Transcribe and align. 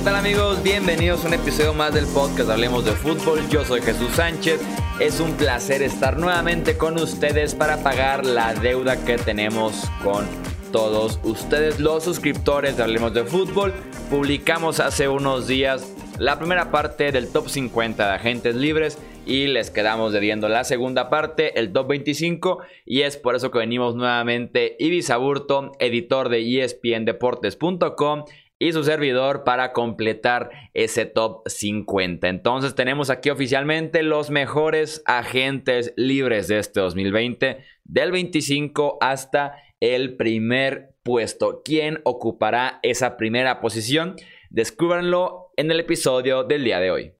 ¿Qué 0.00 0.04
tal 0.04 0.16
amigos? 0.16 0.62
Bienvenidos 0.62 1.22
a 1.22 1.28
un 1.28 1.34
episodio 1.34 1.74
más 1.74 1.92
del 1.92 2.06
podcast 2.06 2.48
Hablemos 2.48 2.86
de 2.86 2.92
Fútbol. 2.92 3.46
Yo 3.50 3.66
soy 3.66 3.82
Jesús 3.82 4.10
Sánchez. 4.12 4.58
Es 4.98 5.20
un 5.20 5.34
placer 5.34 5.82
estar 5.82 6.18
nuevamente 6.18 6.78
con 6.78 6.98
ustedes 6.98 7.54
para 7.54 7.82
pagar 7.82 8.24
la 8.24 8.54
deuda 8.54 9.04
que 9.04 9.18
tenemos 9.18 9.90
con 10.02 10.24
todos 10.72 11.20
ustedes, 11.22 11.80
los 11.80 12.02
suscriptores 12.02 12.78
de 12.78 12.82
Hablemos 12.82 13.12
de 13.12 13.24
Fútbol. 13.24 13.74
Publicamos 14.08 14.80
hace 14.80 15.06
unos 15.06 15.46
días 15.46 15.92
la 16.18 16.38
primera 16.38 16.70
parte 16.70 17.12
del 17.12 17.30
top 17.30 17.50
50 17.50 18.08
de 18.08 18.14
agentes 18.14 18.54
libres 18.54 18.96
y 19.26 19.48
les 19.48 19.70
quedamos 19.70 20.14
debiendo 20.14 20.48
la 20.48 20.64
segunda 20.64 21.10
parte, 21.10 21.60
el 21.60 21.72
top 21.72 21.88
25, 21.88 22.60
y 22.86 23.02
es 23.02 23.16
por 23.16 23.36
eso 23.36 23.50
que 23.50 23.58
venimos 23.58 23.94
nuevamente 23.94 24.76
Ibis 24.78 25.10
Aburto, 25.10 25.72
editor 25.78 26.30
de 26.30 26.62
espndeportes.com 26.62 28.24
y 28.60 28.72
su 28.72 28.84
servidor 28.84 29.42
para 29.42 29.72
completar 29.72 30.50
ese 30.74 31.06
top 31.06 31.48
50. 31.48 32.28
Entonces 32.28 32.74
tenemos 32.76 33.10
aquí 33.10 33.30
oficialmente 33.30 34.04
los 34.04 34.30
mejores 34.30 35.02
agentes 35.06 35.94
libres 35.96 36.46
de 36.46 36.58
este 36.58 36.78
2020, 36.78 37.64
del 37.84 38.12
25 38.12 38.98
hasta 39.00 39.56
el 39.80 40.16
primer 40.16 40.94
puesto. 41.02 41.62
¿Quién 41.64 42.00
ocupará 42.04 42.78
esa 42.82 43.16
primera 43.16 43.60
posición? 43.60 44.16
Descúbranlo 44.50 45.52
en 45.56 45.70
el 45.70 45.80
episodio 45.80 46.44
del 46.44 46.62
día 46.62 46.80
de 46.80 46.90
hoy. 46.90 47.12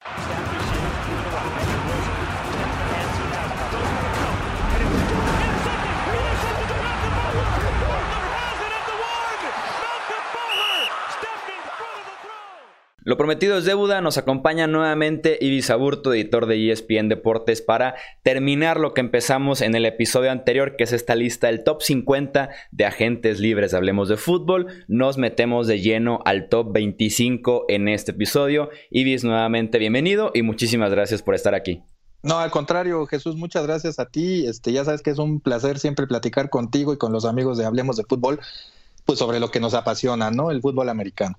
Lo 13.10 13.16
prometido 13.16 13.58
es 13.58 13.64
deuda, 13.64 14.00
nos 14.00 14.18
acompaña 14.18 14.68
nuevamente 14.68 15.36
Ibis 15.40 15.70
Aburto, 15.70 16.14
editor 16.14 16.46
de 16.46 16.70
ESPN 16.70 17.08
Deportes, 17.08 17.60
para 17.60 17.96
terminar 18.22 18.78
lo 18.78 18.94
que 18.94 19.00
empezamos 19.00 19.62
en 19.62 19.74
el 19.74 19.84
episodio 19.84 20.30
anterior, 20.30 20.76
que 20.76 20.84
es 20.84 20.92
esta 20.92 21.16
lista 21.16 21.48
del 21.48 21.64
top 21.64 21.82
50 21.82 22.50
de 22.70 22.84
agentes 22.84 23.40
libres. 23.40 23.74
Hablemos 23.74 24.08
de 24.08 24.16
fútbol, 24.16 24.68
nos 24.86 25.18
metemos 25.18 25.66
de 25.66 25.80
lleno 25.80 26.20
al 26.24 26.48
top 26.48 26.72
25 26.72 27.64
en 27.66 27.88
este 27.88 28.12
episodio. 28.12 28.70
Ibis, 28.92 29.24
nuevamente 29.24 29.78
bienvenido 29.78 30.30
y 30.32 30.42
muchísimas 30.42 30.92
gracias 30.92 31.20
por 31.20 31.34
estar 31.34 31.56
aquí. 31.56 31.82
No, 32.22 32.38
al 32.38 32.52
contrario, 32.52 33.04
Jesús, 33.06 33.34
muchas 33.34 33.66
gracias 33.66 33.98
a 33.98 34.06
ti. 34.06 34.46
Este, 34.46 34.70
ya 34.70 34.84
sabes 34.84 35.02
que 35.02 35.10
es 35.10 35.18
un 35.18 35.40
placer 35.40 35.80
siempre 35.80 36.06
platicar 36.06 36.48
contigo 36.48 36.92
y 36.92 36.96
con 36.96 37.12
los 37.12 37.24
amigos 37.24 37.58
de 37.58 37.64
Hablemos 37.66 37.96
de 37.96 38.04
Fútbol, 38.04 38.38
pues 39.04 39.18
sobre 39.18 39.40
lo 39.40 39.50
que 39.50 39.58
nos 39.58 39.74
apasiona, 39.74 40.30
¿no? 40.30 40.52
El 40.52 40.60
fútbol 40.60 40.88
americano. 40.88 41.36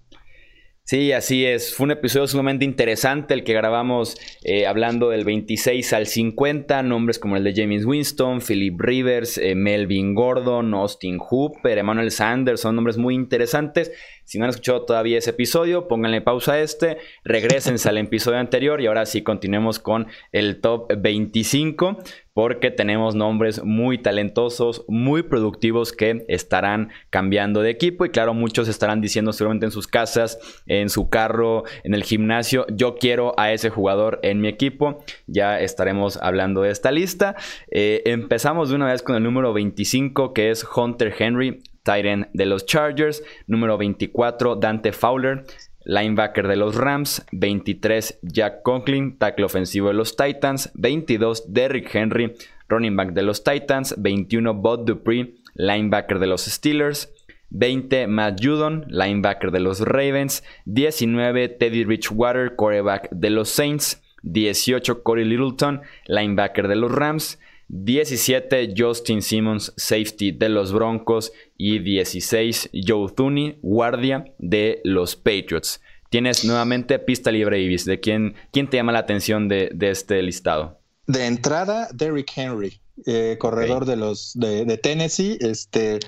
Sí, 0.84 1.14
así 1.14 1.46
es. 1.46 1.74
Fue 1.74 1.86
un 1.86 1.92
episodio 1.92 2.28
sumamente 2.28 2.66
interesante 2.66 3.34
el 3.34 3.44
que 3.44 3.54
grabamos 3.54 4.18
eh, 4.44 4.66
hablando 4.66 5.10
del 5.10 5.24
26 5.24 5.94
al 5.94 6.06
50, 6.06 6.84
nombres 6.84 7.18
como 7.18 7.38
el 7.38 7.44
de 7.44 7.54
James 7.56 7.86
Winston, 7.86 8.42
Philip 8.42 8.78
Rivers, 8.82 9.38
eh, 9.38 9.56
Melvin 9.56 10.16
Gordon, 10.16 10.74
Austin 10.74 11.18
Hooper, 11.20 11.78
Emmanuel 11.78 12.12
Sanders, 12.12 12.62
son 12.62 12.76
nombres 12.76 12.98
muy 12.98 13.16
interesantes. 13.16 13.92
Si 14.26 14.38
no 14.38 14.46
han 14.46 14.50
escuchado 14.50 14.86
todavía 14.86 15.18
ese 15.18 15.30
episodio, 15.30 15.88
pónganle 15.88 16.22
pausa 16.22 16.54
a 16.54 16.62
este, 16.62 16.98
regresense 17.24 17.88
al 17.88 17.98
episodio 17.98 18.40
anterior 18.40 18.82
y 18.82 18.88
ahora 18.88 19.06
sí 19.06 19.22
continuemos 19.22 19.80
con 19.80 20.08
el 20.32 20.62
top 20.62 20.92
25 20.98 22.00
porque 22.34 22.72
tenemos 22.72 23.16
nombres 23.16 23.64
muy 23.64 23.98
talentosos, 23.98 24.86
muy 24.88 25.24
productivos 25.24 25.92
que 25.92 26.26
estarán 26.28 26.90
cambiando 27.10 27.62
de 27.62 27.70
equipo 27.70 28.06
y 28.06 28.10
claro, 28.10 28.34
muchos 28.34 28.68
estarán 28.68 29.02
diciendo 29.02 29.34
seguramente 29.34 29.66
en 29.66 29.72
sus 29.72 29.88
casas, 29.88 30.40
en 30.66 30.90
su 30.90 31.10
carro, 31.10 31.64
en 31.84 31.94
el 31.94 32.04
gimnasio, 32.04 32.66
yo 32.70 32.96
quiero 32.96 33.34
a 33.38 33.52
ese 33.52 33.70
jugador 33.70 34.20
en 34.24 34.42
mi 34.42 34.48
equipo. 34.48 35.04
Ya 35.28 35.60
estaremos 35.60 36.18
hablando 36.18 36.62
de 36.62 36.72
esta 36.72 36.92
lista. 36.92 37.36
Eh, 37.70 38.02
empezamos 38.06 38.70
de 38.70 38.76
una 38.76 38.88
vez 38.88 39.02
con 39.02 39.16
el 39.16 39.24
número 39.24 39.54
25 39.54 40.34
que 40.34 40.52
es 40.52 40.66
Hunter 40.76 41.14
Henry. 41.18 41.62
Titan 41.84 42.30
de 42.34 42.46
los 42.46 42.66
Chargers. 42.66 43.24
Número 43.48 43.78
24, 43.78 44.56
Dante 44.56 44.92
Fowler, 44.92 45.46
linebacker 45.86 46.48
de 46.48 46.56
los 46.56 46.76
Rams. 46.76 47.26
23, 47.32 48.20
Jack 48.22 48.62
Conklin, 48.64 49.18
tackle 49.18 49.46
ofensivo 49.46 49.88
de 49.88 49.94
los 49.94 50.16
Titans. 50.16 50.72
22, 50.76 51.54
Derrick 51.54 51.94
Henry, 51.94 52.36
running 52.68 52.96
back 52.96 53.14
de 53.14 53.24
los 53.24 53.44
Titans. 53.44 53.96
21, 53.98 54.54
Bud 54.54 54.86
Dupree, 54.86 55.36
linebacker 55.56 56.20
de 56.20 56.28
los 56.28 56.44
Steelers. 56.44 57.14
20, 57.50 58.08
Matt 58.08 58.40
Judon, 58.42 58.86
linebacker 58.88 59.52
de 59.52 59.60
los 59.60 59.82
Ravens. 59.82 60.44
19, 60.66 61.50
Teddy 61.50 61.84
Richwater, 61.84 62.56
quarterback 62.56 63.10
de 63.12 63.30
los 63.30 63.50
Saints. 63.50 64.02
18, 64.24 65.04
Corey 65.04 65.26
Littleton, 65.26 65.82
linebacker 66.06 66.68
de 66.68 66.76
los 66.76 66.92
Rams. 66.92 67.40
17 67.74 68.74
Justin 68.78 69.22
Simmons, 69.22 69.72
safety 69.78 70.34
de 70.34 70.50
los 70.50 70.74
Broncos. 70.74 71.32
Y 71.58 71.80
16 71.80 72.72
Joe 72.86 73.12
Thuney, 73.16 73.60
guardia 73.62 74.26
de 74.40 74.82
los 74.84 75.16
Patriots. 75.16 75.80
Tienes 76.10 76.44
nuevamente 76.44 77.00
pista 77.00 77.32
libre, 77.32 77.62
Ibis. 77.62 77.86
¿De 77.86 78.02
quién, 78.02 78.36
quién 78.52 78.70
te 78.70 78.78
llama 78.78 78.92
la 78.92 79.00
atención 79.00 79.48
de, 79.48 79.72
este 79.80 80.22
listado? 80.22 80.80
De 81.08 81.26
entrada, 81.26 81.88
Derrick 81.94 82.32
Henry, 82.36 82.82
eh, 83.06 83.38
corredor 83.40 83.86
de 83.86 83.96
los 83.96 84.34
de, 84.36 84.78
Tennessee. 84.78 85.38
Este, 85.40 86.00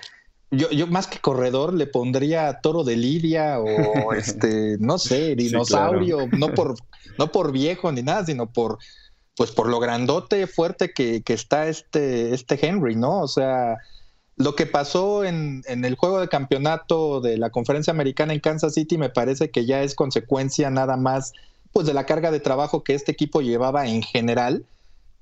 yo, 0.51 0.69
yo, 0.71 0.87
más 0.87 1.07
que 1.07 1.19
corredor 1.19 1.73
le 1.73 1.87
pondría 1.87 2.59
toro 2.61 2.83
de 2.83 2.97
Lidia 2.97 3.59
o 3.59 4.13
este, 4.13 4.77
no 4.79 4.97
sé, 4.97 5.35
dinosaurio, 5.37 6.27
no 6.37 6.53
por 6.53 6.75
no 7.17 7.31
por 7.31 7.51
viejo 7.51 7.91
ni 7.91 8.01
nada, 8.01 8.25
sino 8.25 8.51
por 8.51 8.79
pues 9.35 9.51
por 9.51 9.67
lo 9.67 9.79
grandote, 9.79 10.47
fuerte 10.47 10.93
que, 10.93 11.23
está 11.27 11.67
este, 11.67 12.33
este 12.33 12.65
Henry, 12.65 12.95
¿no? 12.95 13.21
O 13.21 13.27
sea, 13.27 13.77
lo 14.35 14.55
que 14.55 14.65
pasó 14.65 15.23
en, 15.23 15.63
en, 15.67 15.85
el 15.85 15.95
juego 15.95 16.19
de 16.19 16.27
campeonato 16.27 17.21
de 17.21 17.37
la 17.37 17.49
conferencia 17.49 17.91
americana 17.91 18.33
en 18.33 18.39
Kansas 18.39 18.75
City 18.75 18.97
me 18.97 19.09
parece 19.09 19.49
que 19.49 19.65
ya 19.65 19.81
es 19.81 19.95
consecuencia 19.95 20.69
nada 20.69 20.97
más 20.97 21.33
pues 21.71 21.87
de 21.87 21.93
la 21.93 22.05
carga 22.05 22.29
de 22.29 22.39
trabajo 22.39 22.83
que 22.83 22.93
este 22.93 23.11
equipo 23.11 23.41
llevaba 23.41 23.87
en 23.87 24.03
general. 24.03 24.65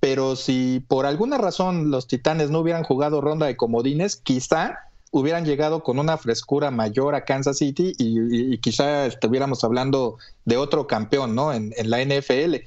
Pero 0.01 0.35
si 0.35 0.83
por 0.87 1.05
alguna 1.05 1.37
razón 1.37 1.91
los 1.91 2.07
Titanes 2.07 2.49
no 2.49 2.59
hubieran 2.59 2.83
jugado 2.83 3.21
ronda 3.21 3.45
de 3.45 3.55
comodines, 3.55 4.17
quizá 4.17 4.79
hubieran 5.11 5.45
llegado 5.45 5.83
con 5.83 5.99
una 5.99 6.17
frescura 6.17 6.71
mayor 6.71 7.15
a 7.15 7.23
Kansas 7.23 7.59
City 7.59 7.93
y, 7.97 8.57
quizá 8.57 9.05
estuviéramos 9.05 9.63
hablando 9.63 10.17
de 10.45 10.57
otro 10.57 10.87
campeón, 10.87 11.35
¿no? 11.35 11.53
En, 11.53 11.73
en 11.77 11.89
la 11.89 12.03
NFL 12.03 12.65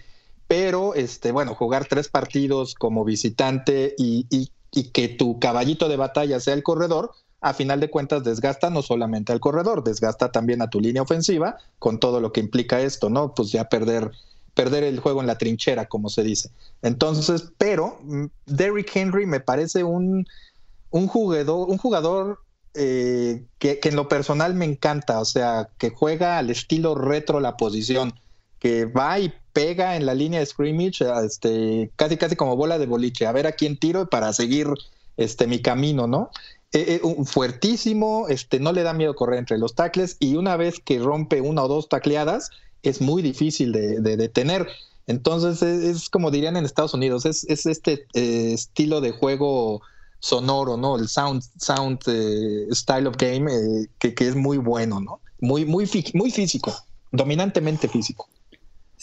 pero 0.56 0.94
este, 0.94 1.32
bueno, 1.32 1.56
jugar 1.56 1.86
tres 1.86 2.08
partidos 2.08 2.76
como 2.76 3.04
visitante 3.04 3.92
y, 3.98 4.52
que 4.92 5.08
tu 5.08 5.40
caballito 5.40 5.88
de 5.88 5.96
batalla 5.96 6.38
sea 6.38 6.54
el 6.54 6.62
corredor, 6.62 7.10
a 7.40 7.54
final 7.54 7.80
de 7.80 7.90
cuentas 7.90 8.22
desgasta 8.22 8.70
no 8.70 8.80
solamente 8.80 9.32
al 9.32 9.40
corredor, 9.40 9.82
desgasta 9.82 10.30
también 10.30 10.62
a 10.62 10.70
tu 10.70 10.80
línea 10.80 11.02
ofensiva 11.02 11.58
con 11.80 11.98
todo 11.98 12.20
lo 12.20 12.32
que 12.32 12.38
implica 12.38 12.80
esto, 12.80 13.10
¿no? 13.10 13.34
Pues 13.34 13.50
ya 13.50 13.68
perder, 13.68 14.12
perder 14.54 14.84
el 14.84 15.00
juego 15.00 15.20
en 15.20 15.26
la 15.26 15.38
trinchera, 15.38 15.86
como 15.86 16.08
se 16.08 16.22
dice. 16.22 16.50
Entonces, 16.82 17.50
pero 17.58 17.98
mm, 18.04 18.26
Derrick 18.46 18.94
Henry 18.94 19.26
me 19.26 19.40
parece 19.40 19.82
un, 19.82 20.24
un 20.90 21.08
jugador, 21.08 21.68
un 21.68 21.78
jugador 21.78 22.38
eh, 22.74 23.44
que, 23.58 23.80
que, 23.80 23.88
en 23.88 23.96
lo 23.96 24.06
personal 24.06 24.54
me 24.54 24.66
encanta, 24.66 25.18
o 25.18 25.24
sea, 25.24 25.68
que 25.78 25.90
juega 25.90 26.38
al 26.38 26.50
estilo 26.50 26.94
retro 26.94 27.40
la 27.40 27.56
posición, 27.56 28.14
que 28.64 28.86
va 28.86 29.20
y 29.20 29.30
pega 29.52 29.94
en 29.94 30.06
la 30.06 30.14
línea 30.14 30.40
de 30.40 30.46
scrimmage, 30.46 31.04
este, 31.22 31.90
casi 31.96 32.16
casi 32.16 32.34
como 32.34 32.56
bola 32.56 32.78
de 32.78 32.86
boliche, 32.86 33.26
a 33.26 33.32
ver 33.32 33.46
a 33.46 33.52
quién 33.52 33.76
tiro 33.76 34.08
para 34.08 34.32
seguir 34.32 34.68
este, 35.18 35.46
mi 35.46 35.60
camino, 35.60 36.06
¿no? 36.06 36.30
Eh, 36.72 36.98
eh, 37.04 37.24
fuertísimo, 37.26 38.26
este, 38.30 38.60
no 38.60 38.72
le 38.72 38.82
da 38.82 38.94
miedo 38.94 39.14
correr 39.14 39.38
entre 39.38 39.58
los 39.58 39.74
tacles 39.74 40.16
y 40.18 40.36
una 40.36 40.56
vez 40.56 40.80
que 40.82 40.98
rompe 40.98 41.42
una 41.42 41.62
o 41.62 41.68
dos 41.68 41.90
tacleadas 41.90 42.48
es 42.82 43.02
muy 43.02 43.20
difícil 43.20 43.70
de, 43.70 44.00
detener. 44.00 44.66
Entonces 45.06 45.60
es, 45.60 46.08
como 46.08 46.30
dirían 46.30 46.56
en 46.56 46.64
Estados 46.64 46.94
Unidos, 46.94 47.26
es, 47.26 47.44
este 47.44 48.06
eh, 48.14 48.54
estilo 48.54 49.02
de 49.02 49.10
juego 49.10 49.82
sonoro, 50.20 50.78
¿no? 50.78 50.96
El 50.96 51.08
sound, 51.08 51.42
sound 51.60 52.00
style 52.72 53.08
of 53.08 53.16
game 53.18 53.46
que, 53.98 54.14
que, 54.14 54.26
es 54.26 54.34
muy 54.34 54.56
bueno, 54.56 55.02
¿no? 55.02 55.20
Muy, 55.38 55.66
muy, 55.66 55.86
muy 56.14 56.30
físico, 56.30 56.74
dominantemente 57.12 57.88
físico. 57.88 58.26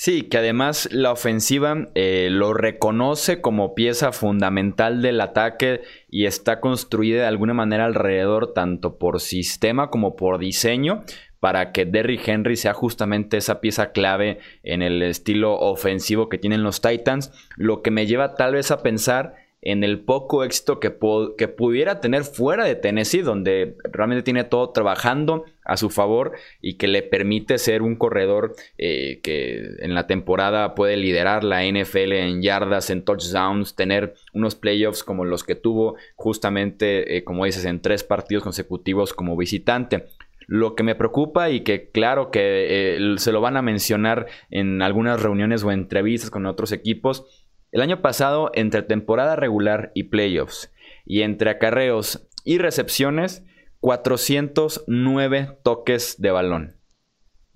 Sí, 0.04 0.24
que 0.24 0.40
además 0.40 0.90
la 0.92 1.12
ofensiva 1.12 1.90
eh, 1.94 2.30
lo 2.32 2.56
reconoce 2.56 3.40
como 3.40 3.76
pieza 3.76 4.12
fundamental 4.12 5.04
del 5.04 5.22
ataque 5.22 5.82
y 6.10 6.26
está 6.26 6.60
construida 6.60 7.22
de 7.22 7.28
alguna 7.28 7.54
manera 7.54 7.86
alrededor 7.86 8.52
tanto 8.54 8.98
por 8.98 9.22
sistema 9.22 9.92
como 9.92 10.16
por 10.16 10.40
diseño 10.40 11.04
para 11.40 11.72
que 11.72 11.86
Derrick 11.86 12.28
Henry 12.28 12.56
sea 12.56 12.74
justamente 12.74 13.38
esa 13.38 13.62
pieza 13.62 13.92
clave 13.92 14.40
en 14.64 14.82
el 14.82 15.04
estilo 15.04 15.54
ofensivo 15.54 16.30
que 16.30 16.40
tienen 16.40 16.64
los 16.64 16.82
Titans, 16.82 17.32
lo 17.56 17.84
que 17.84 17.92
me 17.92 18.08
lleva 18.08 18.34
tal 18.34 18.54
vez 18.54 18.72
a 18.72 18.82
pensar 18.82 19.36
en 19.62 19.84
el 19.84 20.00
poco 20.00 20.44
éxito 20.44 20.80
que, 20.80 20.98
que 21.38 21.48
pudiera 21.48 22.02
tener 22.02 22.24
fuera 22.24 22.66
de 22.66 22.74
Tennessee, 22.74 23.22
donde 23.22 23.78
realmente 23.84 24.24
tiene 24.24 24.46
todo 24.46 24.72
trabajando 24.72 25.46
a 25.66 25.78
su 25.78 25.90
favor 25.90 26.34
y 26.62 26.76
que 26.76 26.88
le 26.88 27.04
permite 27.04 27.58
ser 27.58 27.82
un 27.82 27.96
corredor 27.96 28.56
eh, 28.78 29.20
que 29.24 29.76
en 29.80 29.94
la 29.94 30.08
temporada 30.08 30.76
puede 30.76 30.98
liderar 30.98 31.44
la 31.44 31.64
NFL 31.64 32.14
en 32.14 32.42
yardas, 32.42 32.90
en 32.90 33.04
touchdowns, 33.04 33.76
tener 33.76 34.16
unos 34.34 34.56
playoffs 34.56 35.04
como 35.04 35.26
los 35.26 35.44
que 35.44 35.56
tuvo 35.56 35.96
justamente, 36.16 37.18
eh, 37.18 37.24
como 37.24 37.46
dices, 37.46 37.66
en 37.66 37.82
tres 37.82 38.04
partidos 38.04 38.44
consecutivos 38.44 39.14
como 39.14 39.38
visitante. 39.38 40.06
Lo 40.48 40.76
que 40.76 40.84
me 40.84 40.96
preocupa 40.96 41.50
y 41.50 41.62
que 41.62 41.90
claro 41.92 42.32
que 42.32 42.98
eh, 42.98 43.16
se 43.18 43.32
lo 43.32 43.42
van 43.42 43.58
a 43.58 43.62
mencionar 43.62 44.26
en 44.50 44.82
algunas 44.82 45.22
reuniones 45.22 45.64
o 45.64 45.72
entrevistas 45.72 46.30
con 46.30 46.46
otros 46.46 46.72
equipos, 46.72 47.48
el 47.72 47.82
año 47.82 48.02
pasado 48.02 48.52
entre 48.54 48.82
temporada 48.82 49.38
regular 49.38 49.92
y 49.96 50.04
playoffs 50.04 50.74
y 51.06 51.22
entre 51.22 51.52
acarreos 51.52 52.28
y 52.44 52.58
recepciones, 52.58 53.46
409 53.82 55.58
toques 55.64 56.16
de 56.20 56.32
balón. 56.32 56.78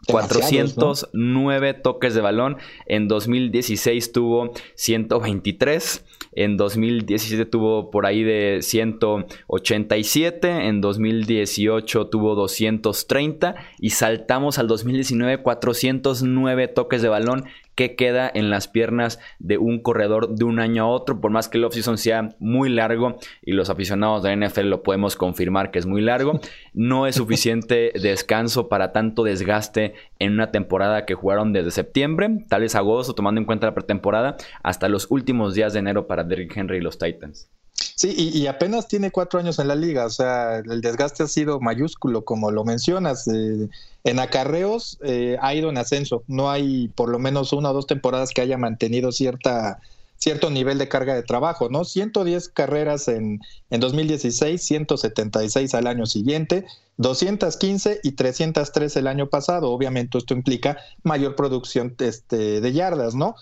409 0.08 1.74
toques 1.76 2.14
de 2.14 2.22
balón. 2.22 2.58
En 2.86 3.08
2016 3.08 4.12
tuvo 4.12 4.52
123. 4.76 6.06
En 6.32 6.58
2017 6.58 7.46
tuvo 7.46 7.92
por 7.92 8.06
ahí 8.06 8.24
de 8.24 8.60
187. 8.62 10.68
En 10.68 10.82
2018 10.82 12.08
tuvo 12.08 12.36
230. 12.36 13.56
Y 13.80 13.92
saltamos 13.92 14.60
al 14.60 14.68
2019 14.68 15.42
409 15.42 16.68
toques 16.70 17.02
de 17.02 17.10
balón 17.10 17.46
qué 17.76 17.96
queda 17.96 18.32
en 18.34 18.50
las 18.50 18.68
piernas 18.68 19.20
de 19.40 19.58
un 19.58 19.80
corredor 19.80 20.30
de 20.30 20.46
un 20.46 20.60
año 20.60 20.84
a 20.84 20.88
otro, 20.88 21.22
por 21.22 21.32
más 21.32 21.50
que 21.50 21.58
el 21.58 21.66
offseason 21.66 21.98
sea 21.98 22.36
muy 22.40 22.70
largo 22.70 23.20
y 23.44 23.52
los 23.52 23.70
aficionados 23.70 24.24
de 24.24 24.36
la 24.36 24.48
NFL 24.48 24.70
lo 24.70 24.82
podemos 24.82 25.16
confirmar 25.16 25.72
que 25.72 25.80
es 25.80 25.86
muy 25.86 26.02
largo, 26.02 26.40
no 26.74 27.06
es 27.06 27.16
suficiente 27.16 27.92
descanso 28.02 28.70
para 28.70 28.94
tanto 28.94 29.24
desgaste 29.24 29.94
en 30.20 30.34
una 30.34 30.52
temporada 30.52 31.06
que 31.06 31.14
jugaron 31.14 31.54
desde 31.54 31.72
septiembre, 31.72 32.46
tal 32.48 32.62
vez 32.62 32.76
agosto, 32.76 33.14
tomando 33.14 33.40
en 33.40 33.46
cuenta 33.46 33.68
la 33.68 33.76
pretemporada, 33.76 34.38
hasta 34.64 34.90
los 34.90 35.08
últimos 35.10 35.54
días 35.54 35.74
de 35.74 35.80
enero 35.80 36.08
para 36.08 36.15
Derrick 36.24 36.56
Henry 36.56 36.78
y 36.78 36.82
los 36.82 36.98
Titans. 36.98 37.48
Sí, 37.96 38.14
y, 38.18 38.48
apenas 38.48 38.88
tiene 38.88 39.12
cuatro 39.12 39.40
años 39.40 39.60
en 39.60 39.68
la 39.68 39.76
liga, 39.76 40.06
o 40.06 40.10
sea, 40.10 40.60
el 40.60 40.82
desgaste 40.82 41.24
ha 41.24 41.28
sido 41.28 41.60
mayúsculo, 41.60 42.24
como 42.24 42.52
lo 42.52 42.64
mencionas. 42.64 43.28
Eh, 43.28 43.70
en 44.04 44.20
acarreos 44.20 44.98
eh, 45.04 45.38
ha 45.42 45.54
ido 45.54 45.70
en 45.70 45.78
ascenso, 45.78 46.24
no 46.28 46.50
hay 46.50 46.90
por 46.90 47.10
lo 47.10 47.20
menos 47.20 47.52
una 47.52 47.72
o 47.72 47.74
dos 47.74 47.88
temporadas 47.88 48.32
que 48.32 48.42
haya 48.42 48.58
mantenido 48.58 49.12
cierta 49.12 49.80
cierto 50.18 50.50
nivel 50.50 50.78
de 50.78 50.88
carga 50.88 51.14
de 51.14 51.24
trabajo, 51.24 51.70
¿no? 51.70 51.84
110 51.84 52.50
carreras 52.50 53.08
en, 53.08 53.42
en 53.70 53.80
2016, 53.80 54.62
176 54.62 55.74
al 55.76 55.88
año 55.88 56.06
siguiente, 56.06 56.66
215 56.98 58.00
y 58.04 58.14
303 58.14 58.96
el 58.96 59.08
año 59.08 59.28
pasado. 59.28 59.72
Obviamente 59.72 60.18
esto 60.18 60.34
implica 60.34 60.78
mayor 61.04 61.36
producción 61.36 61.96
este, 62.00 62.62
de 62.62 62.74
yardas, 62.74 63.16
¿no? 63.16 63.36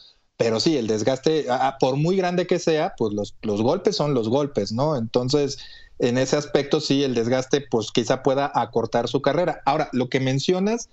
Pero 0.43 0.59
sí, 0.59 0.75
el 0.75 0.87
desgaste, 0.87 1.45
por 1.79 1.95
muy 1.95 2.17
grande 2.17 2.45
que 2.45 2.59
sea, 2.59 2.95
pues 2.97 3.13
los, 3.13 3.33
los 3.43 3.61
golpes 3.61 3.95
son 3.95 4.13
los 4.13 4.27
golpes, 4.27 4.73
¿no? 4.73 4.97
Entonces, 4.97 5.57
en 5.99 6.17
ese 6.17 6.35
aspecto 6.35 6.81
sí, 6.81 7.01
el 7.01 7.15
desgaste, 7.15 7.61
pues 7.61 7.91
quizá 7.91 8.23
pueda 8.23 8.51
acortar 8.53 9.07
su 9.07 9.21
carrera. 9.21 9.61
Ahora, 9.65 9.87
lo 9.93 10.09
que 10.09 10.19
mencionas, 10.19 10.89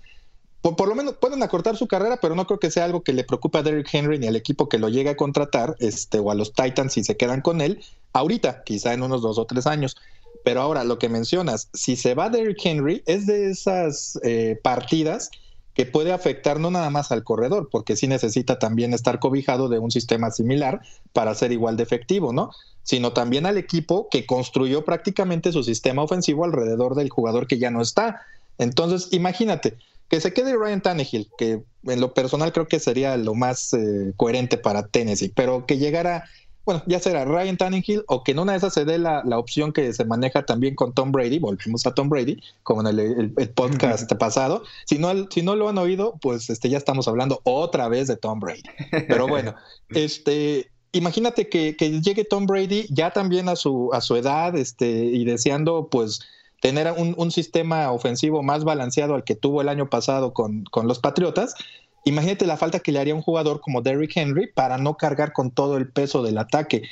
por, 0.61 0.87
lo 0.87 0.95
menos 0.95 1.15
pueden 1.15 1.43
acortar 1.43 1.75
su 1.75 1.89
carrera, 1.89 2.17
pero 2.21 2.33
no 2.33 2.47
creo 2.47 2.61
que 2.61 2.71
sea 2.71 2.85
algo 2.85 3.03
que 3.03 3.11
le 3.11 3.25
preocupe 3.25 3.57
a 3.57 3.61
Derrick 3.61 3.93
Henry 3.93 4.19
ni 4.19 4.27
al 4.27 4.37
equipo 4.37 4.69
que 4.69 4.79
lo 4.79 4.87
llegue 4.87 5.09
a 5.09 5.17
contratar, 5.17 5.75
este, 5.79 6.19
o 6.19 6.31
a 6.31 6.35
los 6.35 6.53
Titans 6.53 6.93
si 6.93 7.03
se 7.03 7.17
quedan 7.17 7.41
con 7.41 7.59
él, 7.59 7.83
ahorita, 8.13 8.63
quizá 8.63 8.93
en 8.93 9.03
unos 9.03 9.21
dos 9.21 9.37
o 9.37 9.43
tres 9.43 9.67
años. 9.67 9.97
Pero 10.45 10.61
ahora, 10.61 10.85
lo 10.85 10.97
que 10.97 11.09
mencionas, 11.09 11.67
si 11.73 11.97
se 11.97 12.15
va 12.15 12.29
Derrick 12.29 12.65
Henry, 12.65 13.03
es 13.05 13.27
de 13.27 13.51
esas 13.51 14.17
eh, 14.23 14.57
partidas 14.63 15.29
que 15.73 15.85
puede 15.85 16.11
afectar 16.11 16.59
no 16.59 16.71
nada 16.71 16.89
más 16.89 17.11
al 17.11 17.23
corredor, 17.23 17.69
porque 17.71 17.95
sí 17.95 18.07
necesita 18.07 18.59
también 18.59 18.93
estar 18.93 19.19
cobijado 19.19 19.69
de 19.69 19.79
un 19.79 19.91
sistema 19.91 20.31
similar 20.31 20.81
para 21.13 21.33
ser 21.35 21.51
igual 21.51 21.77
de 21.77 21.83
efectivo, 21.83 22.33
¿no? 22.33 22.51
Sino 22.83 23.13
también 23.13 23.45
al 23.45 23.57
equipo 23.57 24.07
que 24.09 24.25
construyó 24.25 24.83
prácticamente 24.83 25.51
su 25.51 25.63
sistema 25.63 26.03
ofensivo 26.03 26.45
alrededor 26.45 26.95
del 26.95 27.09
jugador 27.09 27.47
que 27.47 27.57
ya 27.57 27.71
no 27.71 27.81
está. 27.81 28.21
Entonces, 28.57 29.09
imagínate 29.11 29.77
que 30.09 30.19
se 30.19 30.33
quede 30.33 30.57
Ryan 30.57 30.81
Tannehill, 30.81 31.29
que 31.37 31.63
en 31.83 32.01
lo 32.01 32.13
personal 32.13 32.51
creo 32.51 32.67
que 32.67 32.81
sería 32.81 33.15
lo 33.15 33.33
más 33.33 33.73
eh, 33.73 34.11
coherente 34.17 34.57
para 34.57 34.87
Tennessee, 34.87 35.31
pero 35.33 35.65
que 35.65 35.77
llegara 35.77 36.25
bueno, 36.65 36.83
ya 36.85 36.99
será 36.99 37.25
Ryan 37.25 37.57
Tannehill 37.57 38.03
o 38.07 38.23
que 38.23 38.33
en 38.33 38.39
una 38.39 38.51
de 38.51 38.59
esas 38.59 38.73
se 38.73 38.85
dé 38.85 38.97
la, 38.97 39.23
opción 39.37 39.73
que 39.73 39.91
se 39.93 40.05
maneja 40.05 40.45
también 40.45 40.75
con 40.75 40.93
Tom 40.93 41.11
Brady, 41.11 41.39
volvemos 41.39 41.85
a 41.85 41.93
Tom 41.93 42.09
Brady, 42.09 42.41
como 42.63 42.87
en 42.87 42.99
el, 42.99 43.49
podcast 43.55 44.11
pasado. 44.13 44.63
Si 44.85 44.99
no, 44.99 45.11
si 45.29 45.41
no 45.41 45.55
lo 45.55 45.69
han 45.69 45.77
oído, 45.77 46.15
pues 46.21 46.49
este, 46.49 46.69
ya 46.69 46.77
estamos 46.77 47.07
hablando 47.07 47.41
otra 47.43 47.87
vez 47.87 48.07
de 48.07 48.17
Tom 48.17 48.39
Brady. 48.39 48.61
Pero 49.07 49.27
bueno, 49.27 49.55
este, 49.89 50.69
imagínate 50.91 51.49
que, 51.49 51.73
llegue 51.73 52.25
Tom 52.25 52.45
Brady 52.45 52.85
ya 52.89 53.11
también 53.11 53.49
a 53.49 53.55
su, 53.55 53.89
a 53.93 54.01
su 54.01 54.15
edad 54.15 54.55
este, 54.55 54.89
y 54.89 55.25
deseando 55.25 55.87
pues 55.89 56.21
tener 56.61 56.93
un, 56.95 57.15
un, 57.17 57.31
sistema 57.31 57.91
ofensivo 57.91 58.43
más 58.43 58.63
balanceado 58.63 59.15
al 59.15 59.23
que 59.23 59.33
tuvo 59.33 59.61
el 59.61 59.69
año 59.69 59.89
pasado 59.89 60.31
con, 60.31 60.63
con 60.65 60.87
los 60.87 60.99
Patriotas 60.99 61.55
Imagínate 62.03 62.47
la 62.47 62.57
falta 62.57 62.79
que 62.79 62.91
le 62.91 62.99
haría 62.99 63.15
un 63.15 63.21
jugador 63.21 63.61
como 63.61 63.81
Derrick 63.81 64.15
Henry 64.15 64.47
para 64.47 64.77
no 64.77 64.97
cargar 64.97 65.33
con 65.33 65.51
todo 65.51 65.77
el 65.77 65.87
peso 65.87 66.23
del 66.23 66.37
ataque. 66.37 66.83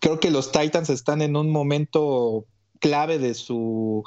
creo 0.00 0.20
que 0.20 0.30
los 0.30 0.52
Titans 0.52 0.90
están 0.90 1.22
en 1.22 1.36
un 1.36 1.50
momento 1.50 2.44
clave 2.80 3.18
de 3.18 3.34
su, 3.34 4.04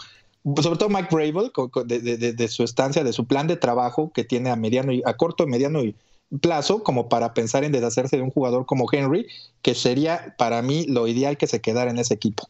sobre 0.61 0.77
todo 0.77 0.89
Mike 0.89 1.09
Brable, 1.11 1.51
de, 1.85 2.47
su 2.47 2.63
estancia, 2.63 3.03
de 3.03 3.13
su 3.13 3.25
plan 3.25 3.47
de 3.47 3.57
trabajo 3.57 4.11
que 4.13 4.23
tiene 4.23 4.49
a 4.49 4.55
mediano 4.55 4.91
y 4.91 5.01
a 5.05 5.15
corto, 5.15 5.45
mediano 5.47 5.83
y 5.83 5.95
plazo, 6.41 6.83
como 6.83 7.09
para 7.09 7.33
pensar 7.33 7.63
en 7.63 7.71
deshacerse 7.71 8.17
de 8.17 8.23
un 8.23 8.31
jugador 8.31 8.65
como 8.65 8.87
Henry, 8.91 9.27
que 9.61 9.75
sería 9.75 10.35
para 10.37 10.61
mí 10.61 10.85
lo 10.87 11.07
ideal 11.07 11.37
que 11.37 11.47
se 11.47 11.61
quedara 11.61 11.91
en 11.91 11.99
ese 11.99 12.13
equipo. 12.13 12.47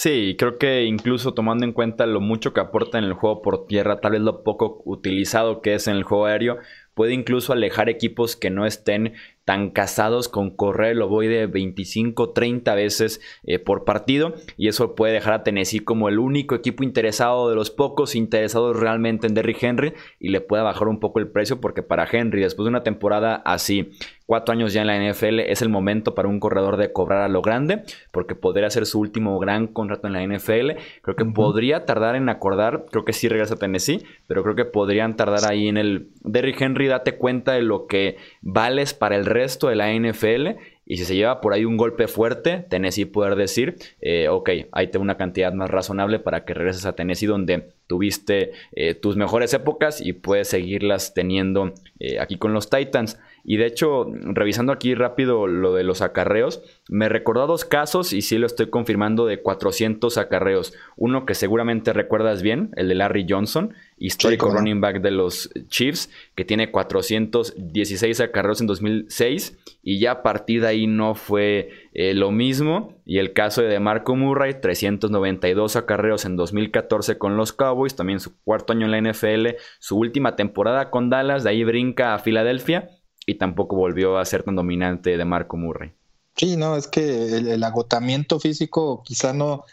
Sí, 0.00 0.36
creo 0.38 0.58
que 0.58 0.84
incluso 0.84 1.34
tomando 1.34 1.64
en 1.64 1.72
cuenta 1.72 2.06
lo 2.06 2.20
mucho 2.20 2.52
que 2.52 2.60
aporta 2.60 2.98
en 2.98 3.04
el 3.04 3.14
juego 3.14 3.42
por 3.42 3.66
tierra, 3.66 4.00
tal 4.00 4.12
vez 4.12 4.20
lo 4.20 4.44
poco 4.44 4.80
utilizado 4.84 5.60
que 5.60 5.74
es 5.74 5.88
en 5.88 5.96
el 5.96 6.04
juego 6.04 6.26
aéreo, 6.26 6.58
puede 6.94 7.14
incluso 7.14 7.52
alejar 7.52 7.88
equipos 7.88 8.36
que 8.36 8.48
no 8.48 8.64
estén 8.64 9.14
tan 9.48 9.70
casados 9.70 10.28
con 10.28 10.50
correr 10.50 10.94
lo 10.94 11.08
voy 11.08 11.26
de 11.26 11.46
25, 11.46 12.32
30 12.34 12.74
veces 12.74 13.22
eh, 13.44 13.58
por 13.58 13.86
partido 13.86 14.34
y 14.58 14.68
eso 14.68 14.94
puede 14.94 15.14
dejar 15.14 15.32
a 15.32 15.42
Tennessee 15.42 15.80
como 15.80 16.10
el 16.10 16.18
único 16.18 16.54
equipo 16.54 16.84
interesado 16.84 17.48
de 17.48 17.56
los 17.56 17.70
pocos 17.70 18.14
interesados 18.14 18.78
realmente 18.78 19.26
en 19.26 19.32
Derrick 19.32 19.62
Henry 19.62 19.94
y 20.20 20.28
le 20.28 20.42
pueda 20.42 20.64
bajar 20.64 20.88
un 20.88 21.00
poco 21.00 21.18
el 21.18 21.28
precio 21.28 21.62
porque 21.62 21.82
para 21.82 22.06
Henry 22.12 22.42
después 22.42 22.66
de 22.66 22.68
una 22.68 22.82
temporada 22.82 23.36
así 23.36 23.92
cuatro 24.26 24.52
años 24.52 24.74
ya 24.74 24.82
en 24.82 24.86
la 24.88 24.98
NFL 24.98 25.40
es 25.40 25.62
el 25.62 25.70
momento 25.70 26.14
para 26.14 26.28
un 26.28 26.40
corredor 26.40 26.76
de 26.76 26.92
cobrar 26.92 27.22
a 27.22 27.28
lo 27.28 27.40
grande 27.40 27.84
porque 28.12 28.34
podría 28.34 28.68
ser 28.68 28.84
su 28.84 29.00
último 29.00 29.38
gran 29.38 29.66
contrato 29.66 30.08
en 30.08 30.12
la 30.12 30.22
NFL 30.22 30.72
creo 31.00 31.16
que 31.16 31.24
podría 31.24 31.86
tardar 31.86 32.16
en 32.16 32.28
acordar 32.28 32.84
creo 32.90 33.06
que 33.06 33.14
sí 33.14 33.26
regresa 33.30 33.54
a 33.54 33.56
Tennessee 33.56 34.04
pero 34.26 34.42
creo 34.42 34.54
que 34.54 34.66
podrían 34.66 35.16
tardar 35.16 35.50
ahí 35.50 35.68
en 35.68 35.78
el 35.78 36.10
Derrick 36.20 36.60
Henry 36.60 36.88
date 36.88 37.16
cuenta 37.16 37.52
de 37.52 37.62
lo 37.62 37.86
que 37.86 38.18
vales 38.50 38.94
para 38.94 39.16
el 39.16 39.26
resto 39.26 39.68
de 39.68 39.76
la 39.76 39.92
NFL. 39.92 40.58
Y 40.86 40.96
si 40.96 41.04
se 41.04 41.14
lleva 41.14 41.42
por 41.42 41.52
ahí 41.52 41.66
un 41.66 41.76
golpe 41.76 42.08
fuerte, 42.08 42.64
Tennessee 42.70 43.04
poder 43.04 43.36
decir, 43.36 43.76
eh, 44.00 44.28
ok, 44.28 44.50
ahí 44.72 44.86
tengo 44.88 45.02
una 45.02 45.18
cantidad 45.18 45.52
más 45.52 45.70
razonable 45.70 46.18
para 46.18 46.46
que 46.46 46.54
regreses 46.54 46.86
a 46.86 46.94
Tennessee 46.94 47.26
donde 47.26 47.68
tuviste 47.86 48.52
eh, 48.72 48.94
tus 48.94 49.16
mejores 49.16 49.52
épocas 49.52 50.00
y 50.00 50.14
puedes 50.14 50.48
seguirlas 50.48 51.12
teniendo 51.12 51.74
eh, 52.00 52.18
aquí 52.20 52.38
con 52.38 52.54
los 52.54 52.70
Titans. 52.70 53.18
Y 53.50 53.56
de 53.56 53.64
hecho, 53.64 54.04
revisando 54.12 54.72
aquí 54.72 54.94
rápido 54.94 55.46
lo 55.46 55.72
de 55.72 55.82
los 55.82 56.02
acarreos, 56.02 56.62
me 56.90 57.08
recordó 57.08 57.46
dos 57.46 57.64
casos 57.64 58.12
y 58.12 58.20
sí 58.20 58.36
lo 58.36 58.46
estoy 58.46 58.68
confirmando 58.68 59.24
de 59.24 59.40
400 59.40 60.18
acarreos. 60.18 60.74
Uno 60.98 61.24
que 61.24 61.32
seguramente 61.32 61.94
recuerdas 61.94 62.42
bien, 62.42 62.72
el 62.76 62.88
de 62.88 62.96
Larry 62.96 63.24
Johnson, 63.26 63.72
histórico 63.96 64.50
running 64.50 64.82
back 64.82 65.00
de 65.00 65.12
los 65.12 65.50
Chiefs, 65.68 66.10
que 66.34 66.44
tiene 66.44 66.70
416 66.70 68.20
acarreos 68.20 68.60
en 68.60 68.66
2006 68.66 69.58
y 69.82 69.98
ya 69.98 70.10
a 70.10 70.22
partir 70.22 70.60
de 70.60 70.68
ahí 70.68 70.86
no 70.86 71.14
fue 71.14 71.70
eh, 71.94 72.12
lo 72.12 72.30
mismo. 72.30 73.00
Y 73.06 73.16
el 73.16 73.32
caso 73.32 73.62
de 73.62 73.80
Marco 73.80 74.14
Murray, 74.14 74.60
392 74.60 75.74
acarreos 75.76 76.26
en 76.26 76.36
2014 76.36 77.16
con 77.16 77.38
los 77.38 77.54
Cowboys, 77.54 77.96
también 77.96 78.20
su 78.20 78.38
cuarto 78.42 78.74
año 78.74 78.84
en 78.84 78.90
la 78.90 79.10
NFL, 79.10 79.56
su 79.78 79.96
última 79.96 80.36
temporada 80.36 80.90
con 80.90 81.08
Dallas, 81.08 81.44
de 81.44 81.50
ahí 81.50 81.64
brinca 81.64 82.12
a 82.12 82.18
Filadelfia 82.18 82.90
y 83.28 83.34
tampoco 83.34 83.76
volvió 83.76 84.16
a 84.16 84.24
ser 84.24 84.42
tan 84.42 84.56
dominante 84.56 85.18
de 85.18 85.24
Marco 85.26 85.58
Murray. 85.58 85.92
Sí, 86.34 86.56
no, 86.56 86.76
es 86.76 86.88
que 86.88 87.36
el, 87.36 87.62
agotamiento 87.62 88.40
físico 88.40 89.02
quizá 89.04 89.34
no, 89.34 89.64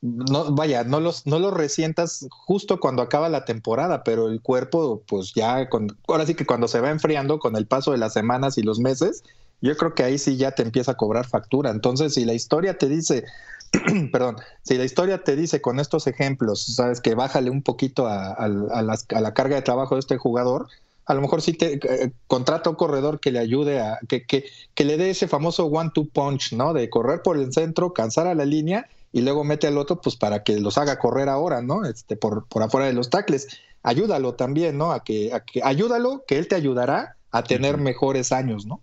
no, 0.00 0.52
vaya, 0.52 0.84
no 0.84 1.00
los, 1.00 1.26
no 1.26 1.40
los 1.40 1.52
resientas 1.52 2.28
justo 2.30 2.78
cuando 2.78 3.02
acaba 3.02 3.28
la 3.28 3.44
temporada, 3.44 4.04
pero 4.04 4.28
el 4.28 4.40
cuerpo, 4.40 5.02
pues 5.08 5.32
ya, 5.34 5.68
con, 5.68 5.98
ahora 6.06 6.26
sí 6.26 6.36
que 6.36 6.46
cuando 6.46 6.68
se 6.68 6.80
va 6.80 6.90
enfriando 6.90 7.40
con 7.40 7.56
el 7.56 7.66
paso 7.66 7.90
de 7.90 7.98
las 7.98 8.12
semanas 8.12 8.56
y 8.56 8.62
los 8.62 8.78
meses, 8.78 9.24
yo 9.60 9.76
creo 9.76 9.94
que 9.94 10.04
ahí 10.04 10.16
sí 10.16 10.36
ya 10.36 10.52
te 10.52 10.62
empieza 10.62 10.92
a 10.92 10.96
cobrar 10.96 11.26
factura. 11.26 11.70
Entonces, 11.70 12.14
si 12.14 12.24
la 12.24 12.34
historia 12.34 12.78
te 12.78 12.88
dice, 12.88 13.24
perdón, 14.12 14.36
si 14.62 14.78
la 14.78 14.84
historia 14.84 15.24
te 15.24 15.34
dice 15.34 15.60
con 15.60 15.80
estos 15.80 16.06
ejemplos, 16.06 16.66
sabes 16.76 17.00
que 17.00 17.16
bájale 17.16 17.50
un 17.50 17.62
poquito 17.62 18.06
a, 18.06 18.46
la, 18.46 19.34
carga 19.34 19.56
de 19.56 19.62
trabajo 19.62 19.96
de 19.96 20.00
este 20.00 20.18
jugador, 20.18 20.68
a 21.04 21.14
lo 21.14 21.20
mejor 21.20 21.42
sí 21.42 21.52
te 21.52 21.74
eh, 21.74 22.12
contrata 22.26 22.70
un 22.70 22.76
corredor 22.76 23.20
que 23.20 23.32
le 23.32 23.38
ayude 23.38 23.80
a, 23.80 23.98
que, 24.08 24.24
que, 24.24 24.44
que 24.74 24.84
le 24.84 24.96
dé 24.96 25.10
ese 25.10 25.28
famoso 25.28 25.66
one-two 25.66 26.08
punch, 26.08 26.52
¿no? 26.52 26.72
De 26.72 26.88
correr 26.88 27.22
por 27.22 27.36
el 27.36 27.52
centro, 27.52 27.92
cansar 27.92 28.26
a 28.26 28.34
la 28.34 28.44
línea 28.44 28.86
y 29.12 29.20
luego 29.20 29.44
mete 29.44 29.66
al 29.66 29.78
otro, 29.78 30.00
pues 30.00 30.16
para 30.16 30.42
que 30.42 30.58
los 30.58 30.78
haga 30.78 30.98
correr 30.98 31.28
ahora, 31.28 31.60
¿no? 31.60 31.84
Este, 31.84 32.16
por, 32.16 32.46
por 32.46 32.62
afuera 32.62 32.86
de 32.86 32.92
los 32.92 33.10
tacles. 33.10 33.48
Ayúdalo 33.82 34.34
también, 34.34 34.78
¿no? 34.78 34.92
A 34.92 35.04
que, 35.04 35.32
a 35.32 35.40
que, 35.40 35.60
ayúdalo, 35.62 36.24
que 36.26 36.38
él 36.38 36.48
te 36.48 36.54
ayudará 36.54 37.16
a 37.30 37.42
tener 37.42 37.78
mejores 37.78 38.30
años, 38.30 38.66
¿no? 38.66 38.80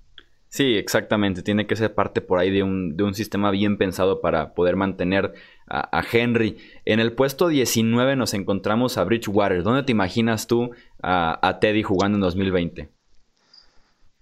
Sí, 0.50 0.75
exactamente. 0.75 1.44
Tiene 1.44 1.68
que 1.68 1.75
ser 1.75 1.94
parte 1.94 2.22
por 2.22 2.39
ahí 2.39 2.50
de 2.50 2.63
un, 2.63 2.98
de 2.98 3.03
un 3.03 3.13
sistema 3.13 3.51
bien 3.51 3.77
pensado 3.77 4.20
para 4.20 4.53
poder 4.56 4.75
mantener 4.75 5.34
a, 5.68 6.03
Henry. 6.12 6.58
En 6.86 7.00
el 7.00 7.13
puesto 7.13 7.48
19 7.48 8.15
nos 8.15 8.34
encontramos 8.34 8.98
a 8.98 9.03
Bridgewater. 9.03 9.62
¿Dónde 9.62 9.84
te 9.84 9.91
imaginas 9.91 10.48
tú 10.48 10.72
a, 11.03 11.58
Teddy 11.62 11.84
jugando 11.84 12.18
en 12.18 12.22
2020? 12.22 12.89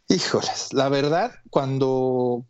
Híjoles, 0.09 0.73
la 0.73 0.89
verdad, 0.89 1.31
cuando... 1.49 2.43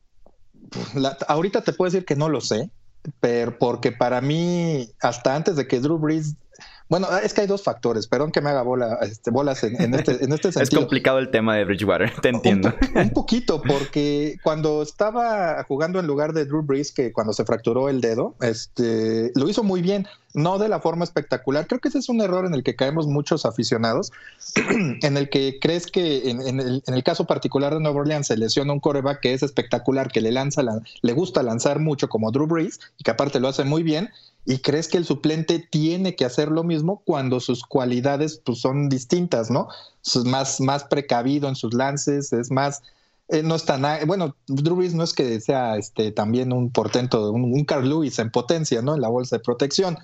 ahorita 1.28 1.62
te 1.62 1.74
puedo 1.74 1.92
decir 1.92 2.06
que 2.06 2.16
no 2.16 2.30
lo 2.30 2.42
sé, 2.42 2.72
pero 3.20 3.60
porque 3.60 3.92
para 3.92 4.22
mí, 4.22 4.90
hasta 5.00 5.36
antes 5.36 5.56
de 5.56 5.68
que 5.68 5.80
Drew 5.80 6.00
Brees 6.00 6.36
bueno, 6.90 7.08
es 7.18 7.34
que 7.34 7.42
hay 7.42 7.48
dos 7.48 7.64
factores, 7.64 8.08
perdón 8.08 8.32
que 8.32 8.42
me 8.42 8.50
haga 8.50 8.62
bola, 8.62 9.00
este, 9.02 9.30
bolas 9.30 9.64
en, 9.64 9.94
este, 9.94 10.24
en 10.24 10.32
este 10.32 10.52
sentido. 10.52 10.64
es 10.64 10.70
complicado 10.70 11.20
el 11.20 11.30
tema 11.30 11.56
de 11.56 11.66
Bridgewater, 11.66 12.12
te 12.22 12.30
entiendo. 12.30 12.74
Un, 12.96 13.10
poquito, 13.10 13.62
porque 13.62 14.38
cuando 14.44 14.82
estaba 14.82 15.64
jugando 15.68 16.00
en 16.00 16.08
lugar 16.08 16.34
de 16.34 16.46
Drew 16.46 16.62
Brees, 16.62 16.92
que 16.92 17.12
cuando 17.12 17.34
se 17.34 17.44
fracturó 17.44 17.90
el 17.90 18.00
dedo, 18.00 18.36
este, 18.42 19.32
lo 19.36 19.50
hizo 19.50 19.64
muy 19.64 19.82
bien, 19.82 20.08
no 20.34 20.60
de 20.60 20.70
la 20.70 20.80
forma 20.80 21.04
espectacular. 21.04 21.68
Creo 21.68 21.82
que 21.82 21.90
ese 21.90 21.98
es 21.98 22.10
un 22.10 22.22
error 22.22 22.46
en 22.46 22.54
el 22.54 22.64
que 22.64 22.76
caemos 22.76 23.08
muchos 23.08 23.46
aficionados, 23.46 24.12
en 25.02 25.18
el 25.18 25.30
que 25.30 25.58
crees 25.60 25.88
que 25.88 26.30
en, 26.30 26.60
el, 26.60 27.04
caso 27.04 27.26
particular 27.26 27.74
de 27.74 27.80
Nueva 27.80 28.02
Orleans 28.02 28.28
se 28.28 28.38
lesiona 28.38 28.72
un 28.72 28.80
coreback 28.80 29.20
que 29.22 29.34
es 29.34 29.44
espectacular, 29.44 30.12
que 30.12 30.22
le 30.22 30.32
lanza, 30.32 30.62
le 31.02 31.14
gusta 31.14 31.44
lanzar 31.44 31.80
mucho 31.80 32.08
como 32.08 32.32
Drew 32.32 32.48
Brees, 32.48 32.80
y 32.98 33.04
que 33.04 33.12
aparte 33.12 33.40
lo 33.40 33.48
hace 33.48 33.64
muy 33.64 33.84
bien, 33.84 34.10
y 34.50 34.60
crees 34.60 34.88
que 34.88 34.98
el 34.98 35.04
suplente 35.04 35.60
tiene 35.60 36.16
que 36.16 36.24
hacer 36.24 36.48
lo 36.48 36.64
mismo 36.64 37.02
cuando 37.04 37.42
sus 37.42 37.66
cualidades 37.66 38.42
pues, 38.46 38.60
son 38.60 38.88
distintas, 38.88 39.52
¿no? 39.52 39.68
Es 40.06 40.24
más, 40.24 40.62
más 40.62 40.86
precavido 40.86 41.50
en 41.50 41.56
sus 41.58 41.74
lances, 41.74 42.32
es 42.32 42.50
más, 42.50 42.82
eh, 43.28 43.44
no 43.44 43.56
está 43.56 43.78
nada, 43.78 44.06
bueno, 44.06 44.38
Drew 44.48 44.82
no 44.94 45.04
es 45.04 45.14
que 45.14 45.42
sea 45.42 45.76
este, 45.76 46.14
también 46.14 46.54
un 46.54 46.72
portento, 46.72 47.30
un, 47.30 47.66
Carl 47.66 47.90
Lewis 47.90 48.20
en 48.20 48.32
potencia, 48.32 48.82
¿no? 48.82 48.96
En 48.96 49.02
la 49.02 49.10
bolsa 49.10 49.36
de 49.36 49.44
protección, 49.44 49.98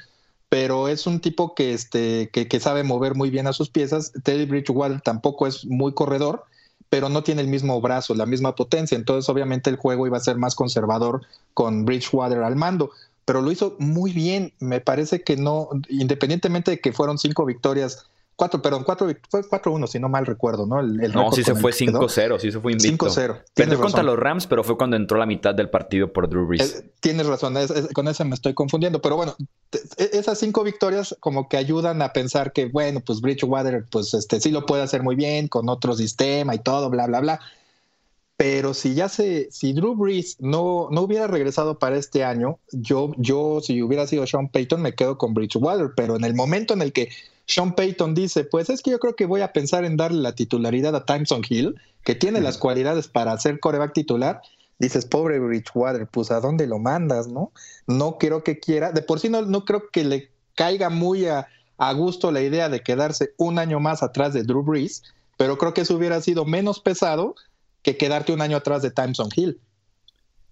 pero 0.49 0.89
es 0.89 1.07
un 1.07 1.21
tipo 1.21 1.55
que, 1.55 1.73
este, 1.73 2.29
que 2.29 2.59
sabe 2.59 2.83
mover 2.83 3.15
muy 3.15 3.29
bien 3.29 3.47
a 3.47 3.53
sus 3.53 3.69
piezas. 3.69 4.11
Teddy 4.23 4.45
Bridgewater 4.45 4.99
tampoco 4.99 5.47
es 5.47 5.65
muy 5.65 5.93
corredor, 5.93 6.43
pero 6.89 7.07
no 7.07 7.23
tiene 7.23 7.41
el 7.41 7.47
mismo 7.47 7.79
brazo, 7.79 8.13
la 8.13 8.25
misma 8.25 8.55
potencia, 8.55 8.97
entonces 8.97 9.29
obviamente 9.29 9.69
el 9.69 9.77
juego 9.77 10.05
iba 10.05 10.17
a 10.17 10.19
ser 10.19 10.35
más 10.35 10.53
conservador 10.53 11.21
con 11.53 11.85
Bridgewater 11.85 12.43
al 12.43 12.57
mando 12.57 12.91
pero 13.25 13.41
lo 13.41 13.51
hizo 13.51 13.75
muy 13.79 14.11
bien. 14.11 14.53
Me 14.59 14.81
parece 14.81 15.21
que 15.21 15.37
no, 15.37 15.69
independientemente 15.89 16.71
de 16.71 16.79
que 16.79 16.93
fueron 16.93 17.17
cinco 17.17 17.45
victorias, 17.45 18.05
cuatro, 18.35 18.61
perdón, 18.61 18.83
cuatro, 18.83 19.07
fue 19.29 19.41
4-1, 19.41 19.87
si 19.87 19.99
no 19.99 20.09
mal 20.09 20.25
recuerdo, 20.25 20.65
¿no? 20.65 20.79
El, 20.79 21.11
no, 21.13 21.31
sí 21.31 21.43
se 21.43 21.55
fue 21.55 21.71
5-0, 21.71 22.39
sí 22.39 22.51
se 22.51 22.59
fue 22.59 22.73
invicto. 22.73 23.07
5-0. 23.07 23.43
Perdió 23.53 23.79
contra 23.79 24.03
los 24.03 24.17
Rams, 24.17 24.47
pero 24.47 24.63
fue 24.63 24.77
cuando 24.77 24.95
entró 24.95 25.17
la 25.17 25.25
mitad 25.25 25.53
del 25.53 25.69
partido 25.69 26.11
por 26.11 26.29
Drew 26.29 26.45
Brees. 26.47 26.79
Eh, 26.79 26.91
tienes 26.99 27.27
razón, 27.27 27.55
con 27.93 28.07
eso 28.07 28.25
me 28.25 28.35
estoy 28.35 28.53
confundiendo, 28.53 29.01
pero 29.01 29.15
bueno, 29.15 29.35
e, 29.97 30.09
esas 30.13 30.39
cinco 30.39 30.63
victorias 30.63 31.15
como 31.19 31.47
que 31.47 31.57
ayudan 31.57 32.01
a 32.01 32.11
pensar 32.13 32.51
que, 32.53 32.65
bueno, 32.65 33.01
pues 33.05 33.21
Bridgewater, 33.21 33.85
pues 33.89 34.13
este 34.13 34.39
sí 34.39 34.51
lo 34.51 34.65
puede 34.65 34.83
hacer 34.83 35.03
muy 35.03 35.15
bien 35.15 35.47
con 35.47 35.69
otro 35.69 35.93
sistema 35.93 36.55
y 36.55 36.59
todo, 36.59 36.89
bla, 36.89 37.07
bla, 37.07 37.21
bla 37.21 37.39
pero 38.43 38.73
si 38.73 38.93
ya 38.93 39.07
se, 39.07 39.49
si 39.51 39.71
Drew 39.71 39.95
Brees 39.95 40.35
no, 40.41 40.89
no 40.91 41.03
hubiera 41.03 41.27
regresado 41.27 41.79
para 41.79 41.95
este 41.95 42.25
año, 42.25 42.59
yo, 42.73 43.13
yo, 43.15 43.61
si 43.61 43.81
hubiera 43.81 44.05
sido 44.05 44.27
Sean 44.27 44.49
Payton, 44.49 44.81
me 44.81 44.95
quedo 44.95 45.17
con 45.17 45.33
Bridgewater. 45.33 45.91
Pero 45.95 46.17
en 46.17 46.25
el 46.25 46.35
momento 46.35 46.73
en 46.73 46.81
el 46.81 46.91
que 46.91 47.07
Sean 47.45 47.73
Payton 47.73 48.13
dice, 48.13 48.43
pues 48.43 48.69
es 48.69 48.81
que 48.81 48.91
yo 48.91 48.99
creo 48.99 49.15
que 49.15 49.27
voy 49.27 49.39
a 49.39 49.53
pensar 49.53 49.85
en 49.85 49.95
darle 49.95 50.21
la 50.21 50.35
titularidad 50.35 50.93
a 50.93 51.05
Timeson 51.05 51.41
Hill, 51.47 51.79
que 52.03 52.15
tiene 52.15 52.41
las 52.41 52.57
cualidades 52.57 53.07
para 53.07 53.37
ser 53.37 53.61
coreback 53.61 53.93
titular, 53.93 54.41
dices, 54.77 55.05
pobre 55.05 55.39
Bridgewater, 55.39 56.05
pues 56.07 56.29
a 56.29 56.41
dónde 56.41 56.67
lo 56.67 56.79
mandas, 56.79 57.29
¿no? 57.29 57.53
No 57.87 58.17
creo 58.17 58.43
que 58.43 58.59
quiera, 58.59 58.91
de 58.91 59.03
por 59.03 59.21
sí 59.21 59.29
no, 59.29 59.43
no 59.43 59.63
creo 59.63 59.89
que 59.89 60.03
le 60.03 60.31
caiga 60.55 60.89
muy 60.89 61.27
a, 61.27 61.47
a 61.77 61.93
gusto 61.93 62.29
la 62.29 62.41
idea 62.41 62.67
de 62.67 62.83
quedarse 62.83 63.35
un 63.37 63.57
año 63.57 63.79
más 63.79 64.03
atrás 64.03 64.33
de 64.33 64.43
Drew 64.43 64.63
Brees, 64.63 65.03
pero 65.37 65.57
creo 65.57 65.73
que 65.73 65.81
eso 65.81 65.95
hubiera 65.95 66.19
sido 66.19 66.43
menos 66.43 66.81
pesado 66.81 67.35
que 67.83 67.97
quedarte 67.97 68.33
un 68.33 68.41
año 68.41 68.57
atrás 68.57 68.81
de 68.81 68.91
Timeson 68.91 69.29
Hill. 69.35 69.59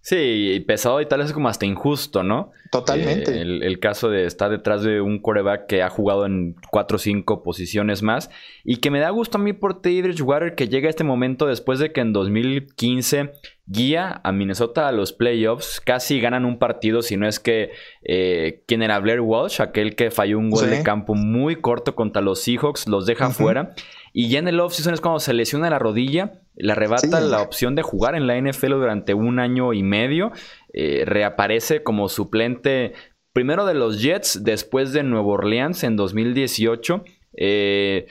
Sí, 0.04 0.64
pesado 0.68 1.00
y 1.00 1.06
tal 1.06 1.20
vez 1.20 1.32
como 1.32 1.48
hasta 1.48 1.68
injusto, 1.68 2.24
¿no? 2.24 2.52
Totalmente. 2.72 3.38
Eh, 3.38 3.42
el, 3.42 3.80
caso 3.80 4.10
de 4.10 4.26
estar 4.26 4.50
detrás 4.50 4.82
de 4.82 5.00
un 5.00 5.20
coreback 5.20 5.68
que 5.68 5.84
ha 5.84 5.92
jugado 5.92 6.26
en 6.26 6.56
cuatro 6.72 6.96
o 6.96 7.00
cinco 7.00 7.44
posiciones 7.44 8.02
más 8.02 8.32
y 8.64 8.78
que 8.78 8.90
me 8.90 9.00
da 9.00 9.12
gusto 9.12 9.38
a 9.38 9.42
mí 9.42 9.54
por 9.54 9.80
Teddy 9.80 10.02
Bridgewater 10.02 10.56
que 10.56 10.68
llega 10.68 10.88
a 10.88 10.90
este 10.90 11.04
momento 11.04 11.46
después 11.46 11.78
de 11.78 11.92
que 11.92 12.02
en 12.02 12.14
2015 12.14 13.32
guía 13.68 14.22
a 14.24 14.32
Minnesota 14.32 14.88
a 14.88 14.92
los 14.92 15.14
playoffs, 15.14 15.80
casi 15.80 16.20
ganan 16.20 16.46
un 16.46 16.58
partido, 16.58 17.04
si 17.04 17.16
no 17.16 17.28
es 17.28 17.40
que 17.40 17.70
eh, 18.02 18.64
quien 18.68 18.82
era 18.82 19.00
Blair 19.00 19.22
Walsh, 19.22 19.62
aquel 19.62 19.96
que 19.96 20.10
falló 20.10 20.40
un 20.40 20.50
gol 20.50 20.70
de 20.72 20.82
campo 20.82 21.14
muy 21.14 21.58
corto 21.58 21.94
contra 21.94 22.24
los 22.24 22.42
Seahawks, 22.42 22.88
los 22.88 23.06
deja 23.06 23.30
fuera. 23.30 23.76
Y 24.14 24.30
ya 24.30 24.40
en 24.40 24.48
el 24.48 24.60
offseason 24.60 24.94
es 24.94 25.00
cuando 25.00 25.20
se 25.20 25.34
lesiona 25.34 25.70
la 25.70 25.80
rodilla, 25.80 26.41
le 26.56 26.72
arrebata 26.72 27.22
la 27.22 27.42
opción 27.42 27.76
de 27.76 27.82
jugar 27.82 28.16
en 28.16 28.28
la 28.28 28.40
NFL 28.40 28.72
durante 28.72 29.14
un 29.14 29.40
año 29.40 29.74
y 29.74 29.84
medio. 29.84 30.32
Eh, 30.74 31.04
reaparece 31.06 31.84
como 31.84 32.10
suplente 32.10 32.94
primero 33.34 33.66
de 33.66 33.74
los 33.74 34.02
Jets, 34.02 34.44
después 34.44 34.94
de 34.94 35.04
Nuevo 35.04 35.32
Orleans 35.32 35.84
en 35.84 35.96
2018. 35.96 37.04
Eh, 37.38 38.08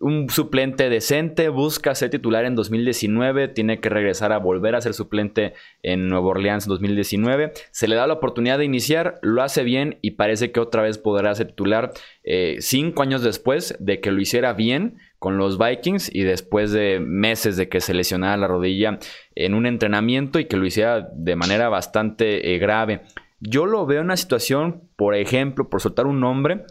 un 0.00 0.28
suplente 0.30 0.88
decente, 0.88 1.48
busca 1.48 1.94
ser 1.94 2.10
titular 2.10 2.44
en 2.44 2.54
2019, 2.54 3.48
tiene 3.48 3.80
que 3.80 3.88
regresar 3.88 4.32
a 4.32 4.38
volver 4.38 4.74
a 4.74 4.80
ser 4.80 4.94
suplente 4.94 5.54
en 5.82 6.08
Nuevo 6.08 6.30
Orleans 6.30 6.64
en 6.64 6.70
2019. 6.70 7.52
Se 7.70 7.88
le 7.88 7.96
da 7.96 8.06
la 8.06 8.14
oportunidad 8.14 8.58
de 8.58 8.64
iniciar, 8.64 9.18
lo 9.22 9.42
hace 9.42 9.62
bien 9.62 9.98
y 10.02 10.12
parece 10.12 10.52
que 10.52 10.60
otra 10.60 10.82
vez 10.82 10.98
podrá 10.98 11.34
ser 11.34 11.48
titular 11.48 11.92
eh, 12.22 12.56
cinco 12.60 13.02
años 13.02 13.22
después 13.22 13.76
de 13.78 14.00
que 14.00 14.12
lo 14.12 14.20
hiciera 14.20 14.52
bien 14.52 14.98
con 15.18 15.38
los 15.38 15.58
Vikings 15.58 16.14
y 16.14 16.22
después 16.22 16.70
de 16.72 17.00
meses 17.00 17.56
de 17.56 17.68
que 17.68 17.80
se 17.80 17.94
lesionara 17.94 18.36
la 18.36 18.46
rodilla 18.46 18.98
en 19.34 19.54
un 19.54 19.66
entrenamiento 19.66 20.38
y 20.38 20.44
que 20.44 20.56
lo 20.56 20.66
hiciera 20.66 21.08
de 21.14 21.36
manera 21.36 21.68
bastante 21.68 22.54
eh, 22.54 22.58
grave. 22.58 23.02
Yo 23.40 23.66
lo 23.66 23.86
veo 23.86 24.00
en 24.00 24.06
una 24.06 24.16
situación, 24.16 24.88
por 24.96 25.14
ejemplo, 25.14 25.68
por 25.68 25.80
soltar 25.80 26.06
un 26.06 26.20
nombre, 26.20 26.64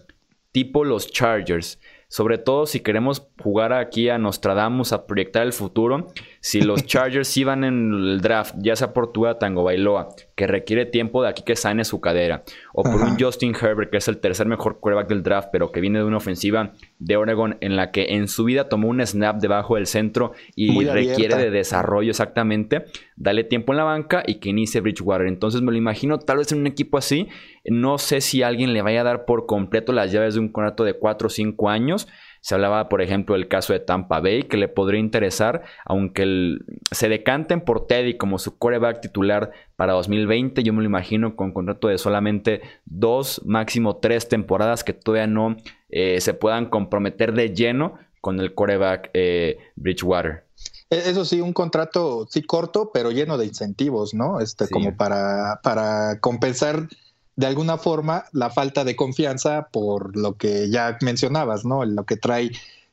tipo 0.51 0.85
los 0.85 1.11
Chargers. 1.11 1.79
Sobre 2.13 2.37
todo 2.37 2.67
si 2.67 2.81
queremos 2.81 3.27
jugar 3.41 3.73
aquí 3.73 4.07
a 4.09 4.19
Nostradamus, 4.19 4.93
a 4.93 5.07
proyectar 5.07 5.41
el 5.41 5.51
futuro. 5.51 6.09
Si 6.41 6.61
los 6.61 6.85
Chargers 6.85 7.35
iban 7.37 7.63
en 7.63 7.91
el 7.91 8.21
draft, 8.21 8.53
ya 8.59 8.75
sea 8.75 8.93
por 8.93 9.11
Tua 9.11 9.39
Tango 9.39 9.63
Bailoa, 9.63 10.09
que 10.35 10.45
requiere 10.45 10.85
tiempo 10.85 11.23
de 11.23 11.29
aquí 11.29 11.41
que 11.41 11.55
sane 11.55 11.83
su 11.83 12.01
cadera, 12.01 12.43
o 12.71 12.83
por 12.83 13.01
un 13.01 13.19
Justin 13.19 13.55
Herbert, 13.59 13.89
que 13.89 13.97
es 13.97 14.07
el 14.07 14.19
tercer 14.19 14.45
mejor 14.45 14.79
quarterback 14.79 15.09
del 15.09 15.23
draft, 15.23 15.49
pero 15.51 15.71
que 15.71 15.81
viene 15.81 15.97
de 15.97 16.05
una 16.05 16.17
ofensiva 16.17 16.73
de 16.99 17.17
Oregon 17.17 17.57
en 17.61 17.75
la 17.75 17.89
que 17.89 18.05
en 18.09 18.27
su 18.27 18.43
vida 18.43 18.69
tomó 18.69 18.89
un 18.89 19.03
snap 19.03 19.41
debajo 19.41 19.77
del 19.77 19.87
centro 19.87 20.33
y 20.55 20.85
requiere 20.85 21.35
de 21.35 21.49
desarrollo 21.49 22.11
exactamente, 22.11 22.85
dale 23.15 23.43
tiempo 23.43 23.73
en 23.73 23.77
la 23.77 23.85
banca 23.85 24.21
y 24.27 24.35
que 24.35 24.49
inicie 24.49 24.81
Bridgewater. 24.81 25.25
Entonces 25.25 25.63
me 25.63 25.71
lo 25.71 25.79
imagino 25.79 26.19
tal 26.19 26.37
vez 26.37 26.51
en 26.51 26.59
un 26.59 26.67
equipo 26.67 26.99
así. 26.99 27.27
No 27.65 27.97
sé 27.97 28.21
si 28.21 28.43
alguien 28.43 28.73
le 28.73 28.81
vaya 28.81 29.01
a 29.01 29.05
dar 29.05 29.25
por 29.25 29.45
completo 29.45 29.93
las 29.93 30.11
llaves 30.11 30.33
de 30.33 30.41
un 30.41 30.49
contrato 30.49 30.83
de 30.83 30.93
4 30.93 31.27
o 31.27 31.29
5 31.29 31.69
años. 31.69 32.07
Se 32.41 32.55
hablaba, 32.55 32.89
por 32.89 33.01
ejemplo, 33.01 33.35
del 33.35 33.47
caso 33.47 33.71
de 33.71 33.79
Tampa 33.79 34.19
Bay, 34.19 34.43
que 34.43 34.57
le 34.57 34.67
podría 34.67 34.99
interesar, 34.99 35.63
aunque 35.85 36.57
se 36.91 37.07
decanten 37.07 37.61
por 37.61 37.87
Teddy 37.87 38.17
como 38.17 38.37
su 38.37 38.57
coreback 38.57 38.99
titular 38.99 39.51
para 39.77 39.93
2020. 39.93 40.61
Yo 40.61 40.73
me 40.73 40.81
lo 40.81 40.87
imagino 40.87 41.37
con 41.37 41.53
contrato 41.53 41.87
de 41.87 41.97
solamente 41.97 42.61
dos, 42.83 43.41
máximo 43.45 43.95
tres 43.97 44.27
temporadas 44.27 44.83
que 44.83 44.91
todavía 44.91 45.27
no 45.27 45.55
eh, 45.89 46.19
se 46.19 46.33
puedan 46.33 46.65
comprometer 46.65 47.33
de 47.33 47.53
lleno 47.55 47.97
con 48.19 48.39
el 48.41 48.53
coreback 48.53 49.09
eh, 49.13 49.59
Bridgewater. 49.77 50.45
E, 50.89 51.09
eso 51.09 51.23
sí, 51.23 51.39
un 51.39 51.53
contrato 51.53 52.27
sí 52.29 52.41
corto, 52.41 52.91
pero 52.93 53.11
lleno 53.11 53.37
de 53.37 53.45
incentivos, 53.45 54.13
¿no? 54.13 54.39
Este, 54.41 54.67
como 54.69 54.97
para, 54.97 55.61
para 55.63 56.19
compensar 56.19 56.87
de 57.35 57.47
alguna 57.47 57.77
forma 57.77 58.25
la 58.31 58.49
falta 58.49 58.83
de 58.83 58.95
confianza 58.95 59.67
por 59.71 60.15
lo 60.15 60.37
que 60.37 60.69
ya 60.69 60.97
mencionabas, 61.01 61.65
¿no? 61.65 61.83
Lo 61.85 62.05
que 62.05 62.17
trae 62.17 62.51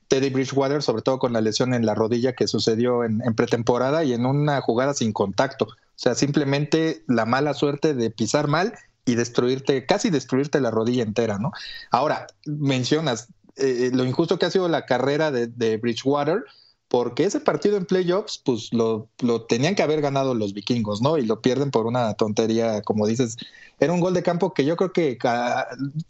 Teddy 0.09 0.30
Bridgewater, 0.30 0.82
sobre 0.82 1.02
todo 1.02 1.18
con 1.18 1.32
la 1.32 1.40
lesión 1.40 1.75
en 1.75 1.87
la 1.87 1.94
rodilla 1.94 2.32
que 2.32 2.49
sucedió 2.49 3.04
en, 3.04 3.20
pretemporada 3.35 4.02
y 4.02 4.12
en 4.12 4.26
una 4.26 4.61
jugada 4.61 4.94
sin 4.94 5.12
contacto. 5.12 5.66
O 5.66 5.76
sea, 5.94 6.14
simplemente 6.14 7.04
la 7.06 7.26
mala 7.26 7.54
suerte 7.54 7.94
de 7.94 8.11
pisar 8.11 8.49
mal 8.49 8.75
y 9.04 9.14
destruirte, 9.14 9.87
casi 9.87 10.11
destruirte 10.11 10.61
la 10.61 10.70
rodilla 10.70 11.02
entera, 11.02 11.38
¿no? 11.38 11.52
Ahora, 11.90 12.26
mencionas 12.47 13.28
eh, 13.56 13.90
lo 13.92 14.04
injusto 14.04 14.38
que 14.38 14.47
ha 14.47 14.50
sido 14.50 14.68
la 14.68 14.87
carrera 14.87 15.30
de 15.30 15.76
Bridgewater, 15.76 16.44
porque 16.90 17.23
ese 17.23 17.38
partido 17.38 17.76
en 17.76 17.87
playoffs, 17.87 18.42
pues 18.44 18.73
lo, 18.73 19.06
lo, 19.20 19.42
tenían 19.42 19.76
que 19.76 19.82
haber 19.85 20.00
ganado 20.00 20.35
los 20.35 20.54
vikingos, 20.54 21.00
¿no? 21.00 21.18
Y 21.18 21.25
lo 21.25 21.40
pierden 21.40 21.70
por 21.70 21.87
una 21.87 22.14
tontería, 22.14 22.82
como 22.82 23.06
dices. 23.06 23.37
Era 23.78 23.92
un 23.92 24.00
gol 24.00 24.12
de 24.12 24.25
campo 24.25 24.52
que 24.52 24.64
yo 24.64 24.76
creo 24.76 24.92
que 24.92 25.16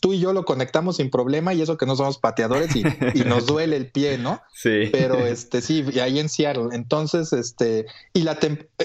tú 0.00 0.14
y 0.14 0.20
yo 0.20 0.32
lo 0.32 0.46
conectamos 0.46 0.96
sin 0.96 1.10
problema 1.10 1.52
y 1.52 1.60
eso 1.60 1.76
que 1.76 1.84
no 1.84 1.96
somos 1.96 2.16
pateadores 2.16 2.75
y, 2.75 2.82
nos 3.25 3.44
duele 3.44 3.76
el 3.76 3.90
pie, 3.90 4.16
¿no? 4.16 4.40
Sí. 4.54 4.88
Pero 4.90 5.26
este 5.26 5.60
sí, 5.60 5.84
ahí 6.00 6.18
en 6.18 6.30
Seattle. 6.30 6.68
Entonces, 6.72 7.34
este, 7.34 7.84
y 8.14 8.22
la 8.22 8.38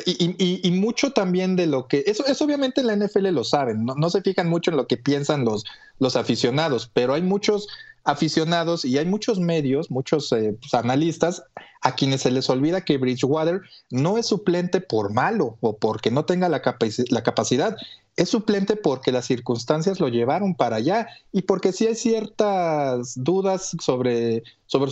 y, 0.05 0.67
y, 0.67 0.71
mucho 0.71 1.11
también 1.13 1.55
de 1.55 1.65
lo 1.65 1.87
que, 1.87 2.03
eso, 2.07 2.25
eso 2.25 2.43
obviamente 2.43 2.81
en 2.81 2.87
la 2.87 2.95
NFL 2.97 3.27
lo 3.29 3.45
saben, 3.45 3.85
no, 3.85 3.95
no 3.95 4.09
se 4.09 4.21
fijan 4.21 4.49
mucho 4.49 4.69
en 4.69 4.77
lo 4.77 4.87
que 4.87 4.97
piensan 4.97 5.45
los, 5.45 5.63
los 5.99 6.17
aficionados, 6.17 6.89
pero 6.93 7.13
hay 7.13 7.21
muchos 7.21 7.67
aficionados 8.05 8.85
y 8.85 8.97
hay 8.97 9.05
muchos 9.05 9.39
medios, 9.39 9.89
muchos 9.89 10.31
eh, 10.31 10.55
pues, 10.61 10.73
analistas 10.73 11.43
a 11.85 11.93
quienes 11.93 12.21
se 12.21 12.31
les 12.31 12.49
olvida 12.49 12.81
que 12.81 12.97
Bridgewater 12.97 13.61
no 13.91 14.17
es 14.17 14.25
suplente 14.25 14.81
por 14.81 15.13
malo 15.13 15.59
o 15.61 15.77
porque 15.77 16.09
no 16.09 16.25
tenga 16.25 16.49
la, 16.49 16.63
la 17.09 17.23
capacidad, 17.23 17.77
es 18.15 18.29
suplente 18.29 18.75
porque 18.75 19.11
las 19.11 19.25
circunstancias 19.25 19.99
lo 19.99 20.07
llevaron 20.07 20.55
para 20.55 20.77
allá 20.77 21.07
y 21.31 21.43
porque 21.43 21.73
sí 21.73 21.85
hay 21.85 21.93
ciertas 21.93 23.13
dudas 23.15 23.77
sobre, 23.79 24.41
sobre 24.65 24.91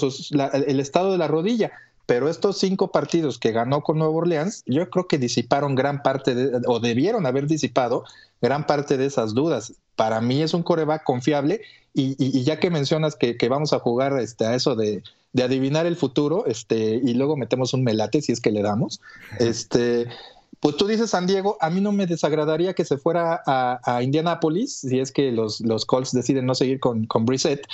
el 0.67 0.79
estado 0.79 1.11
de 1.11 1.17
la 1.17 1.27
rodilla. 1.27 1.71
Pero 2.05 2.29
estos 2.29 2.59
cinco 2.59 2.91
partidos 2.91 3.39
que 3.39 3.51
ganó 3.51 3.81
con 3.81 3.97
Nuevo 3.97 4.17
Orleans, 4.17 4.61
yo 4.67 4.87
creo 4.91 5.07
que 5.07 5.17
disiparon 5.17 5.73
gran 5.73 6.03
parte 6.03 6.35
de, 6.35 6.61
o 6.67 6.79
debieron 6.79 7.25
haber 7.25 7.47
disipado 7.47 8.03
gran 8.39 8.67
parte 8.67 8.97
de 8.97 9.07
esas 9.07 9.33
dudas. 9.33 9.73
Para 9.95 10.21
mí 10.21 10.41
es 10.41 10.53
un 10.53 10.63
coreback 10.63 11.03
confiable 11.03 11.61
y, 11.93 12.43
ya 12.43 12.59
que 12.59 12.71
mencionas 12.71 13.15
que, 13.15 13.37
vamos 13.49 13.73
a 13.73 13.79
jugar 13.79 14.17
este, 14.19 14.45
a 14.45 14.55
eso 14.55 14.75
de, 14.75 15.03
adivinar 15.41 15.85
el 15.85 15.95
futuro, 15.95 16.45
este, 16.45 17.01
y 17.03 17.13
luego 17.13 17.37
metemos 17.37 17.73
un 17.73 17.83
melate 17.83 18.21
si 18.21 18.31
es 18.31 18.39
que 18.39 18.51
le 18.51 18.61
damos, 18.61 19.01
este, 19.39 20.07
pues 20.59 20.77
tú 20.77 20.87
dices 20.87 21.09
San 21.09 21.27
Diego, 21.27 21.57
a 21.59 21.69
mí 21.69 21.81
no 21.81 21.91
me 21.91 22.07
desagradaría 22.07 22.73
que 22.73 22.85
se 22.85 22.97
fuera 22.97 23.41
a, 23.45 23.79
a 23.83 24.01
Indianapolis 24.03 24.77
si 24.77 24.99
es 24.99 25.11
que 25.11 25.31
los, 25.31 25.59
los 25.61 25.85
Colts 25.85 26.13
deciden 26.13 26.45
no 26.45 26.55
seguir 26.55 26.79
con, 26.79 27.05
con 27.05 27.25
Brissett 27.25 27.67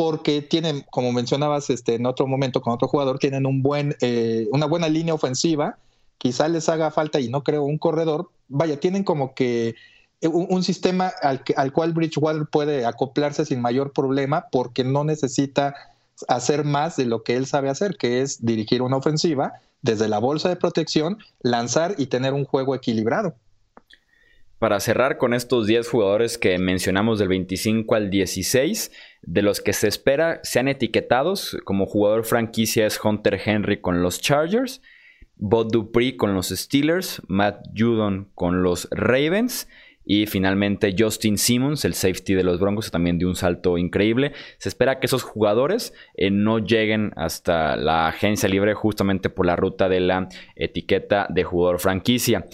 porque 0.00 0.40
tienen, 0.40 0.86
como 0.88 1.12
mencionabas 1.12 1.68
este, 1.68 1.96
en 1.96 2.06
otro 2.06 2.26
momento 2.26 2.62
con 2.62 2.72
otro 2.72 2.88
jugador, 2.88 3.18
tienen 3.18 3.44
un 3.44 3.62
buen, 3.62 3.94
eh, 4.00 4.48
una 4.50 4.64
buena 4.64 4.88
línea 4.88 5.12
ofensiva, 5.12 5.76
quizá 6.16 6.48
les 6.48 6.70
haga 6.70 6.90
falta, 6.90 7.20
y 7.20 7.28
no 7.28 7.44
creo, 7.44 7.64
un 7.64 7.76
corredor, 7.76 8.30
vaya, 8.48 8.80
tienen 8.80 9.04
como 9.04 9.34
que 9.34 9.74
un, 10.22 10.62
sistema 10.62 11.12
al, 11.22 11.42
al 11.56 11.72
cual 11.72 11.92
Bridgewater 11.92 12.46
puede 12.46 12.84
acoplarse 12.84 13.44
sin 13.44 13.60
mayor 13.60 13.92
problema 13.92 14.46
porque 14.52 14.84
no 14.84 15.04
necesita 15.04 15.74
hacer 16.28 16.64
más 16.64 16.96
de 16.96 17.06
lo 17.06 17.22
que 17.22 17.36
él 17.36 17.46
sabe 17.46 17.70
hacer, 17.70 17.96
que 17.96 18.20
es 18.20 18.44
dirigir 18.44 18.82
una 18.82 18.96
ofensiva 18.96 19.54
desde 19.82 20.08
la 20.08 20.18
bolsa 20.18 20.48
de 20.48 20.56
protección, 20.56 21.18
lanzar 21.40 21.94
y 21.96 22.06
tener 22.06 22.34
un 22.34 22.44
juego 22.44 22.74
equilibrado. 22.74 23.34
Para 24.58 24.78
cerrar 24.78 25.16
con 25.16 25.32
estos 25.32 25.66
10 25.66 25.88
jugadores 25.88 26.36
que 26.36 26.58
mencionamos 26.58 27.18
del 27.18 27.28
25 27.28 27.94
al 27.94 28.10
16, 28.10 28.92
de 29.22 29.42
los 29.42 29.62
que 29.62 29.72
se 29.72 29.88
espera 29.88 30.40
sean 30.42 30.68
etiquetados 30.68 31.56
como 31.64 31.86
jugador 31.86 32.24
franquicia 32.24 32.86
es 32.86 33.00
Hunter 33.02 33.40
Henry 33.42 33.80
con 33.80 34.02
los 34.02 34.20
Chargers, 34.20 34.82
Bob 35.36 35.72
Dupree 35.72 36.18
con 36.18 36.34
los 36.34 36.48
Steelers, 36.48 37.22
Matt 37.26 37.68
Judon 37.74 38.28
con 38.34 38.62
los 38.62 38.86
Ravens 38.90 39.66
y 40.04 40.26
finalmente 40.26 40.94
Justin 40.98 41.38
Simmons, 41.38 41.84
el 41.84 41.94
safety 41.94 42.34
de 42.34 42.44
los 42.44 42.58
Broncos, 42.58 42.90
también 42.90 43.18
de 43.18 43.26
un 43.26 43.36
salto 43.36 43.78
increíble. 43.78 44.32
Se 44.58 44.68
espera 44.68 44.98
que 44.98 45.06
esos 45.06 45.22
jugadores 45.22 45.94
eh, 46.14 46.30
no 46.30 46.58
lleguen 46.58 47.12
hasta 47.16 47.76
la 47.76 48.08
agencia 48.08 48.48
libre 48.48 48.74
justamente 48.74 49.30
por 49.30 49.46
la 49.46 49.56
ruta 49.56 49.88
de 49.88 50.00
la 50.00 50.28
etiqueta 50.56 51.26
de 51.30 51.44
jugador 51.44 51.80
franquicia. 51.80 52.46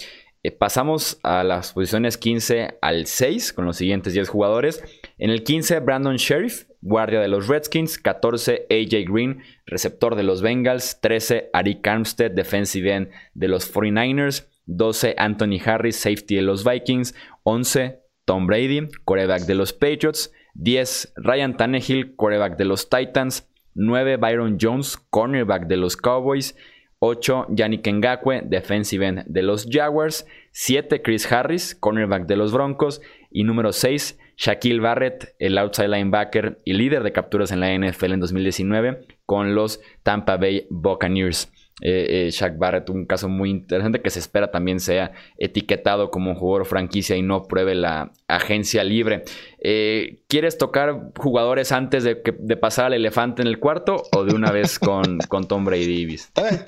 Eh, 0.43 0.51
pasamos 0.51 1.19
a 1.23 1.43
las 1.43 1.73
posiciones 1.73 2.17
15 2.17 2.77
al 2.81 3.05
6 3.07 3.53
con 3.53 3.65
los 3.65 3.77
siguientes 3.77 4.13
10 4.13 4.29
jugadores. 4.29 4.83
En 5.17 5.29
el 5.29 5.43
15, 5.43 5.79
Brandon 5.79 6.17
Sheriff, 6.17 6.65
guardia 6.81 7.19
de 7.19 7.27
los 7.27 7.47
Redskins. 7.47 7.97
14, 7.97 8.67
AJ 8.69 9.11
Green, 9.11 9.41
receptor 9.65 10.15
de 10.15 10.23
los 10.23 10.41
Bengals. 10.41 10.99
13, 11.01 11.49
Arik 11.53 11.85
Armstead, 11.87 12.31
defensive 12.31 12.93
end 12.93 13.09
de 13.33 13.47
los 13.47 13.73
49ers. 13.73 14.47
12, 14.67 15.15
Anthony 15.17 15.59
Harris, 15.63 15.95
safety 15.95 16.35
de 16.35 16.41
los 16.41 16.63
Vikings. 16.63 17.15
11, 17.43 17.99
Tom 18.25 18.47
Brady, 18.47 18.87
quarterback 19.05 19.41
de 19.43 19.55
los 19.55 19.73
Patriots. 19.73 20.31
10, 20.53 21.13
Ryan 21.17 21.57
Tannehill, 21.57 22.15
quarterback 22.15 22.57
de 22.57 22.65
los 22.65 22.89
Titans. 22.89 23.47
9, 23.75 24.17
Byron 24.17 24.57
Jones, 24.59 24.97
cornerback 25.09 25.67
de 25.67 25.77
los 25.77 25.97
Cowboys. 25.97 26.55
8, 26.99 27.47
Yannick 27.49 27.87
Ngakwe, 27.87 28.41
defensive 28.45 29.05
end 29.05 29.23
de 29.27 29.43
los 29.43 29.67
Jaguars. 29.69 30.25
7, 30.51 31.01
Chris 31.03 31.31
Harris, 31.31 31.75
cornerback 31.75 32.25
de 32.25 32.37
los 32.37 32.51
Broncos. 32.51 33.01
Y 33.29 33.43
número 33.43 33.71
6, 33.71 34.19
Shaquille 34.35 34.79
Barrett, 34.79 35.35
el 35.37 35.57
outside 35.57 35.89
linebacker 35.89 36.57
y 36.65 36.73
líder 36.73 37.03
de 37.03 37.11
capturas 37.11 37.51
en 37.51 37.59
la 37.59 37.71
NFL 37.73 38.13
en 38.13 38.19
2019 38.19 39.05
con 39.25 39.53
los 39.53 39.79
Tampa 40.03 40.37
Bay 40.37 40.65
Buccaneers 40.69 41.51
eh, 41.79 42.25
eh, 42.27 42.31
Shaq 42.31 42.57
Barrett, 42.57 42.89
un 42.89 43.05
caso 43.05 43.29
muy 43.29 43.51
interesante 43.51 44.01
que 44.01 44.09
se 44.09 44.17
espera 44.17 44.49
también 44.49 44.79
sea 44.79 45.11
etiquetado 45.37 46.09
como 46.09 46.31
un 46.31 46.35
jugador 46.35 46.65
franquicia 46.65 47.15
y 47.15 47.21
no 47.21 47.43
pruebe 47.43 47.75
la 47.75 48.11
agencia 48.27 48.83
libre. 48.83 49.23
Eh, 49.59 50.23
¿Quieres 50.27 50.57
tocar 50.57 51.11
jugadores 51.15 51.71
antes 51.71 52.03
de, 52.03 52.15
pasar 52.15 52.87
al 52.87 52.93
elefante 52.93 53.43
en 53.43 53.47
el 53.47 53.59
cuarto 53.59 54.01
o 54.11 54.23
de 54.23 54.33
una 54.33 54.51
vez 54.51 54.79
con, 54.79 55.19
con 55.29 55.47
Tom 55.47 55.65
Brady? 55.65 56.17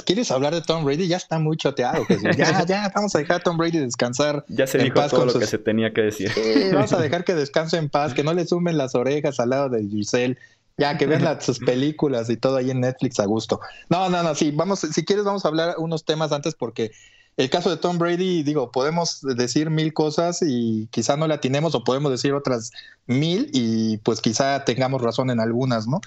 ¿Quieres 0.05 0.29
hablar 0.29 0.53
de 0.53 0.61
Tom 0.61 0.85
Brady? 0.85 1.07
Ya 1.07 1.17
está 1.17 1.39
muy 1.39 1.57
choteado. 1.57 2.05
Ya, 2.37 2.63
ya, 2.67 2.91
vamos 2.93 3.15
a 3.15 3.19
dejar 3.19 3.37
a 3.37 3.39
Tom 3.39 3.57
Brady 3.57 3.79
descansar. 3.79 4.45
Ya 4.47 4.67
se 4.67 4.77
dijo 4.77 5.01
todo 5.07 5.25
lo 5.25 5.39
que 5.39 5.47
se 5.47 5.57
tenía 5.57 5.91
que 5.91 6.01
decir. 6.01 6.31
vamos 6.71 6.93
a 6.93 7.01
dejar 7.01 7.23
que 7.23 7.33
descanse 7.33 7.77
en 7.77 7.89
paz, 7.89 8.13
que 8.13 8.23
no 8.23 8.33
le 8.33 8.45
sumen 8.45 8.77
las 8.77 8.93
orejas 8.93 9.39
al 9.39 9.49
lado 9.49 9.69
de 9.69 9.83
Giselle 9.87 10.37
ya, 10.79 10.97
que 10.97 11.05
vean 11.05 11.23
las, 11.23 11.45
sus 11.45 11.59
películas 11.59 12.29
y 12.29 12.37
todo 12.37 12.55
ahí 12.55 12.71
en 12.71 12.79
Netflix 12.79 13.19
a 13.19 13.25
gusto. 13.25 13.59
No, 13.89 14.09
no, 14.09 14.23
no, 14.23 14.33
sí, 14.33 14.51
vamos, 14.51 14.79
si 14.79 15.03
quieres 15.03 15.25
vamos 15.25 15.43
a 15.43 15.49
hablar 15.49 15.75
unos 15.77 16.05
temas 16.05 16.31
antes 16.31 16.55
porque 16.55 16.91
el 17.35 17.49
caso 17.49 17.69
de 17.69 17.77
Tom 17.77 17.97
Brady, 17.97 18.43
digo, 18.43 18.71
podemos 18.71 19.21
decir 19.21 19.69
mil 19.69 19.93
cosas 19.93 20.39
y 20.41 20.87
quizá 20.91 21.17
no 21.17 21.27
la 21.27 21.39
tenemos 21.39 21.75
o 21.75 21.83
podemos 21.83 22.11
decir 22.11 22.33
otras 22.33 22.71
mil 23.07 23.49
y 23.53 23.97
pues 23.97 24.21
quizá 24.21 24.65
tengamos 24.65 25.01
razón 25.01 25.29
en 25.29 25.39
algunas, 25.39 25.87
¿no? 25.87 26.01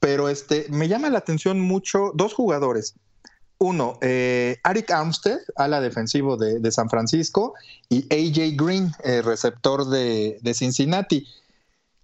Pero 0.00 0.28
este, 0.28 0.66
me 0.70 0.88
llama 0.88 1.10
la 1.10 1.18
atención 1.18 1.60
mucho 1.60 2.12
dos 2.14 2.32
jugadores. 2.34 2.94
Uno, 3.58 3.98
eh, 4.00 4.58
Arik 4.62 4.90
Armstead, 4.90 5.40
ala 5.56 5.82
defensivo 5.82 6.38
de, 6.38 6.72
San 6.72 6.88
Francisco, 6.88 7.52
y 7.90 8.06
AJ 8.10 8.56
Green, 8.56 8.92
eh, 9.04 9.20
receptor 9.20 9.86
de, 9.86 10.38
de 10.40 10.54
Cincinnati. 10.54 11.26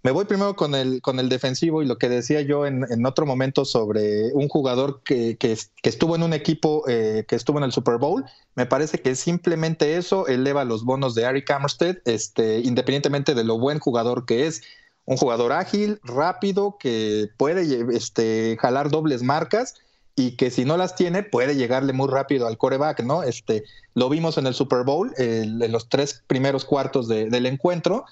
Me 0.06 0.12
voy 0.12 0.24
primero 0.24 0.54
con 0.54 0.76
el, 0.76 1.02
con 1.02 1.18
el 1.18 1.28
defensivo 1.28 1.82
y 1.82 1.84
lo 1.84 1.98
que 1.98 2.08
decía 2.08 2.40
yo 2.40 2.64
en, 2.64 3.04
otro 3.06 3.26
momento 3.26 3.64
sobre 3.64 4.32
un 4.34 4.46
jugador 4.46 5.02
que, 5.02 5.36
estuvo 5.82 6.14
en 6.14 6.22
un 6.22 6.32
equipo 6.32 6.84
eh, 6.86 7.24
que 7.26 7.34
estuvo 7.34 7.58
en 7.58 7.64
el 7.64 7.72
Super 7.72 7.96
Bowl. 7.96 8.24
Me 8.54 8.66
parece 8.66 9.02
que 9.02 9.16
simplemente 9.16 9.96
eso 9.96 10.28
eleva 10.28 10.64
los 10.64 10.84
bonos 10.84 11.16
de 11.16 11.22
Eric 11.22 11.50
Armstead, 11.50 11.96
este, 12.04 12.60
independientemente 12.60 13.34
de 13.34 13.42
lo 13.42 13.58
buen 13.58 13.80
jugador 13.80 14.26
que 14.26 14.46
es. 14.46 14.62
Un 15.06 15.16
jugador 15.16 15.50
ágil, 15.50 15.98
rápido, 16.04 16.76
que 16.78 17.26
puede 17.36 17.96
este, 17.96 18.56
jalar 18.60 18.90
dobles 18.90 19.24
marcas 19.24 19.74
y 20.14 20.36
que 20.36 20.52
si 20.52 20.64
no 20.64 20.76
las 20.76 20.94
tiene 20.94 21.24
puede 21.24 21.56
llegarle 21.56 21.92
muy 21.92 22.06
rápido 22.08 22.46
al 22.46 22.58
coreback, 22.58 23.02
¿no? 23.02 23.24
Este, 23.24 23.64
lo 23.94 24.08
vimos 24.08 24.38
en 24.38 24.46
el 24.46 24.54
Super 24.54 24.84
Bowl, 24.84 25.12
en 25.18 25.72
los 25.72 25.88
tres 25.88 26.22
primeros 26.28 26.64
cuartos 26.64 27.08
del 27.08 27.46
encuentro 27.46 28.04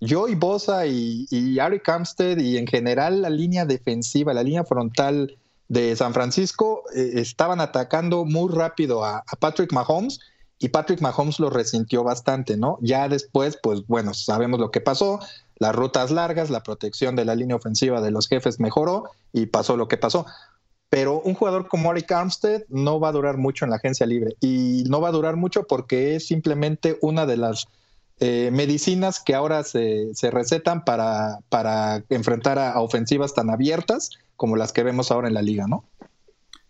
Joey 0.00 0.34
Bosa 0.34 0.86
y, 0.86 1.26
y 1.30 1.58
Ari 1.58 1.80
Kamstead 1.80 2.38
y 2.38 2.56
en 2.56 2.66
general 2.66 3.22
la 3.22 3.30
línea 3.30 3.64
defensiva, 3.64 4.32
la 4.32 4.42
línea 4.42 4.64
frontal 4.64 5.36
de 5.68 5.94
San 5.96 6.14
Francisco 6.14 6.84
eh, 6.94 7.12
estaban 7.16 7.60
atacando 7.60 8.24
muy 8.24 8.52
rápido 8.52 9.04
a, 9.04 9.22
Patrick 9.38 9.72
Mahomes 9.72 10.18
y 10.58 10.68
Patrick 10.68 11.00
Mahomes 11.00 11.38
lo 11.38 11.50
resintió 11.50 12.02
bastante, 12.02 12.56
¿no? 12.56 12.78
Ya 12.80 13.08
después, 13.08 13.58
pues 13.62 13.86
bueno, 13.86 14.12
sabemos 14.14 14.58
lo 14.58 14.70
que 14.70 14.80
pasó, 14.80 15.20
las 15.56 15.74
rutas 15.74 16.10
largas, 16.10 16.50
la 16.50 16.62
protección 16.62 17.14
de 17.14 17.24
la 17.24 17.36
línea 17.36 17.56
ofensiva 17.56 18.00
de 18.00 18.10
los 18.10 18.26
jefes 18.28 18.58
mejoró 18.58 19.04
y 19.32 19.46
pasó 19.46 19.76
lo 19.76 19.86
que 19.86 19.98
pasó. 19.98 20.26
Pero 20.90 21.20
un 21.20 21.34
jugador 21.34 21.68
como 21.68 21.90
Ari 21.90 22.04
Armstead 22.08 22.62
no 22.70 22.98
va 22.98 23.10
a 23.10 23.12
durar 23.12 23.36
mucho 23.36 23.64
en 23.64 23.70
la 23.70 23.76
agencia 23.76 24.06
libre 24.06 24.36
y 24.40 24.84
no 24.88 25.00
va 25.00 25.08
a 25.08 25.12
durar 25.12 25.36
mucho 25.36 25.64
porque 25.64 26.16
es 26.16 26.26
simplemente 26.26 26.98
una 27.02 27.26
de 27.26 27.36
las 27.36 27.68
eh, 28.20 28.50
medicinas 28.52 29.20
que 29.20 29.34
ahora 29.34 29.62
se, 29.62 30.12
recetan 30.30 30.84
para, 30.84 31.38
para 31.48 32.02
enfrentar 32.10 32.58
a, 32.58 32.80
ofensivas 32.80 33.34
tan 33.34 33.50
abiertas 33.50 34.10
como 34.36 34.56
las 34.56 34.72
que 34.72 34.82
vemos 34.82 35.10
ahora 35.10 35.28
en 35.28 35.34
la 35.34 35.42
liga, 35.42 35.66
¿no? 35.68 35.84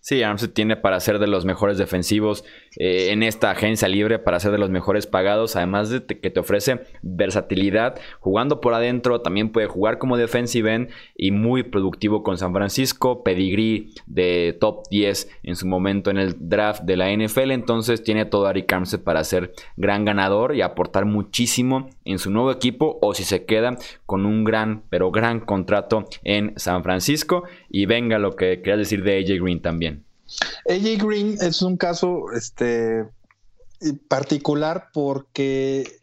Sí, 0.01 0.23
Armstead 0.23 0.53
tiene 0.53 0.77
para 0.77 1.01
ser 1.01 1.19
de 1.19 1.27
los 1.27 1.45
mejores 1.45 1.77
defensivos 1.77 2.45
eh, 2.77 3.09
en 3.11 3.23
esta 3.23 3.51
agencia 3.51 3.89
libre, 3.89 4.19
para 4.19 4.41
ser 4.41 4.53
de 4.53 4.59
los 4.59 4.71
mejores 4.71 5.07
pagados, 5.07 5.57
además 5.57 5.91
de 5.91 6.05
que 6.05 6.31
te 6.31 6.41
ofrece 6.41 6.83
versatilidad, 7.03 7.99
jugando 8.21 8.61
por 8.61 8.75
adentro, 8.75 9.21
también 9.21 9.51
puede 9.51 9.67
jugar 9.67 9.99
como 9.99 10.17
defensive 10.17 10.75
end 10.75 10.91
y 11.17 11.31
muy 11.31 11.63
productivo 11.63 12.23
con 12.23 12.39
San 12.39 12.53
Francisco, 12.53 13.23
pedigree 13.23 13.89
de 14.07 14.57
top 14.61 14.85
10 14.91 15.31
en 15.43 15.57
su 15.57 15.67
momento 15.67 16.11
en 16.11 16.19
el 16.19 16.37
draft 16.39 16.83
de 16.83 16.97
la 16.97 17.11
NFL, 17.13 17.51
entonces 17.53 18.03
tiene 18.03 18.25
todo 18.25 18.47
Arik 18.47 18.73
Armstead 18.73 19.01
para 19.01 19.25
ser 19.25 19.53
gran 19.77 20.05
ganador 20.05 20.55
y 20.55 20.63
aportar 20.63 21.05
muchísimo 21.05 21.91
en 22.05 22.19
su 22.19 22.31
nuevo 22.31 22.51
equipo 22.51 22.99
o 23.03 23.15
si 23.15 23.25
se 23.25 23.45
queda 23.45 23.77
con 24.07 24.27
un 24.27 24.45
gran, 24.45 24.83
pero 24.91 25.11
gran 25.11 25.41
contrato 25.41 26.05
en 26.25 26.53
San 26.57 26.83
Francisco 26.83 27.45
y 27.69 27.87
venga 27.87 28.19
lo 28.19 28.37
que 28.37 28.61
querías 28.61 28.79
decir 28.79 29.03
de 29.03 29.19
AJ 29.19 29.43
Green 29.43 29.61
también. 29.61 30.08
AJ 30.69 31.05
Green 31.05 31.38
es 31.41 31.62
un 31.62 31.77
caso 31.77 32.33
este, 32.33 33.05
particular 34.09 34.88
porque, 34.93 35.99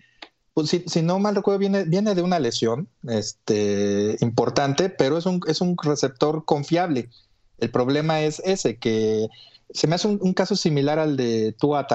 pues, 0.53 0.69
si, 0.69 1.01
no 1.01 1.19
mal 1.19 1.35
recuerdo, 1.35 1.59
viene, 1.59 1.83
viene 1.83 2.15
de 2.15 2.21
una 2.21 2.39
lesión 2.39 2.87
este, 3.07 4.17
importante, 4.21 4.89
pero 4.89 5.17
es 5.17 5.25
un, 5.25 5.41
es 5.47 5.61
un 5.61 5.75
receptor 5.81 6.45
confiable. 6.45 7.09
El 7.57 7.69
problema 7.69 8.21
es 8.21 8.41
ese, 8.45 8.77
que 8.77 9.27
se 9.69 9.87
me 9.87 9.95
hace 9.95 10.07
un, 10.07 10.33
caso 10.33 10.55
similar 10.55 10.99
al 10.99 11.17
de 11.17 11.55
Tua 11.59 11.87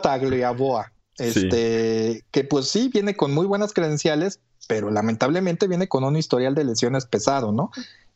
Tagliaboa, 0.00 0.92
este, 1.18 2.24
que 2.30 2.44
pues 2.44 2.68
sí 2.68 2.90
viene 2.92 3.16
con 3.16 3.32
muy 3.32 3.46
buenas 3.46 3.72
credenciales, 3.72 4.40
pero 4.68 4.90
lamentablemente 4.90 5.66
viene 5.68 5.88
con 5.88 6.04
un 6.04 6.16
historial 6.16 6.54
de 6.54 6.64
lesiones 6.64 7.06
pesado, 7.06 7.52
¿no? 7.52 7.70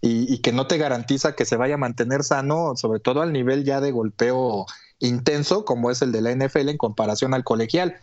Y, 0.07 0.39
que 0.39 0.53
no 0.53 0.67
te 0.67 0.77
garantiza 0.77 1.35
que 1.35 1.47
se 1.47 1.57
vaya 1.57 1.75
a 1.75 1.79
mantener 1.79 2.25
sano, 2.25 2.77
sobre 2.77 3.01
todo 3.01 3.23
al 3.23 3.33
nivel 3.33 3.65
ya 3.65 3.81
de 3.81 3.91
golpeo 3.91 4.67
intenso 4.99 5.65
como 5.65 5.91
es 5.91 6.03
el 6.03 6.13
de 6.13 6.21
la 6.21 6.35
NFL 6.35 6.69
en 6.69 6.77
comparación 6.77 7.33
al 7.33 7.43
colegial. 7.43 7.97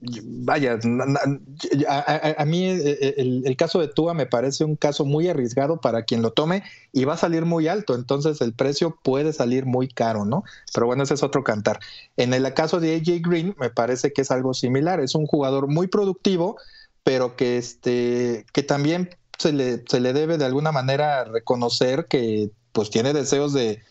Vaya, 0.00 0.78
a, 0.78 2.44
mí 2.44 2.66
eh, 2.66 2.98
eh, 3.00 3.14
el, 3.44 3.56
caso 3.56 3.80
de 3.80 3.88
Tua 3.88 4.12
me 4.12 4.26
parece 4.26 4.64
un 4.64 4.76
caso 4.76 5.06
muy 5.06 5.28
arriesgado 5.28 5.80
para 5.80 6.02
quien 6.02 6.20
lo 6.20 6.32
tome 6.32 6.62
y 6.92 7.04
va 7.04 7.14
a 7.14 7.18
salir 7.18 7.46
muy 7.46 7.68
alto, 7.68 7.94
entonces 7.94 8.42
el 8.42 8.52
precio 8.52 8.98
puede 9.02 9.32
salir 9.32 9.64
muy 9.64 9.88
caro, 9.88 10.26
¿no? 10.26 10.44
Pero 10.74 10.86
bueno, 10.86 11.04
ese 11.04 11.14
es 11.14 11.22
otro 11.22 11.42
cantar. 11.42 11.80
En 12.18 12.34
el 12.34 12.52
caso 12.52 12.80
de 12.80 12.96
AJ 12.96 13.22
Green 13.26 13.54
me 13.58 13.70
parece 13.70 14.12
que 14.12 14.22
es 14.22 14.30
algo 14.30 14.52
similar, 14.52 15.00
es 15.00 15.14
un 15.14 15.26
jugador 15.26 15.68
muy 15.68 15.86
productivo, 15.86 16.58
pero 17.02 17.36
que 17.36 17.56
este 17.56 18.44
que 18.52 18.62
también 18.62 19.08
se 19.40 19.54
le, 19.54 19.82
se 19.88 20.00
le 20.00 20.12
debe 20.12 20.36
de 20.36 20.44
alguna 20.44 20.70
manera 20.70 21.24
reconocer 21.24 22.04
que 22.06 22.50
pues 22.72 22.90
tiene 22.90 23.14
deseos 23.14 23.54
de 23.54 23.82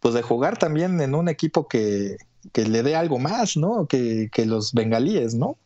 pues 0.00 0.14
de 0.14 0.22
jugar 0.22 0.56
también 0.58 0.98
en 1.02 1.14
un 1.14 1.28
equipo 1.28 1.68
que, 1.68 2.16
que 2.52 2.64
le 2.64 2.82
dé 2.82 2.96
algo 2.96 3.18
más, 3.18 3.56
¿no? 3.56 3.86
Que, 3.86 4.30
que 4.32 4.46
los 4.46 4.72
bengalíes, 4.72 5.34
¿no? 5.34 5.58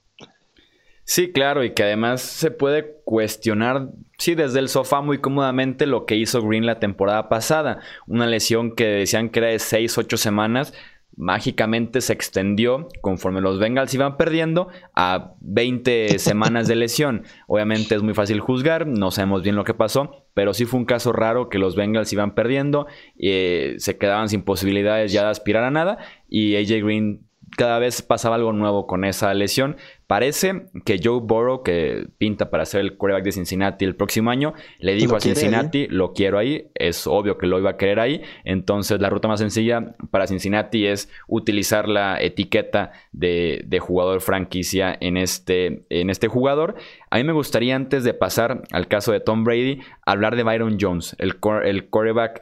Sí, 1.05 1.31
claro, 1.31 1.63
y 1.63 1.73
que 1.73 1.85
además 1.85 2.21
se 2.21 2.51
puede 2.51 2.97
cuestionar, 3.05 3.91
sí, 4.19 4.35
desde 4.35 4.59
el 4.59 4.69
sofá 4.69 5.01
muy 5.03 5.19
cómodamente 5.21 5.87
lo 5.87 6.05
que 6.05 6.17
hizo 6.17 6.43
Green 6.43 6.67
la 6.67 6.81
temporada 6.81 7.29
pasada. 7.29 7.79
Una 8.09 8.27
lesión 8.27 8.75
que 8.75 8.87
decían 8.87 9.31
que 9.31 9.39
era 9.39 9.49
de 9.49 9.61
6, 9.61 9.97
8 9.99 10.17
semanas, 10.17 10.75
mágicamente 11.17 12.01
se 12.01 12.13
extendió 12.13 12.89
conforme 13.01 13.41
los 13.41 13.59
Bengals 13.59 13.95
iban 13.95 14.17
perdiendo 14.17 14.69
a 14.95 15.35
20 15.41 16.19
semanas 16.19 16.69
de 16.69 16.77
lesión. 16.77 17.25
Obviamente 17.47 17.95
es 17.95 18.03
muy 18.03 18.15
fácil 18.15 18.41
juzgar, 18.41 18.87
no 18.87 19.11
sabemos 19.11 19.43
bien 19.43 19.57
lo 19.57 19.65
que 19.65 19.75
pasó, 19.75 20.27
pero 20.35 20.55
sí 20.55 20.67
fue 20.67 20.81
un 20.81 20.87
caso 20.87 21.13
raro 21.13 21.49
que 21.49 21.59
los 21.59 21.77
Bengals 21.77 22.13
iban 22.13 22.35
perdiendo, 22.35 22.87
eh, 23.19 23.77
se 23.79 23.97
quedaban 23.97 24.29
sin 24.29 24.43
posibilidades 24.43 25.13
ya 25.13 25.23
de 25.25 25.31
aspirar 25.31 25.65
a 25.65 25.71
nada 25.71 25.99
y 26.29 26.57
AJ 26.57 26.85
Green 26.85 27.27
cada 27.57 27.79
vez 27.79 28.03
pasaba 28.03 28.35
algo 28.37 28.53
nuevo 28.53 28.87
con 28.87 29.05
esa 29.05 29.33
lesión. 29.35 29.77
Parece 30.07 30.67
que 30.85 31.01
Joe 31.03 31.21
Burrow, 31.21 31.65
que 31.65 32.07
pinta 32.19 32.49
para 32.49 32.65
ser 32.65 32.83
el 32.83 32.97
quarterback 32.97 33.25
de 33.25 33.33
Cincinnati 33.33 33.85
el 33.85 33.97
próximo 33.97 34.31
año, 34.31 34.55
le 34.79 34.95
dijo 34.95 35.17
a 35.17 35.21
Cincinnati, 35.21 35.89
lo 35.89 36.13
quiero 36.13 36.39
ahí, 36.39 36.69
es 36.75 37.09
obvio 37.09 37.39
que 37.39 37.49
lo 37.49 37.59
iba 37.59 37.71
a 37.71 37.77
querer 37.77 37.99
ahí, 37.99 38.23
entonces 38.45 39.01
la 39.01 39.11
ruta 39.11 39.27
más 39.27 39.41
sencilla 39.41 39.97
para 40.13 40.29
Cincinnati 40.29 40.87
es 40.87 41.11
utilizar 41.27 41.89
la 41.89 42.21
etiqueta 42.21 42.93
de, 43.11 43.67
jugador 43.81 44.21
franquicia 44.21 44.97
en 45.01 45.17
este, 45.17 45.85
en 45.91 46.09
este 46.09 46.29
jugador. 46.29 46.77
A 47.11 47.17
mí 47.17 47.25
me 47.25 47.33
gustaría 47.33 47.75
antes 47.75 48.05
de 48.05 48.15
pasar 48.15 48.63
al 48.71 48.89
caso 48.89 49.11
de 49.11 49.21
Tom 49.21 49.43
Brady, 49.43 49.81
hablar 50.05 50.37
de 50.37 50.45
Byron 50.45 50.79
Jones, 50.81 51.17
el, 51.19 51.37
el, 51.65 51.89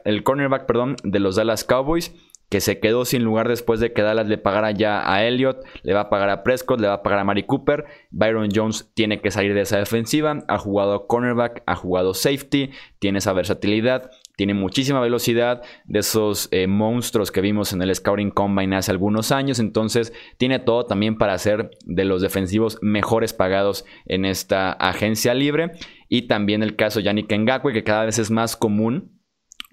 el 0.05 0.23
cornerback 0.23 0.65
perdón, 0.65 0.95
de 1.03 1.19
los 1.19 1.35
Dallas 1.35 1.63
Cowboys 1.63 2.13
que 2.55 2.61
se 2.61 2.79
quedó 2.79 3.03
sin 3.03 3.25
lugar 3.25 3.49
después 3.49 3.81
de 3.81 3.91
que 3.91 4.01
Dallas 4.01 4.29
le 4.29 4.37
pagara 4.37 4.71
ya 4.71 5.11
a 5.13 5.25
Elliott, 5.25 5.65
le 5.83 5.93
va 5.93 5.99
a 5.99 6.09
pagar 6.09 6.29
a 6.29 6.41
Prescott, 6.41 6.79
le 6.79 6.87
va 6.87 6.93
a 6.93 7.03
pagar 7.03 7.19
a 7.19 7.25
Mari 7.25 7.43
Cooper. 7.43 7.83
Byron 8.11 8.47
Jones 8.55 8.93
tiene 8.93 9.19
que 9.19 9.29
salir 9.29 9.53
de 9.53 9.59
esa 9.59 9.77
defensiva. 9.77 10.41
Ha 10.47 10.57
jugado 10.57 11.05
cornerback, 11.05 11.63
ha 11.65 11.75
jugado 11.75 12.13
safety, 12.13 12.69
tiene 12.99 13.17
esa 13.17 13.33
versatilidad, 13.33 14.09
tiene 14.37 14.53
muchísima 14.53 15.01
velocidad 15.01 15.63
de 15.83 15.99
esos 15.99 16.47
eh, 16.51 16.67
monstruos 16.67 17.29
que 17.29 17.41
vimos 17.41 17.73
en 17.73 17.81
el 17.81 17.93
Scouting 17.93 18.31
Combine 18.31 18.77
hace 18.77 18.91
algunos 18.91 19.33
años. 19.33 19.59
Entonces, 19.59 20.13
tiene 20.37 20.59
todo 20.59 20.85
también 20.85 21.17
para 21.17 21.37
ser 21.37 21.71
de 21.83 22.05
los 22.05 22.21
defensivos 22.21 22.77
mejores 22.81 23.33
pagados 23.33 23.83
en 24.05 24.23
esta 24.23 24.71
agencia 24.71 25.33
libre. 25.33 25.71
Y 26.07 26.29
también 26.29 26.63
el 26.63 26.77
caso 26.77 27.01
Yannick 27.01 27.37
Ngakwe, 27.37 27.73
que 27.73 27.83
cada 27.83 28.05
vez 28.05 28.17
es 28.17 28.31
más 28.31 28.55
común 28.55 29.14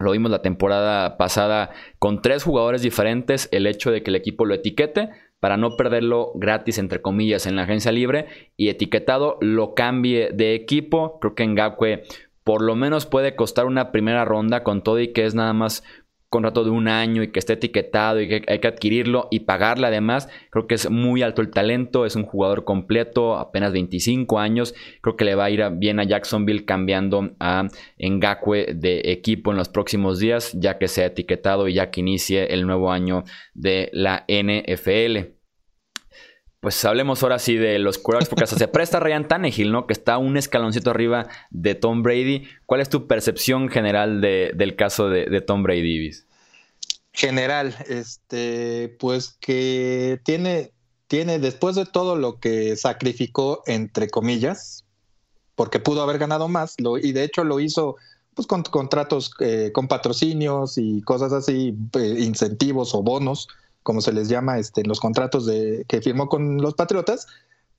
lo 0.02 0.12
vimos 0.12 0.30
la 0.30 0.42
temporada 0.42 1.16
pasada 1.16 1.70
con 1.98 2.22
tres 2.22 2.44
jugadores 2.44 2.82
diferentes, 2.82 3.48
el 3.52 3.66
hecho 3.66 3.90
de 3.90 4.02
que 4.02 4.10
el 4.10 4.16
equipo 4.16 4.44
lo 4.44 4.54
etiquete 4.54 5.10
para 5.40 5.56
no 5.56 5.76
perderlo 5.76 6.32
gratis, 6.34 6.78
entre 6.78 7.02
comillas, 7.02 7.46
en 7.46 7.56
la 7.56 7.62
agencia 7.62 7.90
libre 7.90 8.26
y 8.56 8.68
etiquetado 8.68 9.38
lo 9.40 9.74
cambie 9.74 10.30
de 10.32 10.54
equipo. 10.54 11.18
Creo 11.18 11.34
que 11.34 11.46
Ngakwe 11.46 12.04
por 12.44 12.62
lo 12.62 12.74
menos 12.74 13.06
puede 13.06 13.36
costar 13.36 13.66
una 13.66 13.92
primera 13.92 14.24
ronda 14.24 14.62
con 14.62 14.82
todo 14.82 15.00
y 15.00 15.12
que 15.12 15.24
es 15.24 15.34
nada 15.34 15.52
más 15.52 15.84
contrato 16.33 16.64
de 16.64 16.71
un 16.71 16.88
año 16.88 17.23
y 17.23 17.31
que 17.31 17.38
esté 17.38 17.53
etiquetado 17.53 18.21
y 18.21 18.27
que 18.27 18.42
hay 18.49 18.59
que 18.59 18.66
adquirirlo 18.66 19.29
y 19.31 19.40
pagarle 19.40 19.87
además. 19.87 20.31
Creo 20.51 20.66
que 20.66 20.75
es 20.75 20.90
muy 20.90 21.23
alto 21.23 21.42
el 21.42 21.51
talento, 21.51 22.07
es 22.07 22.16
un 22.16 22.25
jugador 22.25 22.64
completo, 22.64 23.37
apenas 23.37 23.73
25 23.73 24.38
años. 24.38 24.75
Creo 25.03 25.16
que 25.16 25.27
le 25.27 25.35
va 25.35 25.45
a 25.45 25.51
ir 25.51 25.62
bien 25.75 26.01
a 26.01 26.05
Jacksonville 26.05 26.64
cambiando 26.64 27.35
a 27.38 27.68
Ngakwe 28.01 28.75
de 28.75 29.03
equipo 29.12 29.51
en 29.51 29.59
los 29.59 29.68
próximos 29.68 30.18
días, 30.18 30.53
ya 30.59 30.79
que 30.79 30.88
sea 30.88 31.07
etiquetado 31.07 31.68
y 31.68 31.75
ya 31.75 31.90
que 31.90 32.01
inicie 32.01 32.47
el 32.47 32.66
nuevo 32.66 32.90
año 32.90 33.25
de 33.55 33.90
la 33.92 34.25
NFL. 34.27 35.41
Pues 36.62 36.85
hablemos 36.85 37.25
ahora 37.25 37.40
sí 37.40 37.57
de 37.57 37.81
los 37.81 37.98
quarterbacks, 37.98 38.29
porque 38.29 38.44
hasta 38.44 38.57
se 38.57 38.68
presta 38.68 39.01
Ryan 39.01 39.27
Tannehill, 39.27 39.72
¿no? 39.72 39.88
Que 39.88 39.92
está 39.92 40.16
un 40.18 40.37
escaloncito 40.37 40.90
arriba 40.90 41.27
de 41.51 41.75
Tom 41.75 42.05
Brady. 42.05 42.44
¿Cuál 42.66 42.81
es 42.81 42.88
tu 42.88 43.09
percepción 43.09 43.68
general 43.68 44.20
del 44.20 44.77
caso 44.77 45.09
de, 45.09 45.40
Tom 45.40 45.64
Brady, 45.64 46.12
General, 47.12 47.75
este, 47.88 48.96
pues 49.01 49.37
que 49.40 50.20
tiene, 50.25 50.70
tiene, 51.09 51.40
después 51.40 51.75
de 51.75 51.85
todo 51.85 52.14
lo 52.14 52.38
que 52.38 52.77
sacrificó, 52.77 53.64
entre 53.66 54.09
comillas, 54.09 54.85
porque 55.57 55.81
pudo 55.81 56.01
haber 56.01 56.18
ganado 56.18 56.46
más, 56.46 56.77
lo, 56.79 56.96
y 56.96 57.11
de 57.11 57.25
hecho 57.25 57.42
lo 57.42 57.59
hizo 57.59 57.96
pues 58.35 58.46
con 58.46 58.62
contratos 58.62 59.33
eh, 59.40 59.72
con 59.75 59.88
patrocinios 59.88 60.79
y 60.79 61.03
cosas 61.03 61.33
así, 61.33 61.75
eh, 61.94 62.14
incentivos 62.20 62.94
o 62.94 63.03
bonos 63.03 63.48
como 63.83 64.01
se 64.01 64.12
les 64.12 64.29
llama 64.29 64.59
este, 64.59 64.83
en 64.83 64.88
los 64.88 65.01
contratos 65.01 65.47
que 65.47 66.01
firmó 66.03 66.29
con 66.29 66.59
los 66.59 66.75
Patriotas, 66.75 67.27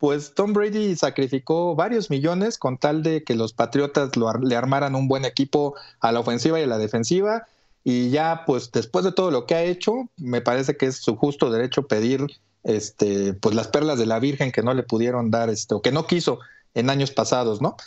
pues 0.04 0.34
Tom 0.34 0.52
Brady 0.52 0.98
sacrificó 0.98 1.76
varios 1.76 2.10
millones 2.10 2.58
con 2.58 2.78
tal 2.78 3.04
de 3.04 3.24
que 3.24 3.36
los 3.36 3.54
Patriotas 3.54 4.12
le 4.18 4.56
armaran 4.56 4.96
un 4.96 5.08
buen 5.08 5.24
equipo 5.24 5.76
a 6.02 6.12
la 6.12 6.20
ofensiva 6.20 6.60
y 6.60 6.64
a 6.64 6.68
la 6.68 6.78
defensiva. 6.78 7.48
Y 7.86 8.10
ya, 8.10 8.44
pues 8.46 8.70
después 8.72 9.06
de 9.06 9.14
todo 9.14 9.32
lo 9.32 9.46
que 9.46 9.56
ha 9.56 9.64
hecho, 9.64 10.10
me 10.18 10.42
parece 10.42 10.76
que 10.76 10.88
es 10.88 10.98
su 10.98 11.16
justo 11.16 11.50
derecho 11.50 11.88
pedir 11.88 12.28
este, 12.64 13.34
pues 13.34 13.56
las 13.56 13.70
perlas 13.70 13.98
de 13.98 14.06
la 14.06 14.20
Virgen 14.20 14.52
que 14.52 14.62
no 14.62 14.74
le 14.74 14.84
pudieron 14.84 15.32
dar, 15.32 15.50
este, 15.50 15.76
o 15.76 15.82
que 15.82 15.92
no 15.92 16.08
quiso 16.08 16.40
en 16.74 16.90
años 16.90 17.12
pasados, 17.12 17.62
¿no? 17.62 17.78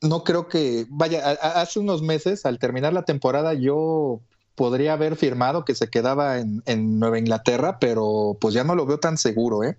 No 0.00 0.24
creo 0.24 0.48
que, 0.48 0.86
vaya, 0.88 1.30
hace 1.30 1.78
unos 1.78 2.00
meses, 2.00 2.46
al 2.46 2.58
terminar 2.58 2.92
la 2.92 3.04
temporada, 3.04 3.52
yo 3.52 4.20
podría 4.58 4.94
haber 4.94 5.14
firmado 5.14 5.64
que 5.64 5.76
se 5.76 5.88
quedaba 5.88 6.38
en, 6.38 6.98
Nueva 6.98 7.20
Inglaterra, 7.20 7.78
pero 7.78 8.36
pues 8.40 8.54
ya 8.54 8.64
no 8.64 8.74
lo 8.74 8.86
veo 8.86 8.98
tan 8.98 9.16
seguro, 9.16 9.62
¿eh? 9.62 9.76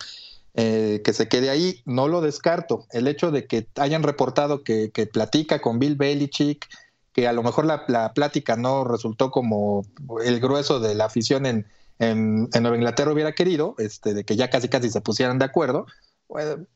¿eh? 0.53 1.01
que 1.03 1.11
se 1.11 1.27
quede 1.27 1.49
ahí, 1.49 1.81
no 1.83 2.07
lo 2.07 2.21
descarto. 2.21 2.85
El 2.91 3.09
hecho 3.09 3.29
de 3.29 3.45
que 3.45 3.67
hayan 3.75 4.03
reportado 4.03 4.63
que, 4.63 4.89
platica 5.11 5.59
con 5.59 5.79
Bill 5.79 5.97
Belichick, 5.97 6.65
que 7.11 7.27
a 7.27 7.33
lo 7.33 7.43
mejor 7.43 7.65
la, 7.65 8.13
plática 8.13 8.55
no 8.55 8.85
resultó 8.85 9.31
como 9.31 9.85
el 10.23 10.39
grueso 10.39 10.79
de 10.79 10.95
la 10.95 11.05
afición 11.05 11.45
en, 11.45 11.67
en, 11.99 12.47
Nueva 12.61 12.77
Inglaterra 12.77 13.11
hubiera 13.11 13.33
querido, 13.33 13.75
este, 13.79 14.13
de 14.13 14.23
que 14.23 14.37
ya 14.37 14.49
casi 14.49 14.69
casi 14.69 14.89
se 14.89 15.01
pusieran 15.01 15.39
de 15.39 15.45
acuerdo, 15.45 15.87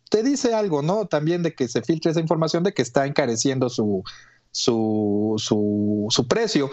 te 0.09 0.23
dice 0.23 0.53
algo, 0.53 0.81
¿no? 0.81 1.05
También 1.05 1.41
de 1.41 1.55
que 1.55 1.69
se 1.69 1.81
filtre 1.83 2.11
esa 2.11 2.19
información 2.19 2.63
de 2.63 2.73
que 2.73 2.81
está 2.81 3.05
encareciendo 3.05 3.69
su, 3.69 4.03
su, 4.51 5.35
su 6.09 6.27
precio. 6.27 6.69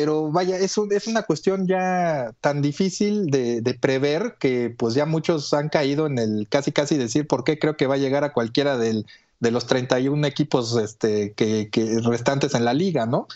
Pero 0.00 0.32
vaya, 0.32 0.56
es 0.56 0.78
una 0.78 1.24
cuestión 1.24 1.66
ya 1.66 2.32
tan 2.40 2.62
difícil 2.62 3.26
de, 3.26 3.78
prever 3.78 4.36
que 4.40 4.74
pues 4.74 4.94
ya 4.94 5.04
muchos 5.04 5.52
han 5.52 5.68
caído 5.68 6.06
en 6.06 6.18
el 6.18 6.46
casi 6.48 6.72
casi 6.72 6.96
decir 6.96 7.26
por 7.26 7.44
qué 7.44 7.58
creo 7.58 7.76
que 7.76 7.86
va 7.86 7.96
a 7.96 7.98
llegar 7.98 8.24
a 8.24 8.32
cualquiera 8.32 8.78
de 8.78 9.04
los 9.40 9.66
31 9.66 10.26
equipos 10.26 10.74
este, 10.78 11.34
que 11.34 12.00
restantes 12.02 12.54
en 12.54 12.64
la 12.64 12.72
liga, 12.72 13.04
¿no? 13.04 13.28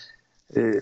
Eh, 0.54 0.80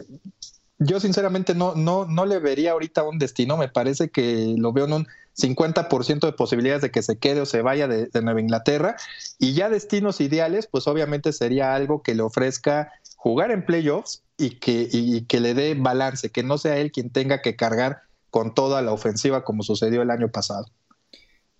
yo 0.78 1.00
sinceramente 1.00 1.52
no, 1.56 1.74
no, 1.74 2.04
no 2.04 2.26
le 2.26 2.38
vería 2.38 2.72
ahorita 2.72 3.02
un 3.02 3.18
destino, 3.18 3.56
me 3.56 3.68
parece 3.68 4.08
que 4.08 4.54
lo 4.56 4.72
veo 4.72 4.84
en 4.84 4.92
un 4.92 5.08
50% 5.36 6.20
de 6.26 6.32
posibilidades 6.32 6.82
de 6.82 6.90
que 6.90 7.02
se 7.02 7.16
quede 7.16 7.40
o 7.40 7.46
se 7.46 7.62
vaya 7.62 7.88
de, 7.88 8.08
Nueva 8.22 8.40
Inglaterra. 8.40 8.96
Y 9.38 9.54
ya 9.54 9.68
destinos 9.68 10.20
ideales, 10.20 10.66
pues 10.66 10.86
obviamente 10.86 11.32
sería 11.32 11.74
algo 11.74 12.02
que 12.02 12.14
le 12.14 12.22
ofrezca 12.22 12.92
jugar 13.22 13.52
en 13.52 13.64
playoffs 13.64 14.24
y 14.36 14.58
que, 14.58 14.88
y 14.90 15.26
que 15.26 15.38
le 15.38 15.54
dé 15.54 15.74
balance, 15.74 16.30
que 16.30 16.42
no 16.42 16.58
sea 16.58 16.78
él 16.78 16.90
quien 16.90 17.08
tenga 17.08 17.40
que 17.40 17.54
cargar 17.54 18.00
con 18.30 18.52
toda 18.52 18.82
la 18.82 18.92
ofensiva 18.92 19.44
como 19.44 19.62
sucedió 19.62 20.02
el 20.02 20.10
año 20.10 20.28
pasado. 20.32 20.66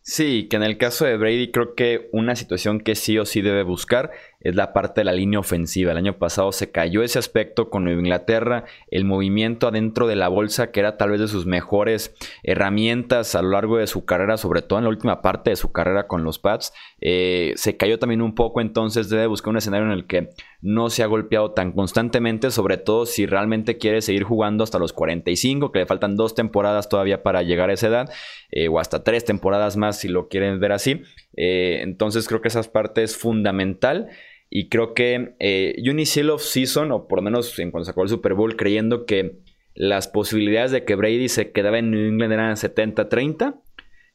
Sí, 0.01 0.49
que 0.51 0.57
en 0.57 0.65
el 0.65 0.77
caso 0.77 1.05
de 1.05 1.17
Brady 1.17 1.53
creo 1.53 1.77
que 1.77 2.09
una 2.11 2.35
situación 2.35 2.81
que 2.81 2.97
sí 2.97 3.17
o 3.17 3.25
sí 3.25 3.43
debe 3.43 3.63
buscar 3.63 4.11
es 4.43 4.55
la 4.55 4.73
parte 4.73 5.01
de 5.01 5.05
la 5.05 5.13
línea 5.13 5.39
ofensiva. 5.39 5.93
El 5.93 5.99
año 5.99 6.19
pasado 6.19 6.53
se 6.53 6.71
cayó 6.71 7.03
ese 7.03 7.19
aspecto 7.19 7.71
con 7.71 7.85
Nueva 7.85 8.01
Inglaterra, 8.01 8.65
el 8.91 9.05
movimiento 9.05 9.69
adentro 9.69 10.07
de 10.07 10.17
la 10.17 10.29
bolsa 10.29 10.71
que 10.71 10.81
era 10.81 10.97
tal 10.97 11.11
vez 11.11 11.21
de 11.21 11.29
sus 11.29 11.47
mejores 11.47 12.15
herramientas 12.43 13.35
a 13.35 13.43
lo 13.43 13.51
largo 13.51 13.79
de 13.79 13.87
su 13.87 14.05
carrera, 14.05 14.37
sobre 14.37 14.63
todo 14.63 14.79
en 14.79 14.85
la 14.85 14.91
última 14.91 15.23
parte 15.23 15.51
de 15.51 15.57
su 15.57 15.73
carrera 15.73 16.07
con 16.07 16.25
los 16.25 16.39
Pats, 16.39 16.73
eh, 17.01 17.53
se 17.57 17.77
cayó 17.77 17.99
también 17.99 18.23
un 18.23 18.35
poco, 18.35 18.61
entonces 18.61 19.09
debe 19.09 19.27
buscar 19.27 19.51
un 19.51 19.57
escenario 19.57 19.87
en 19.87 19.93
el 19.93 20.07
que 20.07 20.31
no 20.61 20.91
se 20.91 21.03
ha 21.03 21.07
golpeado 21.07 21.53
tan 21.53 21.73
constantemente, 21.73 22.51
sobre 22.51 22.79
todo 22.79 23.05
si 23.07 23.27
realmente 23.27 23.79
quiere 23.79 24.01
seguir 24.01 24.23
jugando 24.23 24.63
hasta 24.63 24.79
los 24.79 24.93
45, 24.93 25.73
que 25.73 25.81
le 25.81 25.87
faltan 25.87 26.17
dos 26.17 26.35
temporadas 26.35 26.89
todavía 26.89 27.23
para 27.23 27.43
llegar 27.43 27.71
a 27.71 27.73
esa 27.73 27.89
edad, 27.89 28.11
eh, 28.51 28.69
o 28.69 28.79
hasta 28.79 29.03
tres 29.03 29.25
temporadas 29.25 29.77
más 29.77 29.99
si 29.99 30.09
lo 30.09 30.29
quieren 30.29 30.61
ver 30.61 30.73
así. 30.73 31.03
Eh, 31.37 31.81
entonces 31.83 32.29
creo 32.29 32.41
que 32.41 32.49
esa 32.49 32.63
parte 32.63 33.03
es 33.03 33.17
fundamental. 33.17 34.09
Y 34.55 34.69
creo 34.69 34.93
que 34.93 35.35
eh, 35.39 35.75
Season, 36.39 36.93
o 36.93 37.09
por 37.09 37.21
lo 37.21 37.23
menos 37.23 37.59
en 37.59 37.71
cuando 37.71 37.87
sacó 37.87 38.03
el 38.03 38.11
Super 38.11 38.35
Bowl, 38.35 38.55
creyendo 38.55 39.07
que 39.07 39.39
las 39.75 40.09
posibilidades 40.09 40.73
de 40.73 40.85
que 40.85 40.95
Brady 40.95 41.31
se 41.31 41.53
quedaba 41.53 41.79
en 41.79 41.91
New 41.91 42.07
England 42.07 42.35
eran 42.35 42.57
70-30. 42.57 43.63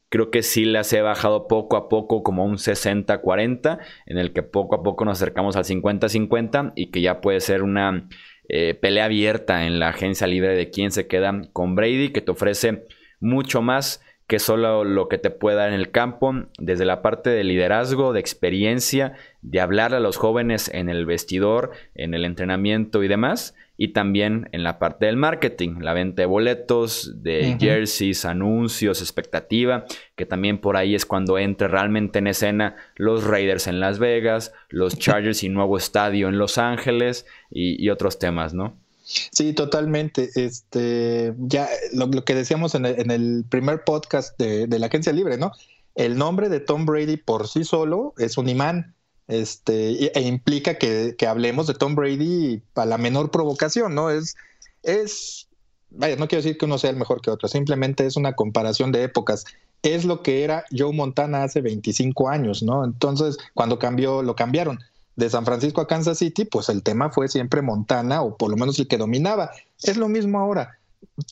Creo 0.10 0.30
que 0.30 0.44
sí 0.44 0.66
las 0.66 0.94
he 0.94 1.02
bajado 1.02 1.48
poco 1.48 1.76
a 1.76 1.90
poco 1.90 2.22
como 2.22 2.46
un 2.46 2.58
60-40, 2.58 3.80
en 4.06 4.18
el 4.20 4.32
que 4.32 4.44
poco 4.44 4.76
a 4.76 4.84
poco 4.84 5.06
nos 5.06 5.20
acercamos 5.20 5.56
al 5.56 5.64
50-50 5.64 6.74
y 6.76 6.92
que 6.92 7.02
ya 7.02 7.20
puede 7.20 7.40
ser 7.40 7.64
una 7.64 8.08
eh, 8.48 8.76
pelea 8.76 9.06
abierta 9.06 9.66
en 9.66 9.80
la 9.80 9.90
agencia 9.90 10.28
libre 10.28 10.56
de 10.56 10.70
quién 10.70 10.92
se 10.92 11.08
queda 11.08 11.42
con 11.52 11.74
Brady, 11.74 12.10
que 12.10 12.22
te 12.22 12.30
ofrece 12.30 12.86
mucho 13.20 13.64
más 13.64 14.04
que 14.28 14.40
solo 14.40 14.84
lo 14.84 15.08
que 15.08 15.18
te 15.18 15.30
puede 15.30 15.56
dar 15.56 15.70
en 15.70 15.76
el 15.76 15.90
campo, 15.90 16.34
desde 16.60 16.84
la 16.84 17.02
parte 17.02 17.30
de 17.30 17.46
liderazgo, 17.46 18.12
de 18.12 18.20
experiencia, 18.20 19.14
de 19.42 19.62
hablar 19.62 19.94
a 19.94 20.02
los 20.02 20.18
jóvenes 20.18 20.70
en 20.74 20.90
el 20.90 21.06
vestidor, 21.06 21.72
en 21.96 22.14
el 22.14 22.26
entrenamiento 22.26 23.04
y 23.04 23.08
demás, 23.08 23.56
y 23.78 23.90
también 23.90 24.50
en 24.52 24.64
la 24.64 24.80
parte 24.80 25.06
del 25.06 25.16
marketing, 25.16 25.80
la 25.80 25.94
venta 25.94 26.24
de 26.24 26.26
boletos, 26.26 27.24
de 27.24 27.56
jerseys, 27.58 28.26
anuncios, 28.26 29.02
expectativa, 29.02 29.86
que 30.18 30.26
también 30.26 30.58
por 30.58 30.76
ahí 30.76 30.94
es 30.94 31.06
cuando 31.06 31.38
entre 31.38 31.70
realmente 31.70 32.20
en 32.20 32.28
escena 32.28 32.76
los 32.96 33.24
Raiders 33.24 33.68
en 33.68 33.80
Las 33.80 33.98
Vegas, 33.98 34.54
los 34.70 34.98
Chargers 35.00 35.44
y 35.44 35.50
nuevo 35.50 35.78
estadio 35.78 36.28
en 36.28 36.38
Los 36.38 36.58
Ángeles 36.58 37.26
y 37.50 37.88
otros 37.90 38.20
temas, 38.20 38.54
¿no? 38.54 38.76
Sí, 39.08 39.54
totalmente. 39.54 40.30
Este, 40.36 41.34
ya 41.38 41.70
lo, 41.94 42.10
que 42.26 42.36
decíamos 42.36 42.76
en 42.76 42.86
el, 42.86 43.46
primer 43.50 43.84
podcast 43.86 44.38
de, 44.38 44.68
la 44.68 44.88
agencia 44.88 45.14
libre, 45.14 45.38
¿no? 45.38 45.54
El 45.96 46.18
nombre 46.18 46.50
de 46.50 46.60
Tom 46.60 46.86
Brady 46.86 47.18
por 47.18 47.48
sí 47.48 47.64
solo 47.64 48.14
es 48.18 48.38
un 48.38 48.50
imán. 48.50 48.94
Este, 49.28 50.18
e 50.18 50.22
implica 50.22 50.78
que, 50.78 51.16
hablemos 51.28 51.68
de 51.68 51.74
Tom 51.74 51.96
Brady 51.96 52.62
a 52.76 52.86
la 52.86 52.98
menor 52.98 53.32
provocación, 53.32 53.96
¿no? 53.96 54.10
Es, 54.10 54.36
es, 54.84 55.48
vaya, 55.90 56.18
no 56.18 56.28
quiero 56.28 56.44
decir 56.44 56.58
que 56.58 56.66
uno 56.66 56.78
sea 56.78 56.90
el 56.90 56.98
mejor 56.98 57.22
que 57.22 57.32
otro, 57.32 57.48
simplemente 57.48 58.06
es 58.06 58.18
una 58.18 58.34
comparación 58.34 58.92
de 58.92 59.04
épocas. 59.04 59.46
Es 59.84 60.04
lo 60.06 60.22
que 60.22 60.44
era 60.44 60.66
Joe 60.76 60.94
Montana 60.94 61.44
hace 61.44 61.62
25 61.62 62.30
años, 62.30 62.62
¿no? 62.62 62.84
Entonces, 62.84 63.38
cuando 63.54 63.80
cambió, 63.80 64.22
lo 64.22 64.36
cambiaron 64.36 64.80
de 65.18 65.30
San 65.30 65.46
Francisco 65.46 65.82
a 65.82 65.88
Kansas 65.88 66.20
City, 66.20 66.46
pues 66.46 66.70
el 66.70 66.84
tema 66.84 67.10
fue 67.10 67.28
siempre 67.28 67.62
Montana 67.62 68.22
o 68.22 68.38
por 68.38 68.50
lo 68.50 68.56
menos 68.56 68.80
el 68.80 68.88
que 68.88 68.98
dominaba. 68.98 69.52
Es 69.82 69.98
lo 69.98 70.08
mismo 70.08 70.40
ahora, 70.40 70.78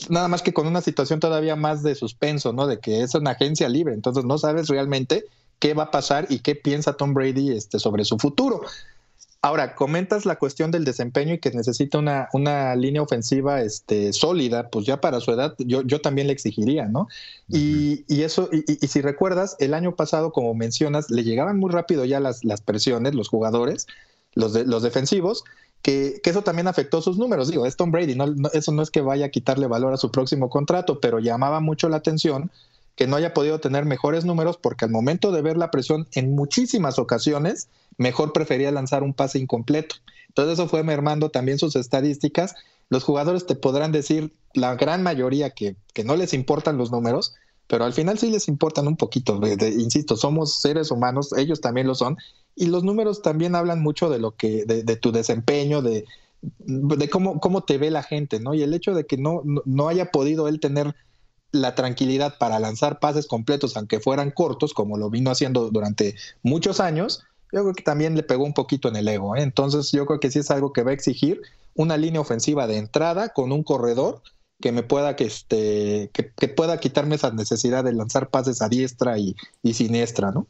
nada 0.09 0.27
más 0.27 0.41
que 0.41 0.53
con 0.53 0.67
una 0.67 0.81
situación 0.81 1.19
todavía 1.19 1.55
más 1.55 1.83
de 1.83 1.95
suspenso, 1.95 2.51
¿no? 2.51 2.67
De 2.67 2.79
que 2.79 3.03
es 3.03 3.13
una 3.15 3.31
agencia 3.31 3.69
libre, 3.69 3.93
entonces 3.93 4.25
no 4.25 4.37
sabes 4.37 4.67
realmente 4.67 5.25
qué 5.59 5.73
va 5.73 5.83
a 5.83 5.91
pasar 5.91 6.25
y 6.29 6.39
qué 6.39 6.55
piensa 6.55 6.93
Tom 6.93 7.13
Brady 7.13 7.51
este, 7.51 7.79
sobre 7.79 8.03
su 8.05 8.17
futuro. 8.17 8.61
Ahora, 9.45 9.75
comentas 9.75 10.25
la 10.25 10.37
cuestión 10.37 10.71
del 10.71 10.85
desempeño 10.85 11.35
y 11.35 11.37
que 11.37 11.51
necesita 11.51 11.99
una, 11.99 12.29
una 12.33 12.75
línea 12.75 13.03
ofensiva 13.03 13.61
este, 13.61 14.11
sólida, 14.11 14.71
pues 14.71 14.87
ya 14.87 14.99
para 14.99 15.19
su 15.19 15.31
edad 15.31 15.53
yo, 15.59 15.83
yo 15.83 16.01
también 16.01 16.25
le 16.25 16.33
exigiría, 16.33 16.87
¿no? 16.87 17.07
y, 17.47 18.03
eso, 18.23 18.49
y, 18.51 18.87
si 18.87 19.01
recuerdas, 19.01 19.55
el 19.59 19.75
año 19.75 19.95
pasado, 19.95 20.31
como 20.31 20.55
mencionas, 20.55 21.11
le 21.11 21.23
llegaban 21.23 21.59
muy 21.59 21.69
rápido 21.69 22.05
ya 22.05 22.19
las, 22.19 22.43
las 22.43 22.61
presiones, 22.61 23.13
los 23.13 23.29
jugadores, 23.29 23.85
los, 24.33 24.51
de, 24.53 24.65
los 24.65 24.81
defensivos, 24.81 25.43
que, 25.83 26.21
que, 26.23 26.31
eso 26.31 26.41
también 26.41 26.67
afectó 26.67 27.03
sus 27.03 27.19
números. 27.19 27.51
Digo, 27.51 27.67
es 27.67 27.75
Tom 27.75 27.91
Brady, 27.91 28.15
no, 28.15 28.33
eso 28.51 28.71
no 28.71 28.81
es 28.81 28.89
que 28.89 29.01
vaya 29.01 29.27
a 29.27 29.29
quitarle 29.29 29.67
valor 29.67 29.93
a 29.93 29.97
su 29.97 30.09
próximo 30.09 30.49
contrato, 30.49 30.99
pero 30.99 31.19
llamaba 31.19 31.59
mucho 31.59 31.87
la 31.87 31.97
atención 31.97 32.49
que 32.95 33.05
no 33.05 33.15
haya 33.15 33.35
podido 33.35 33.59
tener 33.59 33.85
mejores 33.85 34.25
números 34.25 34.57
porque 34.57 34.85
al 34.85 34.91
momento 34.91 35.31
de 35.31 35.41
ver 35.41 35.57
la 35.57 35.69
presión 35.69 36.07
en 36.13 36.33
muchísimas 36.33 36.97
ocasiones, 36.97 37.67
mejor 37.97 38.33
prefería 38.33 38.71
lanzar 38.71 39.03
un 39.03 39.13
pase 39.13 39.39
incompleto. 39.39 39.95
Entonces 40.29 40.53
eso 40.53 40.67
fue 40.67 40.83
mermando 40.83 41.29
también 41.29 41.59
sus 41.59 41.75
estadísticas. 41.75 42.55
Los 42.89 43.03
jugadores 43.03 43.45
te 43.45 43.55
podrán 43.55 43.91
decir, 43.91 44.33
la 44.53 44.75
gran 44.75 45.03
mayoría, 45.03 45.51
que, 45.51 45.77
no 46.03 46.15
les 46.15 46.33
importan 46.33 46.77
los 46.77 46.91
números, 46.91 47.35
pero 47.67 47.85
al 47.85 47.93
final 47.93 48.19
sí 48.19 48.29
les 48.29 48.47
importan 48.47 48.87
un 48.87 48.97
poquito. 48.97 49.39
insisto, 49.77 50.17
somos 50.17 50.59
seres 50.61 50.91
humanos, 50.91 51.33
ellos 51.37 51.61
también 51.61 51.87
lo 51.87 51.95
son, 51.95 52.17
y 52.55 52.67
los 52.67 52.83
números 52.83 53.21
también 53.21 53.55
hablan 53.55 53.81
mucho 53.81 54.09
de 54.09 54.19
lo 54.19 54.35
que, 54.35 54.65
de, 54.65 54.95
tu 54.97 55.11
desempeño, 55.11 55.81
de, 55.81 56.05
de 56.41 57.09
cómo, 57.09 57.39
cómo 57.39 57.63
te 57.63 57.77
ve 57.77 57.89
la 57.89 58.03
gente, 58.03 58.39
¿no? 58.39 58.53
Y 58.53 58.61
el 58.61 58.73
hecho 58.73 58.93
de 58.93 59.05
que 59.05 59.17
no, 59.17 59.41
no 59.65 59.87
haya 59.87 60.11
podido 60.11 60.47
él 60.47 60.59
tener 60.59 60.95
la 61.51 61.75
tranquilidad 61.75 62.37
para 62.37 62.59
lanzar 62.59 62.99
pases 62.99 63.27
completos, 63.27 63.75
aunque 63.77 63.99
fueran 63.99 64.31
cortos, 64.31 64.73
como 64.73 64.97
lo 64.97 65.09
vino 65.09 65.31
haciendo 65.31 65.69
durante 65.69 66.15
muchos 66.43 66.79
años, 66.79 67.23
yo 67.55 67.61
creo 67.61 67.73
que 67.73 67.83
también 67.83 68.15
le 68.15 68.23
pegó 68.23 68.43
un 68.43 68.53
poquito 68.53 68.89
en 68.89 68.97
el 68.97 69.07
ego. 69.07 69.35
¿eh? 69.35 69.41
Entonces 69.41 69.91
yo 69.93 70.05
creo 70.05 70.19
que 70.19 70.29
sí 70.29 70.39
es 70.39 70.51
algo 70.51 70.73
que 70.73 70.83
va 70.83 70.91
a 70.91 70.93
exigir 70.93 71.41
una 71.73 71.95
línea 71.95 72.19
ofensiva 72.19 72.67
de 72.67 72.77
entrada 72.77 73.29
con 73.29 73.53
un 73.53 73.63
corredor 73.63 74.21
que 74.59 74.73
me 74.73 74.83
pueda 74.83 75.15
que 75.15 75.25
este 75.25 76.11
que, 76.13 76.47
pueda 76.49 76.79
quitarme 76.79 77.15
esa 77.15 77.31
necesidad 77.31 77.83
de 77.83 77.93
lanzar 77.93 78.29
pases 78.29 78.61
a 78.61 78.67
diestra 78.67 79.17
y, 79.19 79.35
y 79.63 79.73
siniestra, 79.73 80.31
¿no? 80.31 80.47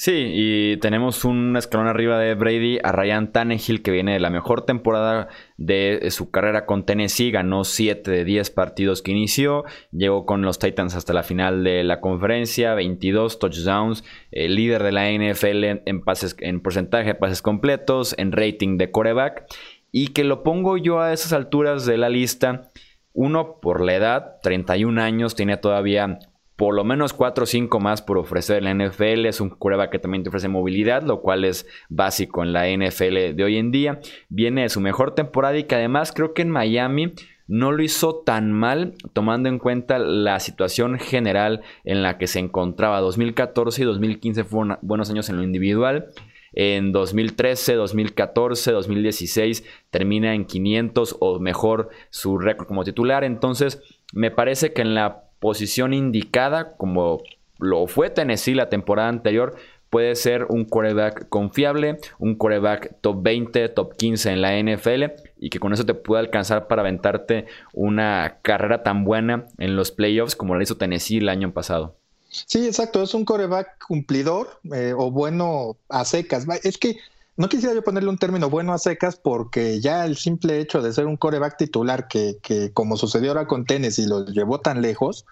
Sí, 0.00 0.30
y 0.32 0.76
tenemos 0.78 1.26
un 1.26 1.58
escalón 1.58 1.86
arriba 1.86 2.18
de 2.18 2.34
Brady 2.34 2.78
a 2.82 2.90
Ryan 2.90 3.32
Tannehill, 3.32 3.82
que 3.82 3.90
viene 3.90 4.14
de 4.14 4.18
la 4.18 4.30
mejor 4.30 4.64
temporada 4.64 5.28
de 5.58 6.08
su 6.10 6.30
carrera 6.30 6.64
con 6.64 6.86
Tennessee. 6.86 7.30
Ganó 7.30 7.64
7 7.64 8.10
de 8.10 8.24
10 8.24 8.48
partidos 8.48 9.02
que 9.02 9.10
inició. 9.10 9.64
Llegó 9.92 10.24
con 10.24 10.40
los 10.40 10.58
Titans 10.58 10.94
hasta 10.94 11.12
la 11.12 11.22
final 11.22 11.64
de 11.64 11.84
la 11.84 12.00
conferencia. 12.00 12.72
22 12.72 13.38
touchdowns. 13.38 14.02
El 14.30 14.54
líder 14.54 14.84
de 14.84 14.92
la 14.92 15.10
NFL 15.12 15.64
en, 15.84 16.02
pases, 16.02 16.34
en 16.40 16.62
porcentaje 16.62 17.08
de 17.08 17.14
pases 17.16 17.42
completos. 17.42 18.14
En 18.16 18.32
rating 18.32 18.78
de 18.78 18.90
coreback. 18.90 19.44
Y 19.92 20.14
que 20.14 20.24
lo 20.24 20.42
pongo 20.42 20.78
yo 20.78 21.02
a 21.02 21.12
esas 21.12 21.34
alturas 21.34 21.84
de 21.84 21.98
la 21.98 22.08
lista. 22.08 22.70
Uno, 23.12 23.60
por 23.60 23.84
la 23.84 23.96
edad, 23.96 24.36
31 24.42 24.98
años, 25.02 25.34
tiene 25.34 25.58
todavía 25.58 26.20
por 26.60 26.74
lo 26.74 26.84
menos 26.84 27.14
4 27.14 27.44
o 27.44 27.46
5 27.46 27.80
más 27.80 28.02
por 28.02 28.18
ofrecer 28.18 28.62
la 28.62 28.74
NFL. 28.74 29.24
Es 29.24 29.40
un 29.40 29.48
curva 29.48 29.88
que 29.88 29.98
también 29.98 30.22
te 30.22 30.28
ofrece 30.28 30.46
movilidad, 30.48 31.02
lo 31.02 31.22
cual 31.22 31.46
es 31.46 31.66
básico 31.88 32.42
en 32.42 32.52
la 32.52 32.68
NFL 32.68 33.34
de 33.34 33.44
hoy 33.44 33.56
en 33.56 33.70
día. 33.70 34.00
Viene 34.28 34.60
de 34.60 34.68
su 34.68 34.78
mejor 34.82 35.14
temporada 35.14 35.56
y 35.56 35.64
que 35.64 35.76
además 35.76 36.12
creo 36.12 36.34
que 36.34 36.42
en 36.42 36.50
Miami 36.50 37.14
no 37.48 37.72
lo 37.72 37.82
hizo 37.82 38.16
tan 38.26 38.52
mal 38.52 38.92
tomando 39.14 39.48
en 39.48 39.58
cuenta 39.58 39.98
la 39.98 40.38
situación 40.38 40.98
general 40.98 41.62
en 41.84 42.02
la 42.02 42.18
que 42.18 42.26
se 42.26 42.40
encontraba. 42.40 43.00
2014 43.00 43.80
y 43.80 43.84
2015 43.86 44.44
fueron 44.44 44.76
buenos 44.82 45.08
años 45.08 45.30
en 45.30 45.38
lo 45.38 45.42
individual. 45.42 46.08
En 46.52 46.92
2013, 46.92 47.72
2014, 47.72 48.72
2016 48.72 49.64
termina 49.88 50.34
en 50.34 50.44
500 50.44 51.16
o 51.20 51.38
mejor 51.38 51.88
su 52.10 52.36
récord 52.36 52.66
como 52.66 52.84
titular. 52.84 53.24
Entonces 53.24 53.82
me 54.12 54.30
parece 54.30 54.74
que 54.74 54.82
en 54.82 54.94
la 54.94 55.29
posición 55.40 55.92
indicada 55.92 56.76
como 56.76 57.22
lo 57.58 57.86
fue 57.86 58.10
Tennessee 58.10 58.54
la 58.54 58.68
temporada 58.68 59.08
anterior, 59.08 59.56
puede 59.90 60.14
ser 60.14 60.46
un 60.48 60.64
quarterback 60.64 61.28
confiable, 61.28 61.98
un 62.18 62.36
quarterback 62.36 62.96
top 63.00 63.22
20, 63.22 63.68
top 63.70 63.96
15 63.96 64.30
en 64.30 64.40
la 64.40 64.58
NFL 64.58 65.04
y 65.38 65.50
que 65.50 65.58
con 65.58 65.72
eso 65.72 65.84
te 65.84 65.94
pueda 65.94 66.20
alcanzar 66.20 66.68
para 66.68 66.82
aventarte 66.82 67.46
una 67.72 68.38
carrera 68.42 68.82
tan 68.82 69.04
buena 69.04 69.46
en 69.58 69.76
los 69.76 69.90
playoffs 69.90 70.36
como 70.36 70.54
la 70.54 70.62
hizo 70.62 70.76
Tennessee 70.76 71.18
el 71.18 71.28
año 71.28 71.52
pasado. 71.52 71.96
Sí, 72.28 72.64
exacto, 72.64 73.02
es 73.02 73.12
un 73.12 73.24
coreback 73.24 73.84
cumplidor 73.86 74.60
eh, 74.72 74.94
o 74.96 75.10
bueno 75.10 75.76
a 75.88 76.04
secas. 76.04 76.46
Es 76.62 76.78
que 76.78 76.96
no 77.40 77.48
quisiera 77.48 77.74
yo 77.74 77.82
ponerle 77.82 78.10
un 78.10 78.18
término 78.18 78.50
bueno 78.50 78.74
a 78.74 78.78
secas 78.78 79.16
porque 79.16 79.80
ya 79.80 80.04
el 80.04 80.18
simple 80.18 80.60
hecho 80.60 80.82
de 80.82 80.92
ser 80.92 81.06
un 81.06 81.16
coreback 81.16 81.56
titular 81.56 82.06
que, 82.06 82.36
que 82.42 82.70
como 82.72 82.98
sucedió 82.98 83.30
ahora 83.30 83.46
con 83.46 83.64
Tennessee 83.64 84.06
lo 84.06 84.26
llevó 84.26 84.60
tan 84.60 84.82
lejos, 84.82 85.24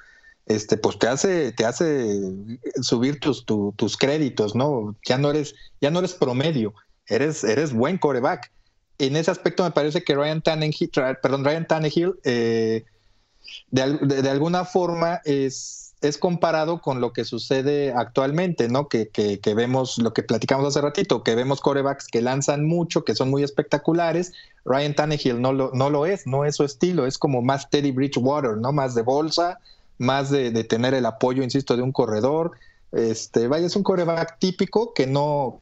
este, 0.46 0.78
pues 0.78 0.98
te 0.98 1.06
hace, 1.06 1.52
te 1.52 1.66
hace 1.66 2.18
subir 2.80 3.20
tus, 3.20 3.44
tus 3.44 3.96
créditos, 3.98 4.54
¿no? 4.54 4.96
Ya 5.06 5.18
no 5.18 5.28
eres, 5.28 5.54
ya 5.82 5.90
no 5.90 5.98
eres 5.98 6.14
promedio, 6.14 6.72
eres, 7.08 7.44
eres 7.44 7.74
buen 7.74 7.98
coreback. 7.98 8.50
En 8.96 9.14
ese 9.14 9.30
aspecto 9.30 9.62
me 9.62 9.72
parece 9.72 10.02
que 10.02 10.14
Ryan 10.14 10.40
Tannehill, 10.40 10.90
perdón, 11.22 11.44
Ryan 11.44 11.66
Tannehill, 11.66 12.14
eh, 12.24 12.86
de, 13.70 14.30
alguna 14.30 14.64
forma 14.64 15.20
es, 15.26 15.87
es 16.00 16.18
comparado 16.18 16.80
con 16.80 17.00
lo 17.00 17.12
que 17.12 17.24
sucede 17.24 17.92
actualmente, 17.92 18.68
¿no? 18.68 18.88
Que, 18.88 19.08
que, 19.08 19.54
vemos 19.54 19.98
lo 19.98 20.12
que 20.12 20.22
platicamos 20.22 20.66
hace 20.66 20.80
ratito, 20.80 21.22
que 21.22 21.34
vemos 21.34 21.60
corebacks 21.60 22.06
que 22.06 22.22
lanzan 22.22 22.66
mucho, 22.66 23.04
que 23.04 23.14
son 23.14 23.30
muy 23.30 23.42
espectaculares. 23.42 24.32
Ryan 24.64 24.94
Tannehill 24.94 25.40
no 25.40 25.52
lo, 25.52 25.70
no 25.74 25.90
lo 25.90 26.06
es, 26.06 26.26
no 26.26 26.44
es 26.44 26.56
su 26.56 26.64
estilo, 26.64 27.06
es 27.06 27.18
como 27.18 27.42
más 27.42 27.68
Teddy 27.70 27.90
Bridgewater, 27.90 28.56
¿no? 28.56 28.72
Más 28.72 28.94
de 28.94 29.02
bolsa, 29.02 29.58
más 29.98 30.30
de, 30.30 30.52
tener 30.64 30.94
el 30.94 31.06
apoyo, 31.06 31.42
insisto, 31.42 31.76
de 31.76 31.82
un 31.82 31.92
corredor. 31.92 32.52
Este, 32.92 33.48
vaya, 33.48 33.66
es 33.66 33.76
un 33.76 33.82
coreback 33.82 34.38
típico 34.38 34.94
que 34.94 35.06
no, 35.06 35.60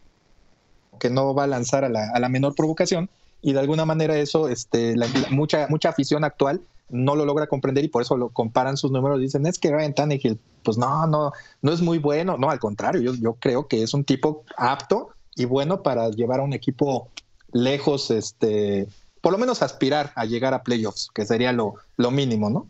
que 1.01 1.11
no 1.11 1.35
va 1.35 1.45
a 1.45 1.49
lanzar 1.49 1.85
a 1.85 1.89
la, 1.89 2.11
a 2.11 2.21
la 2.21 2.29
menor 2.29 2.55
provocación 2.55 3.09
y 3.43 3.53
de 3.53 3.61
alguna 3.61 3.85
manera 3.85 4.17
eso, 4.17 4.49
este, 4.49 4.95
mucha, 5.31 5.67
mucha 5.69 5.91
afición 5.91 6.25
actual 6.25 6.61
no 6.89 7.17
lo 7.17 7.25
logra 7.25 7.47
comprender 7.47 7.85
y 7.85 7.89
por 7.89 8.03
eso 8.03 8.17
lo 8.17 8.29
comparan 8.31 8.77
sus 8.77 8.91
números. 8.91 9.21
Dicen, 9.21 9.47
es 9.47 9.59
que 9.59 9.71
Ryan 9.71 9.95
Tannehill, 9.95 10.39
pues 10.63 10.79
no, 10.79 11.07
no, 11.07 11.33
no 11.63 11.73
es 11.73 11.81
muy 11.81 11.99
bueno. 11.99 12.37
No, 12.39 12.51
al 12.51 12.59
contrario, 12.59 13.01
yo, 13.01 13.15
yo 13.15 13.35
creo 13.41 13.67
que 13.67 13.83
es 13.83 13.95
un 13.95 14.05
tipo 14.05 14.45
apto 14.57 15.11
y 15.35 15.45
bueno 15.45 15.83
para 15.83 16.11
llevar 16.11 16.41
a 16.41 16.45
un 16.45 16.53
equipo 16.53 17.09
lejos, 17.53 18.11
este, 18.11 18.89
por 19.21 19.33
lo 19.33 19.39
menos 19.39 19.63
aspirar 19.63 20.13
a 20.15 20.25
llegar 20.25 20.55
a 20.55 20.63
playoffs, 20.63 21.11
que 21.15 21.27
sería 21.27 21.53
lo, 21.53 21.75
lo 21.97 22.11
mínimo, 22.11 22.51
¿no? 22.51 22.69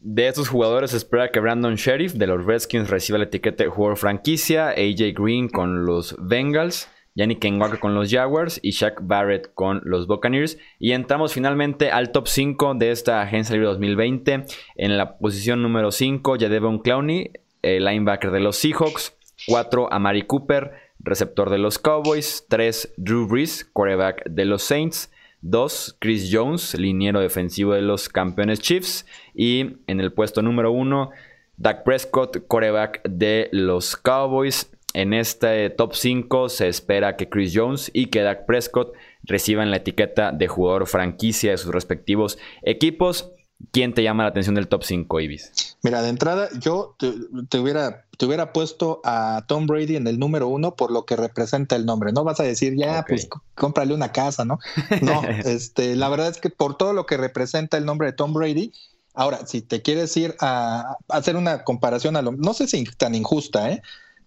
De 0.00 0.28
estos 0.28 0.48
jugadores 0.48 0.92
espera 0.92 1.30
que 1.30 1.40
Brandon 1.40 1.74
Sheriff 1.74 2.14
de 2.14 2.26
los 2.26 2.44
Redskins 2.44 2.90
reciba 2.90 3.18
la 3.18 3.24
etiqueta 3.24 3.64
de 3.64 3.70
jugador 3.70 3.96
franquicia, 3.96 4.68
AJ 4.68 5.14
Green 5.14 5.48
con 5.48 5.84
los 5.84 6.14
Bengals, 6.18 6.88
Yannick 7.14 7.44
Ngwaka 7.44 7.78
con 7.78 7.94
los 7.94 8.10
Jaguars 8.10 8.58
y 8.62 8.72
Shaq 8.72 9.00
Barrett 9.02 9.54
con 9.54 9.80
los 9.84 10.06
Buccaneers. 10.06 10.58
Y 10.78 10.92
entramos 10.92 11.32
finalmente 11.32 11.90
al 11.90 12.10
top 12.10 12.26
5 12.26 12.74
de 12.74 12.90
esta 12.90 13.22
agencia 13.22 13.54
libre 13.54 13.68
2020. 13.68 14.44
En 14.76 14.96
la 14.96 15.18
posición 15.18 15.62
número 15.62 15.92
5, 15.92 16.36
Jadevon 16.38 16.80
Clowney, 16.80 17.30
el 17.62 17.84
linebacker 17.84 18.30
de 18.30 18.40
los 18.40 18.56
Seahawks. 18.56 19.16
4, 19.46 19.92
Amari 19.92 20.22
Cooper, 20.22 20.72
receptor 20.98 21.50
de 21.50 21.58
los 21.58 21.78
Cowboys. 21.78 22.46
3, 22.48 22.94
Drew 22.96 23.28
Brees, 23.28 23.64
quarterback 23.64 24.24
de 24.28 24.44
los 24.44 24.62
Saints. 24.62 25.12
2, 25.42 25.98
Chris 26.00 26.30
Jones, 26.32 26.74
liniero 26.74 27.20
defensivo 27.20 27.74
de 27.74 27.82
los 27.82 28.08
campeones 28.08 28.60
Chiefs. 28.60 29.06
Y 29.34 29.76
en 29.86 30.00
el 30.00 30.12
puesto 30.12 30.42
número 30.42 30.72
1, 30.72 31.10
Dak 31.56 31.84
Prescott, 31.84 32.46
coreback 32.48 33.02
de 33.08 33.50
los 33.52 33.96
Cowboys. 33.96 34.73
En 34.94 35.12
este 35.12 35.70
top 35.70 35.94
5 35.94 36.48
se 36.48 36.68
espera 36.68 37.16
que 37.16 37.28
Chris 37.28 37.52
Jones 37.52 37.90
y 37.92 38.06
que 38.06 38.22
Dak 38.22 38.46
Prescott 38.46 38.92
reciban 39.24 39.72
la 39.72 39.78
etiqueta 39.78 40.30
de 40.30 40.46
jugador 40.46 40.86
franquicia 40.86 41.50
de 41.50 41.58
sus 41.58 41.72
respectivos 41.72 42.38
equipos. 42.62 43.32
¿Quién 43.72 43.92
te 43.92 44.04
llama 44.04 44.22
la 44.22 44.28
atención 44.28 44.54
del 44.54 44.68
top 44.68 44.84
5, 44.84 45.20
Ibis? 45.20 45.76
Mira, 45.82 46.00
de 46.00 46.10
entrada, 46.10 46.48
yo 46.60 46.96
te, 46.98 47.58
hubiera, 47.58 48.04
te 48.16 48.26
hubiera 48.26 48.52
puesto 48.52 49.00
a 49.04 49.44
Tom 49.48 49.66
Brady 49.66 49.96
en 49.96 50.06
el 50.06 50.18
número 50.18 50.46
uno 50.46 50.76
por 50.76 50.92
lo 50.92 51.06
que 51.06 51.16
representa 51.16 51.74
el 51.74 51.86
nombre. 51.86 52.12
No 52.12 52.22
vas 52.22 52.38
a 52.38 52.44
decir, 52.44 52.76
ya, 52.76 53.04
pues 53.08 53.28
cómprale 53.56 53.94
una 53.94 54.12
casa, 54.12 54.44
¿no? 54.44 54.58
No, 55.02 55.22
este, 55.44 55.96
la 55.96 56.08
verdad 56.08 56.28
es 56.28 56.38
que 56.38 56.50
por 56.50 56.76
todo 56.76 56.92
lo 56.92 57.06
que 57.06 57.16
representa 57.16 57.76
el 57.78 57.84
nombre 57.84 58.08
de 58.08 58.12
Tom 58.12 58.32
Brady, 58.32 58.72
ahora, 59.12 59.44
si 59.46 59.60
te 59.60 59.82
quieres 59.82 60.16
ir 60.16 60.36
a, 60.40 60.96
hacer 61.08 61.34
una 61.34 61.64
comparación 61.64 62.16
a 62.16 62.22
lo, 62.22 62.32
no 62.32 62.54
sé 62.54 62.68
si 62.68 62.84
tan 62.84 63.14
injusta, 63.14 63.70
¿eh? 63.70 63.82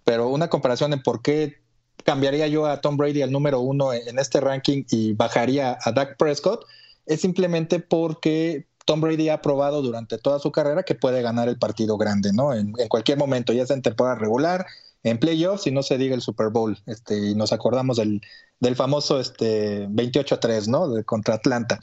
Pero 0.07 0.29
una 0.29 0.47
comparación 0.47 0.93
en 0.93 1.03
por 1.03 1.21
qué 1.21 1.57
cambiaría 2.05 2.47
yo 2.47 2.65
a 2.65 2.79
Tom 2.79 2.95
Brady 2.95 3.23
al 3.23 3.31
número 3.33 3.59
uno 3.59 3.91
en 3.91 4.17
este 4.19 4.39
ranking 4.39 4.85
y 4.89 5.11
bajaría 5.11 5.77
a 5.83 5.91
Dak 5.91 6.15
Prescott, 6.15 6.63
es 7.05 7.19
simplemente 7.19 7.81
porque 7.81 8.67
Tom 8.85 9.01
Brady 9.01 9.27
ha 9.27 9.41
probado 9.41 9.81
durante 9.81 10.17
toda 10.17 10.39
su 10.39 10.49
carrera 10.53 10.83
que 10.83 10.95
puede 10.95 11.21
ganar 11.21 11.49
el 11.49 11.59
partido 11.59 11.97
grande, 11.97 12.31
¿no? 12.31 12.53
En, 12.53 12.71
cualquier 12.87 13.17
momento, 13.17 13.51
ya 13.51 13.65
sea 13.65 13.75
en 13.75 13.81
temporada 13.81 14.15
regular, 14.15 14.65
en 15.03 15.19
playoffs 15.19 15.67
y 15.67 15.71
no 15.71 15.83
se 15.83 15.97
diga 15.97 16.15
el 16.15 16.21
Super 16.21 16.51
Bowl. 16.51 16.79
Este, 16.85 17.17
y 17.17 17.35
nos 17.35 17.51
acordamos 17.51 17.97
del, 17.97 18.21
del 18.61 18.77
famoso 18.77 19.19
este, 19.19 19.89
28-3, 19.89 20.67
¿no? 20.67 20.87
De, 20.87 21.03
contra 21.03 21.35
Atlanta. 21.35 21.81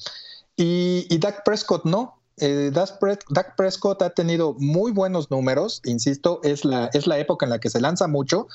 Y, 0.56 1.06
y 1.10 1.18
Dak 1.18 1.44
Prescott 1.44 1.84
no. 1.84 2.22
Eh, 2.38 2.70
Dak, 2.72 3.56
Prescott 3.56 4.02
ha 4.02 4.10
tenido 4.10 4.54
muy 4.58 4.92
buenos 4.92 5.30
números, 5.30 5.80
insisto, 5.84 6.40
es 6.42 6.64
la, 6.64 6.90
es 6.92 7.06
la 7.06 7.18
época 7.18 7.46
en 7.46 7.50
la 7.50 7.60
que 7.60 7.70
se 7.70 7.80
lanza 7.80 8.08
mucho. 8.08 8.48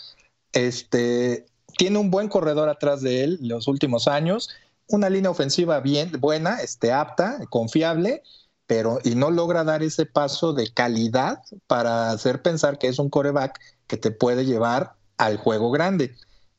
Este, 0.52 1.46
tiene 1.78 2.00
un 2.00 2.12
buen 2.12 2.28
corredor 2.28 2.70
atrás 2.70 3.02
de 3.02 3.24
él 3.24 3.40
los 3.42 3.68
últimos 3.68 4.08
años 4.08 4.50
una 4.90 5.10
línea 5.10 5.32
ofensiva 5.32 5.80
bien, 5.80 6.12
buena, 6.20 6.62
este, 6.62 6.92
apta, 6.92 7.40
confiable, 7.50 8.24
pero 8.66 9.00
y 9.04 9.16
no 9.16 9.32
logra 9.32 9.64
dar 9.64 9.84
ese 9.84 10.06
paso 10.06 10.54
de 10.54 10.72
calidad 10.72 11.42
para 11.68 12.12
hacer 12.12 12.42
pensar 12.42 12.78
que 12.78 12.88
es 12.88 13.00
un 13.00 13.10
coreback 13.10 13.60
que 13.88 13.98
te 13.98 14.12
puede 14.12 14.46
llevar 14.46 14.96
al 15.18 15.38
juego 15.38 15.72
grande. 15.72 16.16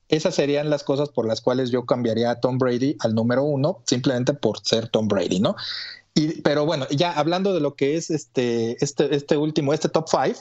Esas 0.08 0.34
serían 0.34 0.70
las 0.70 0.82
cosas 0.82 1.08
por 1.08 1.26
las 1.26 1.40
cuales 1.40 1.70
yo 1.70 1.86
cambiaría 1.86 2.30
a 2.30 2.40
Tom 2.40 2.58
Brady 2.58 2.96
al 3.00 3.14
número 3.14 3.44
uno, 3.44 3.82
simplemente 3.86 4.34
por 4.34 4.58
ser 4.60 4.88
Tom 4.88 5.06
Brady, 5.06 5.38
¿no? 5.38 5.54
Y, 6.14 6.40
pero 6.42 6.66
bueno, 6.66 6.86
ya 6.90 7.12
hablando 7.12 7.54
de 7.54 7.60
lo 7.60 7.74
que 7.74 7.96
es 7.96 8.10
este, 8.10 8.82
este, 8.84 9.14
este 9.14 9.36
último, 9.36 9.72
este 9.72 9.88
top 9.88 10.08
five, 10.08 10.36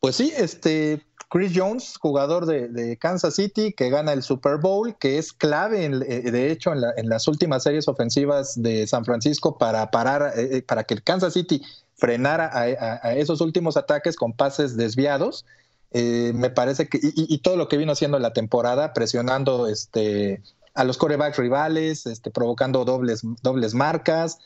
pues 0.00 0.16
sí, 0.16 0.32
este, 0.36 1.02
Chris 1.28 1.52
Jones, 1.54 1.96
jugador 2.00 2.46
de, 2.46 2.96
Kansas 2.96 3.34
City, 3.34 3.72
que 3.72 3.90
gana 3.90 4.12
el 4.12 4.22
Super 4.22 4.58
Bowl, 4.58 4.96
que 4.98 5.18
es 5.18 5.32
clave, 5.32 5.84
eh, 5.84 6.30
de 6.30 6.50
hecho, 6.50 6.72
en, 6.72 7.08
las 7.08 7.28
últimas 7.28 7.62
series 7.62 7.86
ofensivas 7.88 8.60
de 8.60 8.86
San 8.86 9.04
Francisco 9.04 9.58
para 9.58 9.90
parar, 9.90 10.32
eh, 10.36 10.58
eh, 10.58 10.62
para 10.62 10.84
que 10.84 10.94
el 10.94 11.02
Kansas 11.02 11.34
City 11.34 11.62
frenara 11.96 12.50
a, 12.54 13.14
esos 13.14 13.40
últimos 13.40 13.76
ataques 13.76 14.16
con 14.16 14.32
pases 14.32 14.76
desviados. 14.76 15.44
me 15.92 16.50
parece 16.50 16.88
que, 16.88 16.98
y, 17.02 17.38
todo 17.38 17.56
lo 17.56 17.68
que 17.68 17.76
vino 17.76 17.92
haciendo 17.92 18.16
en 18.16 18.22
la 18.22 18.32
temporada, 18.32 18.92
presionando 18.94 19.66
este, 19.66 20.42
a 20.78 20.84
los 20.84 20.96
corebacks 20.96 21.36
rivales, 21.36 22.06
este, 22.06 22.30
provocando 22.30 22.84
dobles, 22.84 23.22
dobles 23.42 23.74
marcas, 23.74 24.38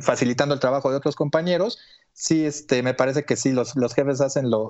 facilitando 0.00 0.54
el 0.54 0.60
trabajo 0.60 0.90
de 0.90 0.96
otros 0.96 1.16
compañeros. 1.16 1.78
Sí, 2.12 2.44
este, 2.44 2.82
me 2.82 2.94
parece 2.94 3.24
que 3.24 3.36
sí, 3.36 3.50
los, 3.50 3.74
los 3.74 3.92
jefes 3.94 4.20
hacen 4.20 4.50
lo, 4.50 4.68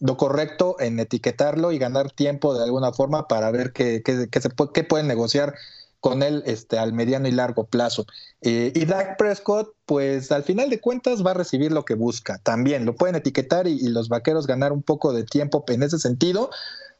lo 0.00 0.16
correcto 0.16 0.76
en 0.80 0.98
etiquetarlo 0.98 1.72
y 1.72 1.78
ganar 1.78 2.10
tiempo 2.10 2.54
de 2.54 2.64
alguna 2.64 2.92
forma 2.92 3.26
para 3.26 3.50
ver 3.50 3.72
qué, 3.72 4.02
se 4.40 4.50
puede, 4.50 4.84
pueden 4.84 5.06
negociar 5.06 5.54
con 6.00 6.22
él 6.22 6.44
este, 6.46 6.78
al 6.78 6.92
mediano 6.92 7.26
y 7.26 7.32
largo 7.32 7.64
plazo. 7.64 8.06
Eh, 8.40 8.72
y 8.74 8.84
Dak 8.84 9.16
Prescott, 9.18 9.74
pues 9.84 10.30
al 10.30 10.44
final 10.44 10.70
de 10.70 10.80
cuentas 10.80 11.26
va 11.26 11.32
a 11.32 11.34
recibir 11.34 11.72
lo 11.72 11.84
que 11.84 11.94
busca. 11.94 12.38
También 12.38 12.84
lo 12.84 12.94
pueden 12.94 13.16
etiquetar 13.16 13.66
y, 13.66 13.88
los 13.88 14.08
vaqueros 14.08 14.46
ganar 14.46 14.72
un 14.72 14.82
poco 14.82 15.12
de 15.12 15.24
tiempo 15.24 15.64
en 15.68 15.82
ese 15.82 15.98
sentido, 15.98 16.50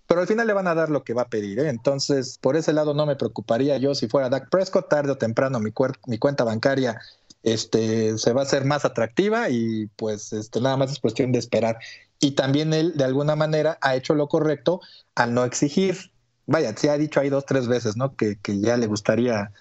pero 0.09 0.23
al 0.23 0.27
final 0.27 0.47
le 0.47 0.55
van 0.55 0.67
a 0.67 0.75
dar 0.75 0.89
lo 0.89 1.05
que 1.05 1.13
va 1.13 1.23
a 1.23 1.29
pedir. 1.29 1.61
¿eh? 1.61 1.69
Entonces, 1.69 2.39
por 2.41 2.57
ese 2.57 2.73
lado 2.73 2.95
no 2.95 3.05
me 3.07 3.15
preocuparía 3.15 3.77
yo 3.77 3.95
si 3.95 4.09
fuera 4.09 4.31
Dak 4.31 4.49
Prescott, 4.49 4.89
tarde 4.89 5.13
o 5.13 5.19
temprano 5.19 5.61
mi, 5.61 5.71
mi 6.07 6.19
cuenta 6.19 6.45
bancaria 6.45 6.99
este, 7.43 8.19
se 8.19 8.33
va 8.33 8.41
a 8.41 8.45
hacer 8.45 8.65
más 8.65 8.85
atractiva 8.85 9.51
y 9.51 9.87
pues 9.97 10.33
este, 10.33 10.61
nada 10.61 10.79
más 10.79 10.91
es 10.91 10.99
cuestión 10.99 11.31
de 11.31 11.39
esperar 11.39 11.79
y 12.21 12.33
también 12.33 12.73
él 12.73 12.95
de 12.97 13.05
alguna 13.05 13.37
manera 13.37 13.79
ha 13.83 13.95
hecho 13.95 14.15
lo 14.15 14.29
correcto 14.29 14.81
al 15.15 15.35
no 15.35 15.45
exigir. 15.45 16.11
Vaya, 16.47 16.75
se 16.75 16.89
ha 16.89 16.97
dicho 16.97 17.21
ahí 17.21 17.29
dos, 17.29 17.45
tres 17.45 17.69
veces, 17.69 17.97
¿no? 17.99 18.17
Que, 18.17 18.39
que 18.41 18.59
ya 18.61 18.79
le 18.79 18.87
gustaría, 18.87 19.53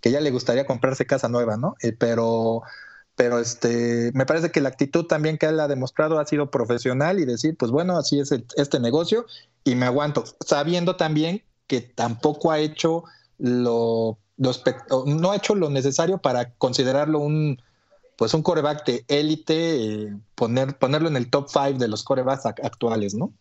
que 0.00 0.12
ya 0.12 0.20
le 0.20 0.30
gustaría 0.30 0.66
comprarse 0.66 1.04
casa 1.04 1.28
nueva, 1.28 1.56
¿no? 1.56 1.74
Eh, 1.82 1.92
pero, 1.92 2.62
pero 3.16 3.40
este, 3.40 4.12
me 4.14 4.24
parece 4.24 4.52
que 4.52 4.60
la 4.60 4.68
actitud 4.68 5.06
también 5.06 5.36
que 5.36 5.46
él 5.46 5.58
ha 5.58 5.66
demostrado 5.66 6.20
ha 6.20 6.26
sido 6.26 6.50
profesional 6.50 7.18
y 7.18 7.24
decir, 7.24 7.56
pues 7.58 7.72
bueno, 7.72 7.98
así 7.98 8.20
es 8.20 8.32
este 8.56 8.78
negocio 8.78 9.26
y 9.66 9.74
me 9.74 9.86
aguanto, 9.86 10.24
sabiendo 10.46 10.94
también 10.94 11.42
que 11.66 11.80
tampoco 11.80 12.52
ha 12.52 12.60
hecho 12.60 13.02
lo, 13.38 14.16
no 14.38 15.30
ha 15.32 15.36
hecho 15.36 15.56
lo 15.56 15.70
necesario 15.70 16.18
para 16.18 16.52
considerarlo 16.52 17.18
un, 17.18 17.60
pues 18.16 18.32
un 18.32 18.42
coreback 18.42 18.86
de 18.86 19.04
élite, 19.08 20.04
eh, 20.04 20.16
poner, 20.36 20.78
ponerlo 20.78 21.08
en 21.08 21.16
el 21.16 21.28
top 21.28 21.48
5 21.48 21.78
de 21.78 21.88
los 21.88 22.04
corebacks 22.04 22.46
actuales, 22.46 23.14
¿no? 23.14 23.32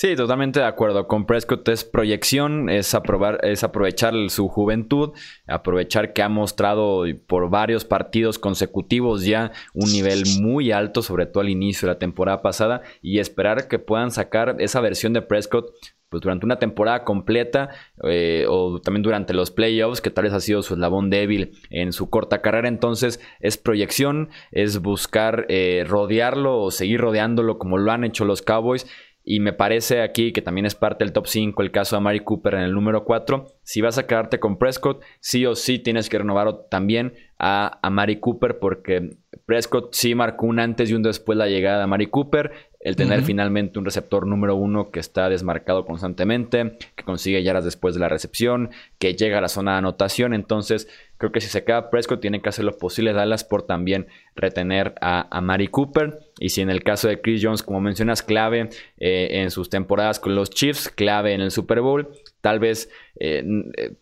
Sí, 0.00 0.14
totalmente 0.14 0.60
de 0.60 0.66
acuerdo. 0.66 1.08
Con 1.08 1.26
Prescott 1.26 1.68
es 1.70 1.82
proyección, 1.82 2.70
es, 2.70 2.94
aprobar, 2.94 3.40
es 3.42 3.64
aprovechar 3.64 4.14
su 4.28 4.46
juventud, 4.46 5.10
aprovechar 5.48 6.12
que 6.12 6.22
ha 6.22 6.28
mostrado 6.28 7.02
por 7.26 7.50
varios 7.50 7.84
partidos 7.84 8.38
consecutivos 8.38 9.24
ya 9.24 9.50
un 9.74 9.90
nivel 9.90 10.22
muy 10.40 10.70
alto, 10.70 11.02
sobre 11.02 11.26
todo 11.26 11.40
al 11.40 11.48
inicio 11.48 11.88
de 11.88 11.94
la 11.94 11.98
temporada 11.98 12.42
pasada, 12.42 12.82
y 13.02 13.18
esperar 13.18 13.66
que 13.66 13.80
puedan 13.80 14.12
sacar 14.12 14.54
esa 14.60 14.80
versión 14.80 15.14
de 15.14 15.22
Prescott 15.22 15.74
pues 16.08 16.22
durante 16.22 16.46
una 16.46 16.58
temporada 16.58 17.04
completa 17.04 17.68
eh, 18.04 18.46
o 18.48 18.80
también 18.80 19.02
durante 19.02 19.34
los 19.34 19.50
playoffs, 19.50 20.00
que 20.00 20.10
tal 20.10 20.24
vez 20.24 20.32
ha 20.32 20.40
sido 20.40 20.62
su 20.62 20.74
eslabón 20.74 21.10
débil 21.10 21.58
en 21.70 21.92
su 21.92 22.08
corta 22.08 22.40
carrera. 22.40 22.68
Entonces 22.68 23.20
es 23.40 23.58
proyección, 23.58 24.30
es 24.50 24.80
buscar 24.80 25.44
eh, 25.48 25.84
rodearlo 25.86 26.60
o 26.60 26.70
seguir 26.70 27.00
rodeándolo 27.00 27.58
como 27.58 27.78
lo 27.78 27.92
han 27.92 28.04
hecho 28.04 28.24
los 28.24 28.42
Cowboys 28.42 28.86
y 29.30 29.40
me 29.40 29.52
parece 29.52 30.00
aquí 30.00 30.32
que 30.32 30.40
también 30.40 30.64
es 30.64 30.74
parte 30.74 31.04
del 31.04 31.12
top 31.12 31.26
5 31.26 31.60
el 31.60 31.70
caso 31.70 31.96
de 31.96 32.00
Mari 32.00 32.20
Cooper 32.20 32.54
en 32.54 32.62
el 32.62 32.72
número 32.72 33.04
4. 33.04 33.44
Si 33.62 33.82
vas 33.82 33.98
a 33.98 34.06
quedarte 34.06 34.40
con 34.40 34.56
Prescott, 34.56 35.02
sí 35.20 35.44
o 35.44 35.54
sí 35.54 35.78
tienes 35.78 36.08
que 36.08 36.16
renovar 36.16 36.68
también 36.70 37.12
a, 37.38 37.78
a 37.82 37.90
Mari 37.90 38.20
Cooper 38.20 38.58
porque 38.58 39.18
Prescott 39.44 39.92
sí 39.92 40.14
marcó 40.14 40.46
un 40.46 40.60
antes 40.60 40.90
y 40.90 40.94
un 40.94 41.02
después 41.02 41.36
la 41.36 41.46
llegada 41.46 41.80
de 41.80 41.86
Mari 41.86 42.06
Cooper 42.06 42.52
el 42.80 42.96
tener 42.96 43.22
finalmente 43.22 43.78
un 43.78 43.84
receptor 43.84 44.26
número 44.26 44.54
uno 44.54 44.90
que 44.90 45.00
está 45.00 45.28
desmarcado 45.28 45.84
constantemente, 45.84 46.78
que 46.94 47.04
consigue 47.04 47.42
yardas 47.42 47.64
después 47.64 47.94
de 47.94 48.00
la 48.00 48.08
recepción, 48.08 48.70
que 48.98 49.14
llega 49.14 49.38
a 49.38 49.40
la 49.40 49.48
zona 49.48 49.72
de 49.72 49.78
anotación. 49.78 50.32
Entonces, 50.32 50.88
creo 51.18 51.32
que 51.32 51.40
si 51.40 51.48
se 51.48 51.64
queda 51.64 51.90
Prescott, 51.90 52.20
tiene 52.20 52.40
que 52.40 52.48
hacer 52.48 52.64
lo 52.64 52.76
posible 52.78 53.12
Dallas 53.12 53.44
por 53.44 53.64
también 53.64 54.06
retener 54.34 54.94
a, 55.00 55.28
a 55.36 55.40
Mari 55.40 55.68
Cooper. 55.68 56.18
Y 56.40 56.50
si 56.50 56.62
en 56.62 56.70
el 56.70 56.82
caso 56.82 57.08
de 57.08 57.20
Chris 57.20 57.40
Jones, 57.44 57.62
como 57.62 57.80
mencionas, 57.80 58.22
clave 58.22 58.70
eh, 58.98 59.28
en 59.32 59.50
sus 59.50 59.68
temporadas 59.68 60.20
con 60.20 60.34
los 60.34 60.50
Chiefs, 60.50 60.88
clave 60.88 61.34
en 61.34 61.40
el 61.40 61.50
Super 61.50 61.80
Bowl, 61.80 62.08
Tal 62.40 62.60
vez 62.60 62.88
eh, 63.18 63.44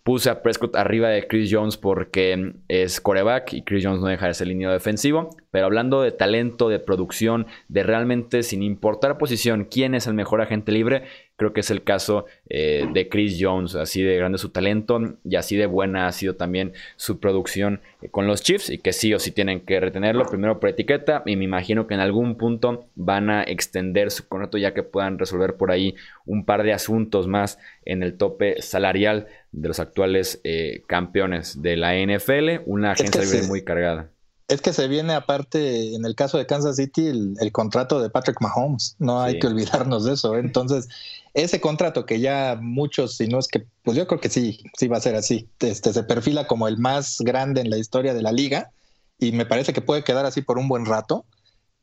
puse 0.03 0.29
a 0.29 0.43
Prescott 0.43 0.77
arriba 0.77 1.09
de 1.09 1.27
Chris 1.27 1.49
Jones 1.51 1.79
porque 1.79 2.53
es 2.69 3.01
coreback 3.01 3.55
y 3.55 3.62
Chris 3.62 3.85
Jones 3.85 4.03
no 4.03 4.09
deja 4.09 4.27
de 4.27 4.35
ser 4.35 4.49
línea 4.49 4.71
defensivo. 4.71 5.31
Pero 5.57 5.64
hablando 5.64 6.02
de 6.02 6.12
talento, 6.12 6.68
de 6.68 6.78
producción, 6.78 7.46
de 7.68 7.82
realmente 7.82 8.42
sin 8.42 8.62
importar 8.62 9.16
posición, 9.16 9.64
quién 9.64 9.94
es 9.94 10.07
el 10.07 10.12
mejor 10.12 10.42
agente 10.42 10.70
libre, 10.70 11.04
Creo 11.36 11.52
que 11.52 11.61
es 11.61 11.70
el 11.70 11.84
caso 11.84 12.24
eh, 12.48 12.86
de 12.94 13.11
Chris 13.11 13.36
Jones, 13.38 13.74
así 13.74 14.02
de 14.02 14.16
grande 14.16 14.38
su 14.38 14.48
talento 14.48 15.18
y 15.22 15.36
así 15.36 15.54
de 15.54 15.66
buena 15.66 16.07
ha 16.07 16.12
sido 16.12 16.34
también 16.34 16.72
su 16.96 17.20
producción 17.20 17.82
eh, 18.00 18.09
con 18.09 18.26
los 18.26 18.42
Chiefs 18.42 18.70
y 18.70 18.78
que 18.78 18.94
sí 18.94 19.12
o 19.12 19.18
sí 19.18 19.32
tienen 19.32 19.61
que 19.61 19.78
retenerlo 19.78 20.24
primero 20.24 20.59
por 20.59 20.70
etiqueta 20.70 21.22
y 21.26 21.36
me 21.36 21.44
imagino 21.44 21.86
que 21.86 21.92
en 21.92 22.00
algún 22.00 22.36
punto 22.36 22.86
van 22.94 23.28
a 23.28 23.42
extender 23.42 24.11
su 24.11 24.26
contrato 24.26 24.57
ya 24.57 24.72
que 24.72 24.82
puedan 24.82 25.18
resolver 25.18 25.57
por 25.57 25.70
ahí 25.70 25.94
un 26.24 26.46
par 26.46 26.62
de 26.62 26.72
asuntos 26.72 27.26
más 27.26 27.59
en 27.84 28.02
el 28.02 28.16
tope 28.16 28.62
salarial 28.62 29.26
de 29.52 29.68
los 29.68 29.78
actuales 29.78 30.40
eh, 30.42 30.84
campeones 30.86 31.61
de 31.61 31.76
la 31.76 31.94
NFL, 31.96 32.62
una 32.64 32.92
agencia 32.92 33.20
libre 33.20 33.42
muy 33.46 33.62
cargada. 33.62 34.09
Es 34.49 34.61
que 34.61 34.72
se 34.72 34.86
viene 34.86 35.12
aparte, 35.14 35.94
en 35.94 36.05
el 36.05 36.14
caso 36.14 36.38
de 36.38 36.47
Kansas 36.47 36.76
City, 36.76 37.09
el, 37.09 37.53
contrato 37.53 38.01
de 38.01 38.11
Patrick 38.11 38.40
Mahomes. 38.40 38.94
No 39.01 39.20
hay 39.20 39.40
que 39.40 39.49
olvidarnos 39.49 40.05
de 40.05 40.12
eso. 40.14 40.36
Entonces, 40.36 40.88
ese 41.34 41.61
contrato 41.61 42.07
que 42.07 42.20
ya 42.20 42.57
muchos, 42.61 43.16
si 43.16 43.26
no 43.26 43.40
es 43.40 43.49
que, 43.49 43.66
pues 43.82 43.97
yo 43.97 44.07
creo 44.07 44.20
que 44.20 44.28
sí, 44.28 44.62
sí 44.78 44.86
va 44.86 44.99
a 44.99 45.01
ser 45.01 45.16
así. 45.16 45.49
Este 45.59 45.92
se 45.92 46.03
perfila 46.05 46.47
como 46.47 46.68
el 46.68 46.78
más 46.78 47.18
grande 47.20 47.61
en 47.61 47.70
la 47.70 47.78
historia 47.78 48.14
de 48.14 48.22
la 48.22 48.30
liga 48.30 48.70
y 49.18 49.32
me 49.32 49.47
parece 49.47 49.72
que 49.72 49.80
puede 49.80 50.05
quedar 50.05 50.26
así 50.26 50.42
por 50.42 50.59
un 50.59 50.68
buen 50.68 50.86
rato. 50.86 51.24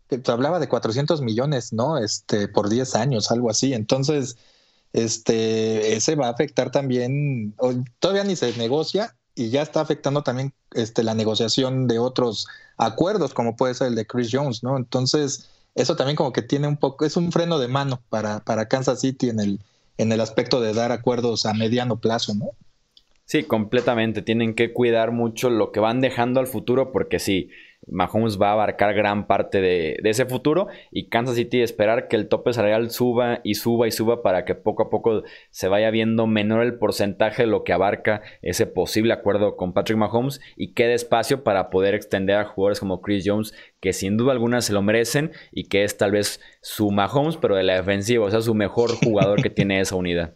Se 0.09 0.31
hablaba 0.31 0.59
de 0.59 0.69
400 0.69 1.21
millones, 1.21 1.73
¿no? 1.73 1.97
Este, 1.97 2.47
por 2.47 2.69
10 2.69 2.95
años, 2.95 3.29
algo 3.29 3.49
así. 3.49 3.73
Entonces, 3.73 4.37
este, 4.93 5.95
ese 5.95 6.15
va 6.15 6.27
a 6.27 6.31
afectar 6.31 6.71
también, 6.71 7.55
todavía 7.99 8.23
ni 8.23 8.37
se 8.37 8.55
negocia 8.57 9.15
y 9.35 9.49
ya 9.49 9.61
está 9.61 9.81
afectando 9.81 10.23
también 10.23 10.53
este, 10.73 11.03
la 11.03 11.13
negociación 11.13 11.87
de 11.87 11.99
otros 11.99 12.47
acuerdos, 12.77 13.33
como 13.33 13.55
puede 13.55 13.73
ser 13.73 13.87
el 13.87 13.95
de 13.95 14.05
Chris 14.05 14.29
Jones, 14.31 14.63
¿no? 14.63 14.77
Entonces, 14.77 15.49
eso 15.75 15.95
también 15.95 16.15
como 16.15 16.33
que 16.33 16.41
tiene 16.41 16.67
un 16.67 16.77
poco, 16.77 17.05
es 17.05 17.17
un 17.17 17.31
freno 17.31 17.59
de 17.59 17.67
mano 17.67 18.01
para, 18.09 18.41
para 18.41 18.67
Kansas 18.67 19.01
City 19.01 19.29
en 19.29 19.39
el, 19.39 19.59
en 19.97 20.11
el 20.11 20.21
aspecto 20.21 20.61
de 20.61 20.73
dar 20.73 20.91
acuerdos 20.91 21.45
a 21.45 21.53
mediano 21.53 21.99
plazo, 21.99 22.35
¿no? 22.35 22.51
Sí, 23.25 23.43
completamente. 23.43 24.21
Tienen 24.21 24.53
que 24.53 24.73
cuidar 24.73 25.11
mucho 25.11 25.49
lo 25.49 25.71
que 25.71 25.79
van 25.79 26.01
dejando 26.01 26.39
al 26.39 26.47
futuro 26.47 26.91
porque 26.91 27.19
sí, 27.19 27.49
Mahomes 27.87 28.39
va 28.41 28.49
a 28.49 28.53
abarcar 28.53 28.93
gran 28.93 29.27
parte 29.27 29.61
de, 29.61 29.99
ese 30.03 30.25
futuro 30.25 30.67
y 30.91 31.09
Kansas 31.09 31.35
City 31.35 31.61
esperar 31.61 32.07
que 32.07 32.15
el 32.15 32.27
tope 32.27 32.53
salarial 32.53 32.91
suba 32.91 33.39
y 33.43 33.55
suba 33.55 33.87
y 33.87 33.91
suba 33.91 34.21
para 34.21 34.45
que 34.45 34.55
poco 34.55 34.83
a 34.83 34.89
poco 34.89 35.23
se 35.51 35.67
vaya 35.67 35.89
viendo 35.91 36.27
menor 36.27 36.63
el 36.63 36.75
porcentaje 36.75 37.43
de 37.43 37.47
lo 37.47 37.63
que 37.63 37.73
abarca 37.73 38.21
ese 38.41 38.67
posible 38.67 39.13
acuerdo 39.13 39.55
con 39.55 39.73
Patrick 39.73 39.97
Mahomes 39.97 40.39
y 40.55 40.73
quede 40.73 40.93
espacio 40.93 41.43
para 41.43 41.69
poder 41.69 41.93
extender 41.93 42.37
a 42.37 42.45
jugadores 42.45 42.79
como 42.79 43.01
Chris 43.01 43.23
Jones 43.25 43.53
que 43.79 43.93
sin 43.93 44.17
duda 44.17 44.31
alguna 44.31 44.61
se 44.61 44.73
lo 44.73 44.81
merecen 44.81 45.31
y 45.51 45.65
que 45.65 45.83
es 45.83 45.97
tal 45.97 46.11
vez 46.11 46.39
su 46.61 46.91
Mahomes 46.91 47.37
pero 47.37 47.55
de 47.55 47.63
la 47.63 47.75
defensiva, 47.75 48.25
o 48.25 48.31
sea, 48.31 48.41
su 48.41 48.53
mejor 48.53 48.91
jugador 49.03 49.41
que 49.41 49.49
tiene 49.49 49.79
esa 49.79 49.95
unidad. 49.95 50.33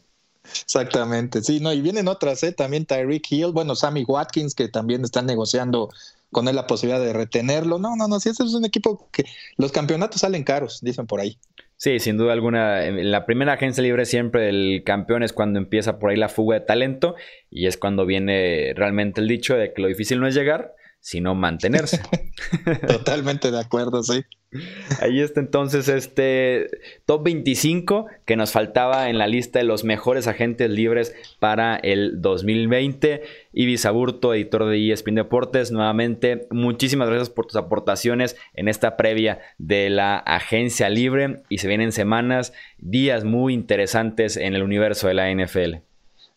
Exactamente, 0.64 1.42
sí, 1.42 1.60
no, 1.60 1.74
y 1.74 1.82
vienen 1.82 2.08
otras, 2.08 2.44
¿eh? 2.44 2.52
también 2.52 2.86
Tyreek 2.86 3.32
Hill, 3.32 3.52
bueno, 3.52 3.76
Sammy 3.76 4.04
Watkins, 4.08 4.56
que 4.56 4.68
también 4.68 5.04
están 5.04 5.26
negociando 5.26 5.90
con 6.32 6.48
él 6.48 6.56
la 6.56 6.68
posibilidad 6.68 7.04
de 7.04 7.14
retenerlo. 7.14 7.80
No, 7.80 7.96
no, 7.96 8.08
no, 8.08 8.20
si 8.20 8.30
ese 8.30 8.44
es 8.44 8.54
un 8.54 8.66
equipo 8.66 9.10
que 9.12 9.26
los 9.58 9.72
campeonatos 9.72 10.22
salen 10.22 10.44
caros, 10.44 10.80
dicen 10.82 11.08
por 11.08 11.20
ahí. 11.20 11.40
Sí, 11.78 12.00
sin 12.00 12.18
duda 12.18 12.34
alguna. 12.34 12.86
En 12.86 13.12
la 13.12 13.26
primera 13.26 13.54
agencia 13.54 13.84
libre 13.84 14.06
siempre 14.06 14.50
el 14.50 14.84
campeón 14.84 15.22
es 15.24 15.32
cuando 15.32 15.60
empieza 15.60 16.00
por 16.00 16.10
ahí 16.10 16.18
la 16.18 16.30
fuga 16.30 16.60
de 16.60 16.66
talento 16.66 17.16
y 17.52 17.68
es 17.68 17.78
cuando 17.78 18.06
viene 18.06 18.74
realmente 18.76 19.22
el 19.22 19.28
dicho 19.28 19.56
de 19.56 19.74
que 19.74 19.82
lo 19.82 19.88
difícil 19.88 20.20
no 20.20 20.28
es 20.28 20.34
llegar, 20.34 20.74
sino 21.00 21.36
mantenerse. 21.36 22.02
Totalmente 22.88 23.52
de 23.52 23.60
acuerdo, 23.60 24.02
sí. 24.04 24.24
Ahí 25.02 25.20
está 25.20 25.42
entonces 25.42 25.90
este 25.90 26.70
top 27.06 27.24
25 27.24 28.08
que 28.26 28.38
nos 28.38 28.52
faltaba 28.52 29.10
en 29.10 29.18
la 29.18 29.28
lista 29.28 29.60
de 29.60 29.66
los 29.66 29.84
mejores 29.84 30.28
agentes 30.28 30.70
libres 30.70 31.14
para 31.40 31.76
el 31.76 32.22
2020. 32.22 33.24
Ibis 33.52 33.86
Aburto, 33.86 34.34
editor 34.34 34.66
de 34.66 34.92
ESPN 34.92 35.16
Deportes, 35.16 35.72
nuevamente 35.72 36.48
muchísimas 36.50 37.10
gracias 37.10 37.30
por 37.30 37.48
tus 37.48 37.58
aportaciones 37.58 38.38
en 38.54 38.70
esta 38.70 38.96
previa 38.96 39.40
de 39.58 39.90
la 39.90 40.18
agencia 40.18 40.90
libre 40.90 41.44
y 41.50 41.58
se 41.58 41.68
vienen 41.68 41.92
semanas, 41.92 42.54
días 42.78 43.26
muy 43.26 43.54
interesantes 43.54 44.38
en 44.38 44.56
el 44.56 44.64
universo 44.64 45.08
de 45.08 45.14
la 45.14 45.30
NFL. 45.30 45.88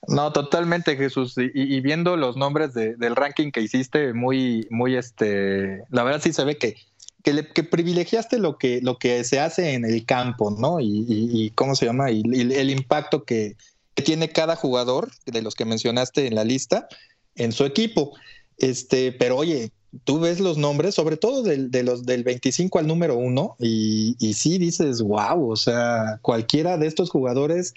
No, 0.08 0.32
totalmente, 0.32 0.96
Jesús. 0.96 1.34
Y, 1.36 1.80
viendo 1.80 2.16
los 2.16 2.36
nombres 2.36 2.72
del 2.72 3.16
ranking 3.16 3.50
que 3.50 3.60
hiciste, 3.60 4.14
muy, 4.14 4.66
muy, 4.70 4.96
este, 4.96 5.84
la 5.90 6.02
verdad 6.02 6.20
sí 6.22 6.32
se 6.32 6.44
ve 6.44 6.56
que, 6.56 6.76
que, 7.22 7.64
privilegiaste 7.64 8.38
lo 8.38 8.58
que, 8.58 8.80
lo 8.82 8.98
que 8.98 9.24
se 9.24 9.40
hace 9.40 9.74
en 9.74 9.84
el 9.84 10.04
campo, 10.04 10.50
¿no? 10.50 10.78
Y, 10.80 11.52
cómo 11.54 11.74
se 11.74 11.86
llama, 11.86 12.10
y, 12.10 12.22
el 12.24 12.70
impacto 12.70 13.24
que, 13.24 13.56
tiene 14.04 14.30
cada 14.30 14.56
jugador 14.56 15.10
de 15.26 15.42
los 15.42 15.54
que 15.54 15.66
mencionaste 15.66 16.26
en 16.26 16.34
la 16.34 16.44
lista 16.44 16.88
en 17.34 17.52
su 17.52 17.66
equipo. 17.66 18.14
Este, 18.56 19.12
pero 19.12 19.36
oye, 19.36 19.72
tú 20.04 20.20
ves 20.20 20.40
los 20.40 20.56
nombres, 20.56 20.94
sobre 20.94 21.18
todo 21.18 21.42
del, 21.42 21.70
de 21.70 21.82
los 21.82 22.06
del 22.06 22.24
25 22.24 22.78
al 22.78 22.86
número 22.86 23.16
1, 23.18 23.56
y, 23.58 24.16
y 24.18 24.32
sí 24.34 24.56
dices, 24.56 25.02
wow, 25.02 25.50
o 25.50 25.56
sea, 25.56 26.18
cualquiera 26.22 26.78
de 26.78 26.86
estos 26.86 27.10
jugadores 27.10 27.74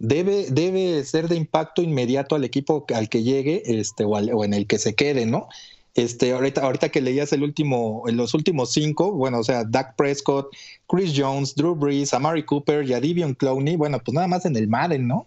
debe, 0.00 0.46
debe 0.50 1.04
ser 1.04 1.28
de 1.28 1.36
impacto 1.36 1.82
inmediato 1.82 2.34
al 2.34 2.42
equipo 2.42 2.84
al 2.92 3.08
que 3.08 3.22
llegue 3.22 3.62
este, 3.66 4.04
o, 4.04 4.44
en 4.44 4.54
el 4.54 4.66
que 4.66 4.78
se 4.78 4.94
quede, 4.94 5.26
¿no? 5.26 5.48
Este, 5.94 6.32
ahorita, 6.32 6.62
ahorita 6.62 6.88
que 6.90 7.00
leías 7.00 7.32
el 7.32 7.42
último, 7.42 8.02
los 8.06 8.34
últimos 8.34 8.72
cinco, 8.72 9.12
bueno, 9.12 9.38
o 9.40 9.44
sea, 9.44 9.64
Dak 9.64 9.96
Prescott, 9.96 10.48
Chris 10.88 11.12
Jones, 11.16 11.54
Drew 11.54 11.74
Brees, 11.74 12.14
Amari 12.14 12.44
Cooper 12.44 12.84
y 12.84 12.94
Adivion 12.94 13.34
Clowney, 13.34 13.76
bueno, 13.76 13.98
pues 13.98 14.14
nada 14.14 14.28
más 14.28 14.46
en 14.46 14.56
el 14.56 14.68
Madden, 14.68 15.08
¿no? 15.08 15.26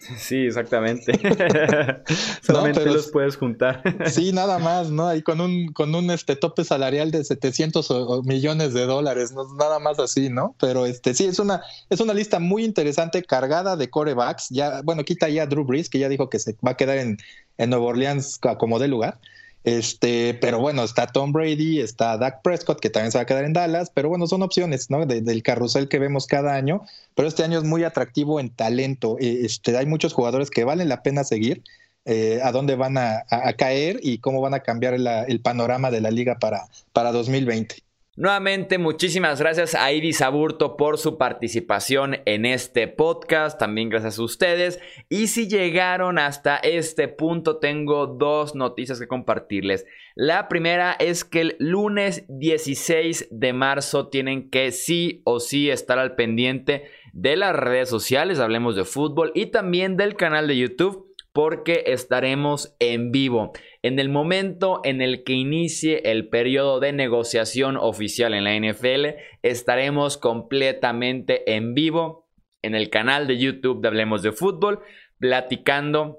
Sí, 0.00 0.46
exactamente. 0.46 1.12
Solamente 2.42 2.86
los 2.86 3.10
puedes 3.10 3.36
juntar. 3.36 3.82
sí, 4.10 4.32
nada 4.32 4.58
más, 4.58 4.90
¿no? 4.90 5.06
Ahí 5.06 5.20
con 5.20 5.42
un, 5.42 5.72
con 5.74 5.94
un 5.94 6.10
este 6.10 6.36
tope 6.36 6.64
salarial 6.64 7.10
de 7.10 7.22
700 7.22 8.24
millones 8.24 8.72
de 8.72 8.86
dólares, 8.86 9.32
¿no? 9.32 9.44
nada 9.56 9.78
más 9.78 9.98
así, 9.98 10.30
¿no? 10.30 10.56
Pero 10.58 10.86
este 10.86 11.12
sí, 11.12 11.26
es 11.26 11.38
una, 11.38 11.62
es 11.90 12.00
una 12.00 12.14
lista 12.14 12.38
muy 12.38 12.64
interesante, 12.64 13.22
cargada 13.22 13.76
de 13.76 13.90
corebacks. 13.90 14.48
Ya, 14.48 14.80
bueno, 14.82 15.04
quita 15.04 15.28
ya 15.28 15.46
Drew 15.46 15.64
Brees, 15.64 15.90
que 15.90 15.98
ya 15.98 16.08
dijo 16.08 16.30
que 16.30 16.38
se 16.38 16.56
va 16.66 16.70
a 16.70 16.76
quedar 16.78 16.96
en, 16.96 17.18
en 17.58 17.68
Nueva 17.68 17.84
Orleans 17.84 18.38
como 18.58 18.78
de 18.78 18.88
lugar. 18.88 19.18
Este, 19.64 20.34
pero 20.34 20.58
bueno, 20.58 20.84
está 20.84 21.06
Tom 21.06 21.32
Brady, 21.32 21.80
está 21.80 22.16
Dak 22.16 22.40
Prescott, 22.42 22.80
que 22.80 22.88
también 22.88 23.12
se 23.12 23.18
va 23.18 23.22
a 23.22 23.26
quedar 23.26 23.44
en 23.44 23.52
Dallas, 23.52 23.90
pero 23.92 24.08
bueno, 24.08 24.26
son 24.26 24.42
opciones, 24.42 24.88
¿no? 24.90 25.04
del 25.04 25.42
carrusel 25.42 25.88
que 25.88 25.98
vemos 25.98 26.26
cada 26.26 26.54
año, 26.54 26.82
pero 27.14 27.28
este 27.28 27.44
año 27.44 27.58
es 27.58 27.64
muy 27.64 27.84
atractivo 27.84 28.40
en 28.40 28.50
talento. 28.50 29.18
Eh, 29.20 29.40
este, 29.44 29.76
hay 29.76 29.86
muchos 29.86 30.14
jugadores 30.14 30.50
que 30.50 30.64
valen 30.64 30.88
la 30.88 31.02
pena 31.02 31.24
seguir, 31.24 31.62
eh, 32.06 32.40
a 32.42 32.52
dónde 32.52 32.76
van 32.76 32.96
a, 32.96 33.24
caer 33.58 34.00
y 34.02 34.18
cómo 34.18 34.40
van 34.40 34.54
a 34.54 34.60
cambiar 34.60 34.94
el 34.94 35.40
panorama 35.42 35.90
de 35.90 36.00
la 36.00 36.10
liga 36.10 36.38
para, 36.38 36.64
para 36.92 37.12
2020. 37.12 37.76
Nuevamente, 38.20 38.76
muchísimas 38.76 39.40
gracias 39.40 39.74
a 39.74 39.90
Iris 39.92 40.20
Aburto 40.20 40.76
por 40.76 40.98
su 40.98 41.16
participación 41.16 42.18
en 42.26 42.44
este 42.44 42.86
podcast. 42.86 43.58
También 43.58 43.88
gracias 43.88 44.18
a 44.18 44.22
ustedes. 44.22 44.78
Y 45.08 45.28
si 45.28 45.48
llegaron 45.48 46.18
hasta 46.18 46.56
este 46.56 47.08
punto, 47.08 47.56
tengo 47.60 48.06
dos 48.06 48.54
noticias 48.54 49.00
que 49.00 49.08
compartirles. 49.08 49.86
La 50.14 50.48
primera 50.48 50.92
es 50.98 51.24
que 51.24 51.40
el 51.40 51.56
lunes 51.60 52.26
16 52.28 53.28
de 53.30 53.54
marzo 53.54 54.08
tienen 54.08 54.50
que 54.50 54.70
sí 54.70 55.22
o 55.24 55.40
sí 55.40 55.70
estar 55.70 55.98
al 55.98 56.14
pendiente 56.14 56.90
de 57.14 57.36
las 57.36 57.56
redes 57.56 57.88
sociales, 57.88 58.38
hablemos 58.38 58.76
de 58.76 58.84
fútbol 58.84 59.32
y 59.34 59.46
también 59.46 59.96
del 59.96 60.14
canal 60.14 60.46
de 60.46 60.58
YouTube 60.58 61.09
porque 61.32 61.84
estaremos 61.86 62.74
en 62.78 63.12
vivo. 63.12 63.52
En 63.82 63.98
el 63.98 64.08
momento 64.08 64.80
en 64.84 65.00
el 65.00 65.24
que 65.24 65.34
inicie 65.34 66.10
el 66.10 66.28
periodo 66.28 66.80
de 66.80 66.92
negociación 66.92 67.76
oficial 67.76 68.34
en 68.34 68.44
la 68.44 68.56
NFL, 68.56 69.20
estaremos 69.42 70.16
completamente 70.16 71.54
en 71.54 71.74
vivo 71.74 72.28
en 72.62 72.74
el 72.74 72.90
canal 72.90 73.26
de 73.26 73.38
YouTube 73.38 73.80
de 73.80 73.88
Hablemos 73.88 74.22
de 74.22 74.32
Fútbol, 74.32 74.80
platicando 75.18 76.18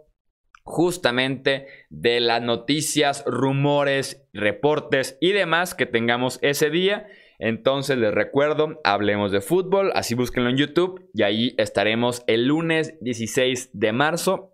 justamente 0.63 1.67
de 1.89 2.19
las 2.19 2.41
noticias, 2.41 3.23
rumores, 3.25 4.27
reportes 4.33 5.17
y 5.19 5.31
demás 5.31 5.75
que 5.75 5.85
tengamos 5.85 6.39
ese 6.41 6.69
día. 6.69 7.07
Entonces 7.39 7.97
les 7.97 8.13
recuerdo, 8.13 8.79
hablemos 8.83 9.31
de 9.31 9.41
fútbol, 9.41 9.91
así 9.95 10.13
búsquenlo 10.13 10.51
en 10.51 10.57
YouTube 10.57 11.09
y 11.11 11.23
ahí 11.23 11.55
estaremos 11.57 12.23
el 12.27 12.45
lunes 12.45 12.99
16 13.01 13.71
de 13.73 13.91
marzo 13.91 14.50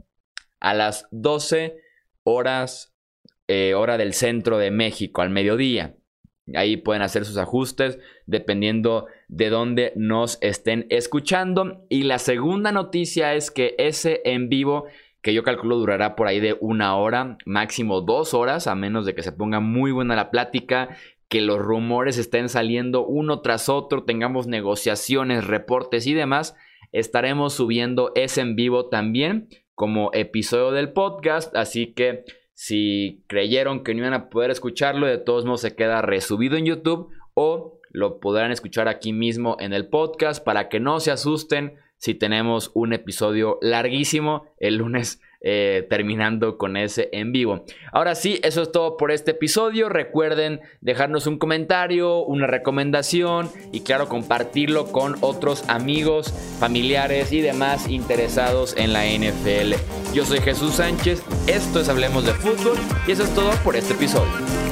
a 0.60 0.74
las 0.74 1.08
12 1.12 1.78
horas, 2.24 2.96
eh, 3.48 3.74
hora 3.74 3.98
del 3.98 4.14
centro 4.14 4.58
de 4.58 4.72
México, 4.72 5.22
al 5.22 5.30
mediodía. 5.30 5.96
Ahí 6.56 6.78
pueden 6.78 7.02
hacer 7.02 7.26
sus 7.26 7.38
ajustes 7.38 8.00
dependiendo 8.26 9.08
de 9.28 9.50
dónde 9.50 9.94
nos 9.96 10.38
estén 10.42 10.86
escuchando. 10.90 11.86
Y 11.90 12.04
la 12.04 12.20
segunda 12.20 12.72
noticia 12.72 13.34
es 13.34 13.52
que 13.52 13.76
ese 13.78 14.22
en 14.24 14.48
vivo, 14.48 14.86
que 15.22 15.34
yo 15.34 15.44
calculo 15.44 15.78
durará 15.78 16.16
por 16.16 16.28
ahí 16.28 16.40
de 16.40 16.58
una 16.62 16.96
hora, 16.96 17.38
máximo 17.46 18.02
dos 18.02 18.34
horas, 18.34 18.68
a 18.68 18.76
menos 18.76 19.06
de 19.06 19.14
que 19.14 19.24
se 19.24 19.34
ponga 19.34 19.60
muy 19.60 19.92
buena 19.92 20.16
la 20.16 20.32
plática, 20.32 20.96
que 21.28 21.42
los 21.42 21.60
rumores 21.60 22.18
estén 22.18 22.48
saliendo 22.48 23.06
uno 23.06 23.42
tras 23.42 23.68
otro, 23.68 24.06
tengamos 24.06 24.48
negociaciones, 24.48 25.46
reportes 25.46 26.08
y 26.08 26.14
demás, 26.14 26.56
estaremos 26.94 27.54
subiendo 27.54 28.14
ese 28.16 28.40
en 28.40 28.56
vivo 28.56 28.88
también 28.88 29.50
como 29.78 30.10
episodio 30.14 30.72
del 30.72 30.92
podcast, 30.92 31.56
así 31.56 31.94
que 31.94 32.26
si 32.56 33.24
creyeron 33.28 33.84
que 33.84 33.94
no 33.94 34.00
iban 34.00 34.16
a 34.16 34.28
poder 34.28 34.50
escucharlo, 34.50 35.06
de 35.06 35.20
todos 35.20 35.46
modos 35.46 35.62
se 35.62 35.76
queda 35.76 36.02
resubido 36.02 36.58
en 36.58 36.66
YouTube 36.66 37.12
o 37.36 37.80
lo 37.92 38.20
podrán 38.20 38.50
escuchar 38.50 38.88
aquí 38.88 39.14
mismo 39.14 39.56
en 39.60 39.74
el 39.74 39.88
podcast 39.88 40.44
para 40.44 40.68
que 40.68 40.80
no 40.80 41.00
se 41.00 41.12
asusten 41.12 41.76
si 41.98 42.16
tenemos 42.16 42.72
un 42.74 42.92
episodio 42.92 43.60
larguísimo 43.62 44.48
el 44.60 44.78
lunes 44.78 45.22
eh, 45.42 45.86
terminando 45.90 46.58
con 46.58 46.78
ese 46.78 47.10
en 47.12 47.32
vivo. 47.32 47.66
Ahora 47.92 48.16
sí, 48.16 48.40
eso 48.44 48.62
es 48.62 48.72
todo 48.72 48.98
por 48.98 49.12
este 49.12 49.32
episodio. 49.32 49.90
Recuerden 49.90 50.62
dejarnos 50.82 51.28
un 51.28 51.38
comentario, 51.38 52.24
una 52.24 52.48
recomendación 52.48 53.50
y 53.72 53.82
claro, 53.82 54.08
compartirlo 54.08 54.92
con 54.92 55.16
otros 55.22 55.68
amigos, 55.70 56.34
familiares 56.60 57.32
y 57.32 57.42
demás 57.42 57.88
interesados 57.90 58.76
en 58.78 58.94
la 58.94 59.06
NFL. 59.06 59.76
Yo 60.14 60.26
soy 60.26 60.40
Jesús 60.40 60.76
Sánchez, 60.76 61.24
esto 61.48 61.82
es 61.82 61.90
Hablemos 61.90 62.26
de 62.26 62.34
Fútbol 62.34 62.78
y 63.08 63.12
eso 63.12 63.24
es 63.24 63.34
todo 63.36 63.52
por 63.64 63.76
este 63.76 63.94
episodio. 63.94 64.67